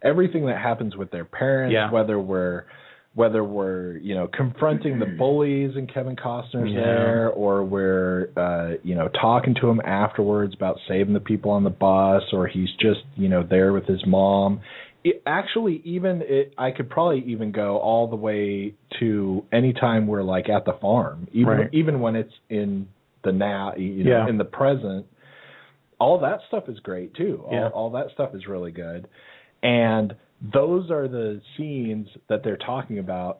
[0.03, 1.89] everything that happens with their parents Yeah.
[1.91, 2.65] whether we're
[3.15, 6.81] whether we're you know confronting the bullies and Kevin Costner's Yeah.
[6.81, 11.63] there or we're uh you know talking to him afterwards about saving the people on
[11.63, 14.59] the bus or he's just you know there with his mom
[15.05, 20.07] it, actually even it, I could probably even go all the way to any time
[20.07, 21.69] we're like at the farm even Right.
[21.73, 22.87] even when it's in
[23.23, 24.29] the now you know Yeah.
[24.29, 25.05] in the present
[25.99, 27.69] all that stuff is great too all, Yeah.
[27.69, 29.07] all that stuff is really good
[29.63, 30.13] and
[30.53, 33.39] those are the scenes that they're talking about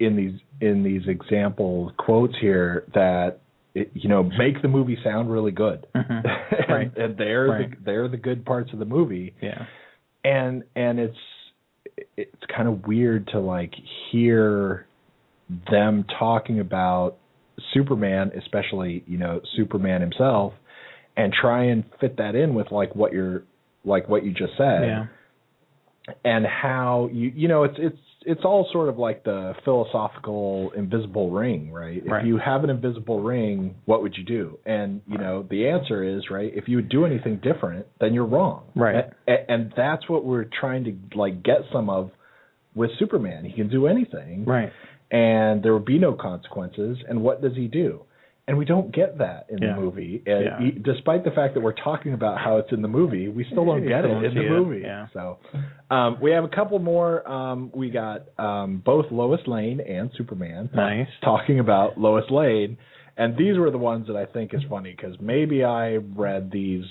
[0.00, 3.38] in these in these example quotes here that
[3.74, 6.24] it, you know make the movie sound really good Mhm.
[6.68, 6.96] and, Right.
[6.96, 7.70] and they're Right.
[7.70, 9.64] the they're the good parts of the movie Yeah.
[10.24, 11.16] and and it's
[12.16, 13.72] it's kind of weird to like
[14.10, 14.86] hear
[15.70, 17.16] them talking about
[17.74, 20.54] Superman, especially you know Superman himself,
[21.16, 23.42] and try and fit that in with like what you're
[23.84, 25.06] like what you just said, Yeah.
[26.24, 31.30] And how you you know it's it's it's all sort of like the philosophical invisible
[31.30, 32.02] ring, right?
[32.06, 32.20] Right.
[32.22, 34.58] If you have an invisible ring, what would you do?
[34.64, 36.52] And you know the answer is right.
[36.54, 38.64] If you would do anything different, then you're wrong.
[38.76, 39.06] Right.
[39.28, 42.10] A- and that's what we're trying to like get some of
[42.74, 43.44] with Superman.
[43.44, 44.72] He can do anything, Right.
[45.10, 46.98] and there would be no consequences.
[47.08, 48.02] And what does he do?
[48.48, 49.74] And we don't get that in Yeah.
[49.74, 50.20] the movie.
[50.26, 50.62] And Yeah.
[50.62, 53.64] e- despite the fact that we're talking about how it's in the movie, we still
[53.64, 54.80] don't get it in the movie.
[54.80, 55.06] Yeah.
[55.12, 55.38] So
[55.90, 57.26] um, we have a couple more.
[57.30, 61.06] Um, we got um, both Lois Lane and Superman Nice.
[61.22, 62.76] talking about Lois Lane,
[63.16, 66.84] and these were the ones that I think is funny because maybe I read these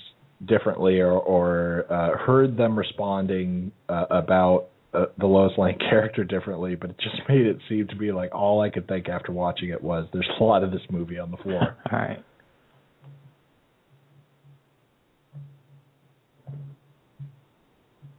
[0.45, 6.75] differently or, or uh, heard them responding uh, about uh, the Lois Lane character differently,
[6.75, 9.69] but it just made it seem to be like all I could think after watching
[9.69, 11.77] it was there's a lot of this movie on the floor.
[11.91, 12.23] All right.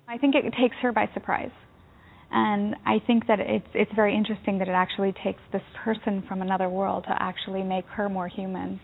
[0.09, 1.51] I think it takes her by surprise.
[2.31, 6.41] And I think that it's it's very interesting that it actually takes this person from
[6.41, 8.81] another world to actually make her more human.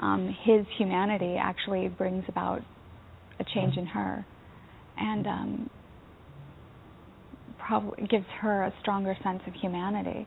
[0.00, 2.62] Um, his humanity actually brings about
[3.40, 4.24] a change in her,
[4.96, 5.70] and um,
[7.68, 10.26] probably gives her a stronger sense of humanity.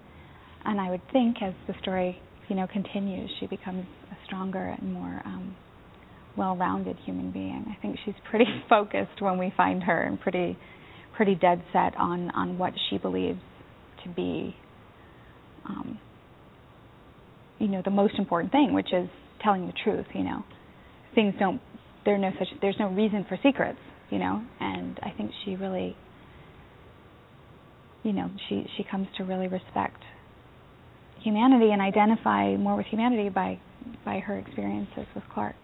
[0.64, 4.94] And I would think as the story, you know, continues, she becomes a stronger and
[4.94, 5.56] more um,
[6.38, 7.66] well-rounded human being.
[7.68, 10.58] I think she's pretty focused when we find her, and pretty,
[11.16, 13.40] pretty dead set on on what she believes
[14.04, 14.56] to be,
[15.68, 16.00] um,
[17.60, 19.10] you know, the most important thing, which is
[19.44, 20.06] telling the truth.
[20.14, 20.44] You know,
[21.16, 21.60] things don't.
[22.06, 22.48] There no such.
[22.62, 23.80] There's no reason for secrets.
[24.10, 25.96] You know, and I think she really,
[28.04, 30.02] you know, she she comes to really respect
[31.22, 33.60] humanity and identify more with humanity by
[34.04, 35.56] by her experiences with Clark.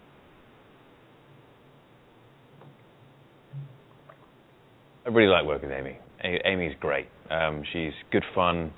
[5.06, 5.98] I really like working with Amy.
[6.44, 7.06] Amy's great.
[7.30, 8.72] Um, she's good fun.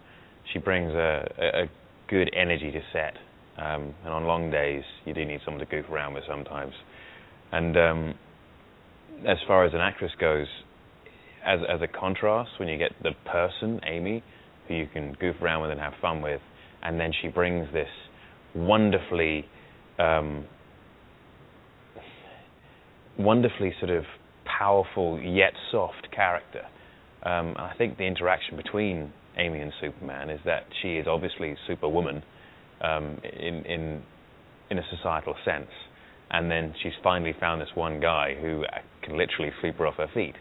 [0.53, 1.71] She brings a, a, a
[2.09, 3.15] good energy to set.
[3.59, 6.73] Um, and on long days, you do need someone to goof around with sometimes.
[7.53, 8.15] And um,
[9.27, 10.47] as far as an actress goes,
[11.45, 14.23] as as a contrast, when you get the person Amy,
[14.69, 16.41] who you can goof around with and have fun with,
[16.83, 17.89] and then she brings this
[18.55, 19.47] wonderfully,
[19.99, 20.45] um,
[23.19, 24.05] wonderfully sort of
[24.45, 26.67] powerful yet soft character.
[27.23, 32.23] Um, I think the interaction between Amy and Superman is that she is obviously Superwoman
[32.81, 34.03] um, in in
[34.71, 35.71] in a societal sense,
[36.31, 38.65] and then she's finally found this one guy who
[39.03, 40.35] can literally sweep her off her feet.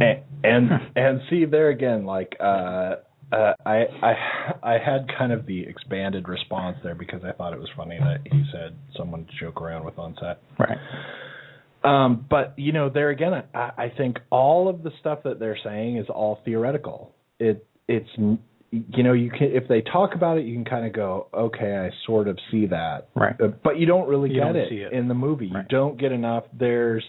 [0.00, 2.96] And and, and see there again like uh
[3.32, 4.14] uh, I I
[4.62, 8.20] I had kind of the expanded response there because I thought it was funny that
[8.30, 10.40] he said someone to joke around with on set.
[10.58, 10.78] Right.
[11.82, 15.58] Um, but you know, there again, I, I think all of the stuff that they're
[15.64, 17.14] saying is all theoretical.
[17.40, 18.08] It it's
[18.70, 21.76] you know you can if they talk about it, you can kind of go, okay,
[21.76, 23.34] I sort of see that, Right.
[23.62, 24.92] But you don't really You get don't it, see it.
[24.92, 25.50] in the movie.
[25.52, 25.64] Right.
[25.68, 26.44] You don't get enough.
[26.56, 27.04] There's,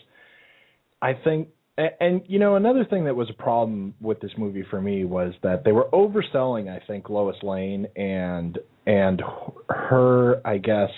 [1.01, 4.65] I think, and, and you know, another thing that was a problem with this movie
[4.69, 6.69] for me was that they were overselling.
[6.69, 9.21] I think Lois Lane and and
[9.69, 10.89] her, I guess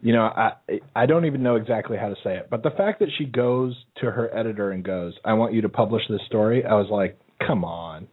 [0.00, 0.52] you know, I
[0.94, 3.74] I don't even know exactly how to say it, but the fact that she goes
[4.00, 7.18] to her editor and goes, "I want you to publish this story," I was like,
[7.46, 8.08] "Come on."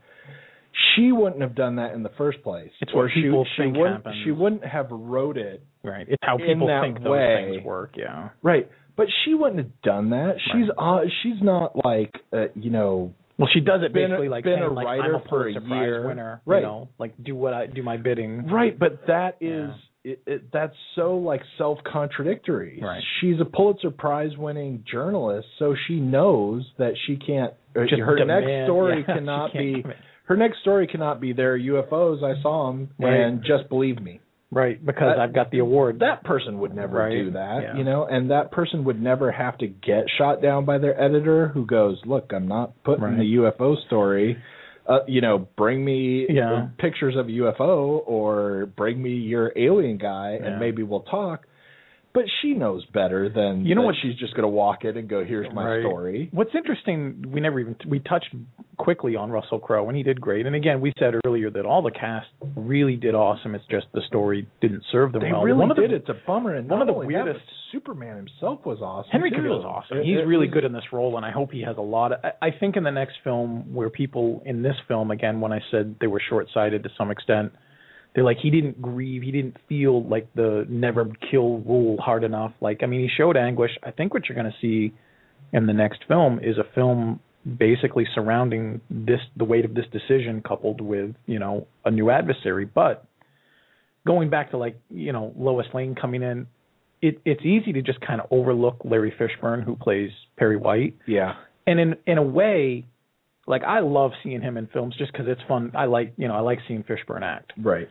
[0.96, 2.72] She wouldn't have done that in the first place.
[2.80, 4.16] It's what she, people she think wouldn't, happens.
[4.24, 6.08] She wouldn't have wrote it Right.
[6.08, 7.52] It's how people think those way.
[7.54, 7.96] things work.
[7.98, 8.30] Yeah.
[8.44, 8.70] Right.
[8.96, 10.36] But she wouldn't have done that.
[10.52, 13.14] She's uh, she's not like uh, you know.
[13.38, 15.48] Well, she does it been basically like been saying, a like, writer I'm a for
[15.48, 16.06] a year.
[16.06, 16.58] winner, Right.
[16.60, 18.48] You know, like do what I do my bidding.
[18.48, 19.72] Right, but that is
[20.04, 22.80] it, it, that's so like self-contradictory.
[22.82, 23.02] Right.
[23.20, 28.16] She's a Pulitzer Prize winning journalist, so she knows that she can't uh, Just her
[28.18, 29.84] demand- next story yeah, cannot be
[30.26, 33.14] her next story cannot be there UFOs I saw them Right.
[33.22, 34.20] and just believe me.
[34.54, 36.00] Right, because That- I've got the award.
[36.00, 37.78] That person would never Right, do that, yeah.
[37.78, 41.48] you know, and that person would never have to get shot down by their editor
[41.48, 43.18] who goes, "Look, I'm not putting Right.
[43.18, 44.38] the UFO story.
[44.88, 46.68] Uh, you know, bring me Yeah.
[46.80, 50.48] pictures of a UFO or bring me your alien guy, Yeah.
[50.48, 51.48] and maybe we'll talk."
[52.14, 55.08] But she knows better than You know what- She's just going to walk in and
[55.08, 55.82] go, "Here's my Right.
[55.82, 58.34] story." What's interesting, we never even we touched
[58.78, 60.46] quickly on Russell Crowe, and he did great.
[60.46, 62.28] And again, we said earlier that all the cast
[62.58, 63.56] really did awesome.
[63.56, 65.44] It's just the story didn't serve them They well.
[65.44, 65.92] really one of did.
[65.92, 66.56] the, it's a bummer.
[66.56, 69.10] And one of the only that, weirdest- Superman himself was awesome.
[69.12, 69.38] Henry too.
[69.38, 70.00] Cavill is awesome.
[70.00, 71.82] It- He's it really was- good in this role, and I hope he has a
[71.82, 72.12] lot.
[72.12, 75.54] Of, I, I think in the next film, where people in this film, again, when
[75.54, 77.54] I said they were short-sighted to some extent,
[78.14, 82.54] they're like he didn't grieve, he didn't feel like the never kill rule hard enough.
[82.62, 83.72] Like I mean, he showed anguish.
[83.84, 84.94] I think what you're going to see
[85.54, 87.20] in the next film is a film
[87.58, 92.66] basically surrounding this the weight of this decision coupled with you know a new adversary
[92.66, 93.04] but
[94.06, 96.46] going back to like you know Lois Lane coming in
[97.02, 101.34] it it's easy to just kind of overlook Larry Fishburne who plays Perry White Yeah.
[101.66, 102.86] and in in a way
[103.48, 106.36] like I love seeing him in films just cuz it's fun I like you know
[106.36, 107.90] I like seeing Fishburne act Right.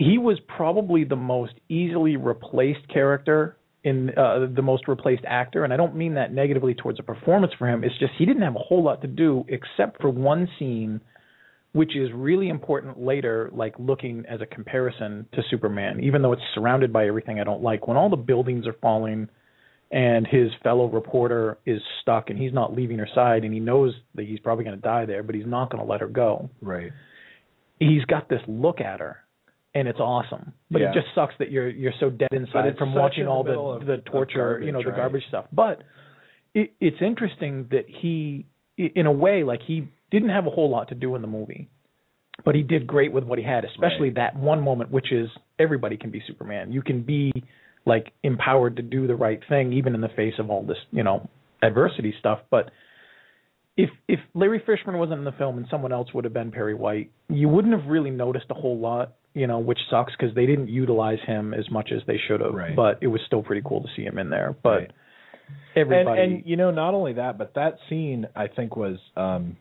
[0.00, 5.74] He was probably the most easily replaced character in uh, the most replaced actor and
[5.74, 7.84] I don't mean that negatively towards a performance for him.
[7.84, 11.02] It's just he didn't have a whole lot to do except for one scene
[11.72, 16.02] which is really important later like looking as a comparison to Superman.
[16.02, 19.28] Even though it's surrounded by everything I don't like when all the buildings are falling
[19.90, 23.92] and his fellow reporter is stuck and he's not leaving her side and he knows
[24.14, 26.48] that he's probably going to die there but he's not going to let her go.
[26.62, 26.90] Right.
[27.78, 29.18] he's got this look at her
[29.74, 30.52] and it's awesome.
[30.70, 30.90] But Yeah.
[30.90, 33.92] it just sucks that you're you're so dead inside from watching in all the the
[33.94, 34.96] of torture you know garbage, the right.
[34.96, 35.44] garbage stuff.
[35.52, 35.82] But
[36.54, 40.88] it, it's interesting that he in a way like he didn't have a whole lot
[40.88, 41.68] to do in the movie
[42.44, 45.28] but he did great with what he had especially that one moment which is
[45.58, 46.72] everybody can be superman.
[46.72, 47.32] You can be
[47.86, 51.04] like empowered to do the right thing even in the face of all this you
[51.04, 51.28] know
[51.62, 52.40] adversity stuff.
[52.50, 52.70] But
[53.76, 56.74] if if Larry Fishburne wasn't in the film and someone else would have been Perry
[56.74, 60.46] White, you wouldn't have really noticed a whole lot, you know, which sucks because they
[60.46, 62.54] didn't utilize him as much as they should have.
[62.54, 62.74] Right.
[62.74, 64.56] But it was still pretty cool to see him in there.
[64.62, 64.90] But Right.
[65.76, 69.56] everybody, And, and you know, not only that, but that scene I think was, um,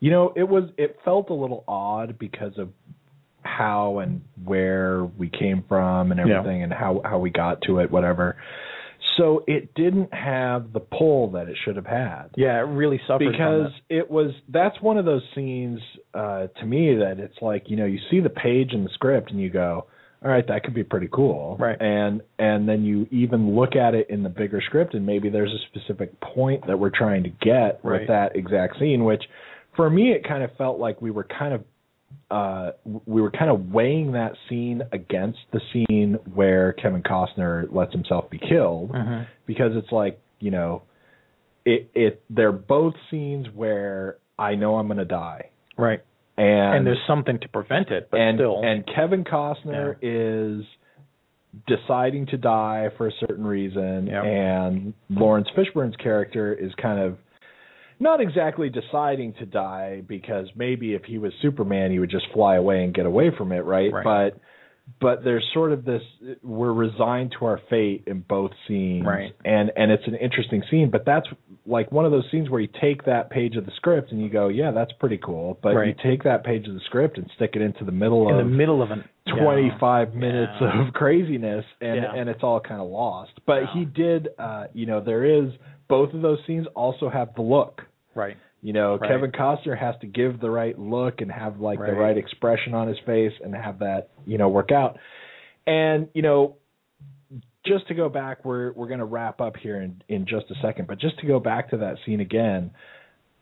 [0.00, 2.68] you know, it was it felt a little odd because of
[3.42, 6.38] how and where we came from and Yeah.
[6.38, 8.36] everything and how how we got to it, whatever.
[9.16, 12.26] So it didn't have the pull that it should have had.
[12.36, 14.08] yeah, it really suffered because it.
[14.10, 15.80] was that's one of those scenes
[16.14, 19.30] uh to me that it's like you know you see the page in the script
[19.30, 19.86] and you go
[20.24, 21.76] all right that could be pretty cool Right.
[21.80, 25.52] and and then you even look at it in the bigger script and maybe there's
[25.52, 28.00] a specific point that we're trying to get Right.
[28.00, 29.22] with that exact scene which
[29.76, 31.62] for me it kind of felt like we were kind of
[32.30, 32.72] uh
[33.06, 38.28] we were kind of weighing that scene against the scene where Kevin Costner lets himself
[38.30, 39.26] be killed Mhm.
[39.46, 40.82] because it's like you know
[41.64, 46.00] it it they're both scenes where I know I'm going to die Right.
[46.36, 48.62] and And, there's something to prevent it, but and still.
[48.62, 50.64] and Kevin Costner is
[51.66, 54.24] deciding to die for a certain reason Yep.
[54.24, 57.16] and Lawrence Fishburne's character is kind of
[58.00, 62.56] not exactly deciding to die because maybe if he was Superman he would just fly
[62.56, 63.92] away and get away from it, right?
[63.92, 64.04] Right.
[64.32, 64.40] But
[65.02, 66.00] but there's sort of this
[66.42, 69.32] we're resigned to our fate in both scenes Right.
[69.44, 71.26] and and it's an interesting scene but that's
[71.66, 74.30] like one of those scenes where you take that page of the script and you
[74.30, 77.50] go yeah that's pretty cool but you take that page of the script and stick
[77.54, 79.34] it into the middle in of the middle of an yeah.
[79.34, 80.86] 25 minutes Yeah.
[80.88, 82.14] of craziness and Yeah.
[82.14, 83.74] and it's all kind of lost but Yeah.
[83.74, 85.50] he did uh you know there is
[85.88, 87.82] both of those scenes also have the look
[88.14, 88.36] Right.
[88.62, 89.10] you know Right.
[89.10, 91.98] Kevin Costner has to give the right look and have like the Right.
[91.98, 94.98] right expression on his face and have that you know work out
[95.66, 96.56] and you know
[97.66, 100.54] just to go back we're we're going to wrap up here in in just a
[100.62, 102.70] second but just to go back to that scene again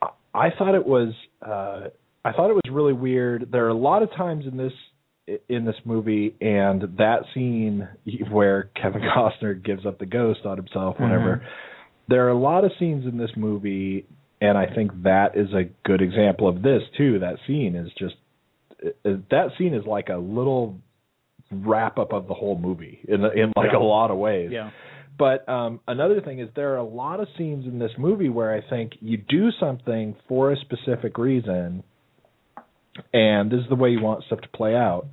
[0.01, 1.13] I, I thought it was
[1.45, 1.89] uh
[2.25, 4.73] I thought it was really weird there are a lot of times in this
[5.49, 7.87] in this movie and that scene
[8.31, 11.45] where Kevin Costner gives up the ghost on himself whatever
[12.07, 14.05] there are a lot of scenes in this movie
[14.39, 18.15] and I think that is a good example of this too that scene is just
[18.85, 18.89] uh,
[19.31, 20.77] that scene is like a little
[21.51, 23.79] wrap up of the whole movie in in like Yeah.
[23.79, 24.71] a lot of ways Yeah.
[25.17, 28.53] But um, another thing is there are a lot of scenes in this movie where
[28.53, 31.81] I think you do something for a specific reason,
[33.13, 35.07] and this is the way you want stuff to play out,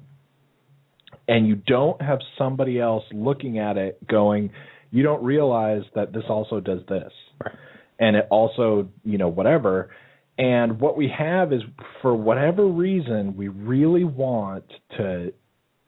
[1.27, 4.51] and you don't have somebody else looking at it going,
[4.95, 7.12] you don't realize that this also does this,
[7.45, 7.55] Right.
[7.99, 9.91] and it also, you know, whatever.
[10.39, 11.62] And what we have is,
[12.01, 14.65] for whatever reason, we really want
[14.97, 15.33] to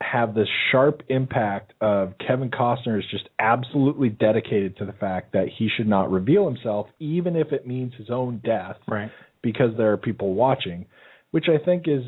[0.01, 5.47] have this sharp impact of Kevin Costner is just absolutely dedicated to the fact that
[5.57, 9.11] he should not reveal himself, even if it means his own death, Right.
[9.43, 10.87] because there are people watching,
[11.31, 12.03] which I think is,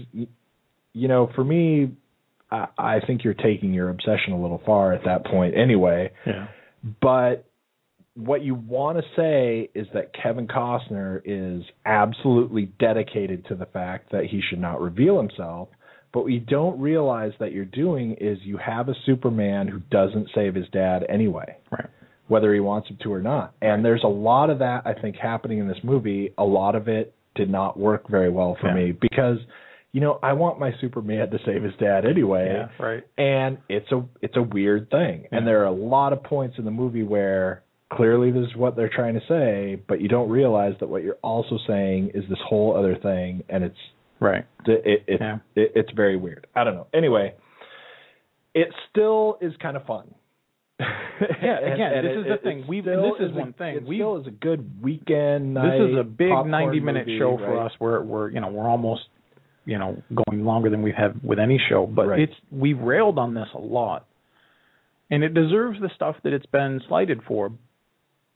[0.93, 1.93] you know, for me,
[2.51, 6.11] I, I think you're taking your obsession a little far at that point anyway.
[6.27, 6.49] Yeah.
[7.01, 7.45] But
[8.15, 14.11] what you want to say is that Kevin Costner is absolutely dedicated to the fact
[14.13, 15.69] that he should not reveal himself.
[16.13, 20.31] But what you don't realize that you're doing is you have a Superman who doesn't
[20.35, 21.87] save his dad anyway, Right.
[22.29, 23.53] whether he wants him to or not.
[23.61, 26.33] And there's a lot of that I think happening in this movie.
[26.39, 28.75] A lot of it did not work very well for Yeah.
[28.75, 29.39] me because,
[29.93, 32.85] you know, I want my Superman to save his dad anyway Yeah.
[32.85, 33.03] Right.
[33.17, 36.65] and it's a it's a weird thing and there are a lot of points in
[36.65, 40.75] the movie where clearly this is what they're trying to say but you don't realize
[40.81, 43.79] that what you're also saying is this whole other thing and it's
[44.21, 44.45] Right.
[44.67, 45.39] it, it, Yeah.
[45.57, 47.35] it it's very weird i don't know anyway
[48.55, 50.13] it still is kind of fun
[50.81, 52.65] Yeah, And- again, and this it- is the thing.
[52.69, 53.77] We this is a- one thing.
[53.77, 55.57] It We still is a good weekend.
[55.57, 57.67] this is a big 90 minute movie, show for right?
[57.67, 59.03] us where we're you know we're almost
[59.69, 59.91] you know
[60.23, 62.21] going longer than we have had with any show but Right.
[62.25, 64.07] it's we've railed on this a lot.
[65.11, 67.43] And it deserves the stuff that it's been slighted for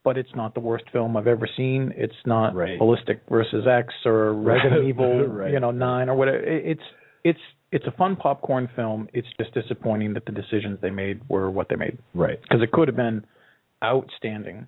[0.05, 1.81] but it's not the worst film i've ever seen.
[1.97, 2.79] It's not Right.
[2.79, 5.53] ballistic versus x or resident evil Right.
[5.53, 6.39] you know 9 or whatever.
[6.73, 6.87] It's
[7.25, 7.45] it's
[7.77, 9.09] it's a fun popcorn film.
[9.15, 11.97] It's just disappointing that the decisions they made were what they made.
[12.13, 12.39] Right.
[12.43, 13.25] Because it could have been
[13.83, 14.67] outstanding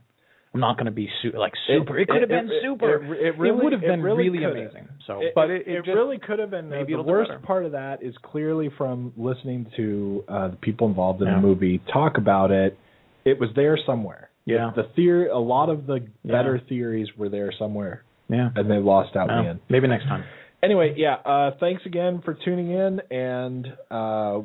[0.55, 1.99] I'm not going to be su- like super.
[1.99, 3.03] It, could have been it- super.
[3.15, 4.89] It, it really would have been really really, amazing.
[5.07, 6.69] So, It- but it, it, it just, really could have been.
[6.69, 7.41] maybe the worst better.
[7.41, 11.37] part of that is clearly from listening to uh, the people involved in Yeah.
[11.37, 12.79] the movie talk about it.
[13.25, 14.31] It was there somewhere.
[14.45, 14.71] Yeah.
[14.77, 16.33] The theory, a lot of the Yeah.
[16.33, 18.51] better theories were there somewhere, Yeah.
[18.55, 19.61] and they lost out in the end.
[19.69, 20.23] maybe next time.
[20.63, 21.15] Anyway, yeah.
[21.15, 24.41] Uh, thanks again for tuning in, and uh,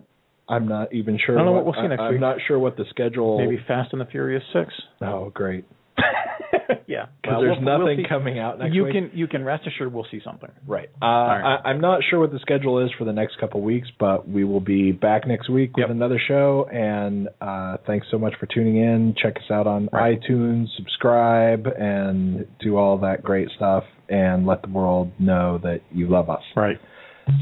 [0.49, 1.35] I'm not even sure.
[1.35, 3.37] I don't know what we'll see next I, I'm not sure what the schedule.
[3.37, 4.73] Maybe Fast and the Furious Six.
[5.01, 5.65] Oh, great.
[6.87, 8.93] yeah, Because Well, there's we'll- we'll nothing coming out next you week.
[8.93, 10.49] can you can rest assured we'll see something.
[10.67, 10.89] Right.
[11.01, 11.59] Uh, right.
[11.63, 14.43] I, I'm not sure what the schedule is for the next couple weeks, but we
[14.43, 15.89] will be back next week with Yep.
[15.91, 16.67] another show.
[16.71, 19.15] And uh, thanks so much for tuning in.
[19.21, 20.19] Check us out on Right.
[20.21, 26.07] iTunes, subscribe, and do all that great stuff, and let the world know that you
[26.07, 26.43] love us.
[26.55, 26.77] Right.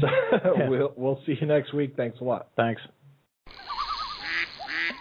[0.02, 0.06] So
[0.58, 0.68] Yeah.
[0.68, 1.94] we'll we'll see you next week.
[1.96, 2.48] Thanks a lot.
[2.56, 2.82] Thanks.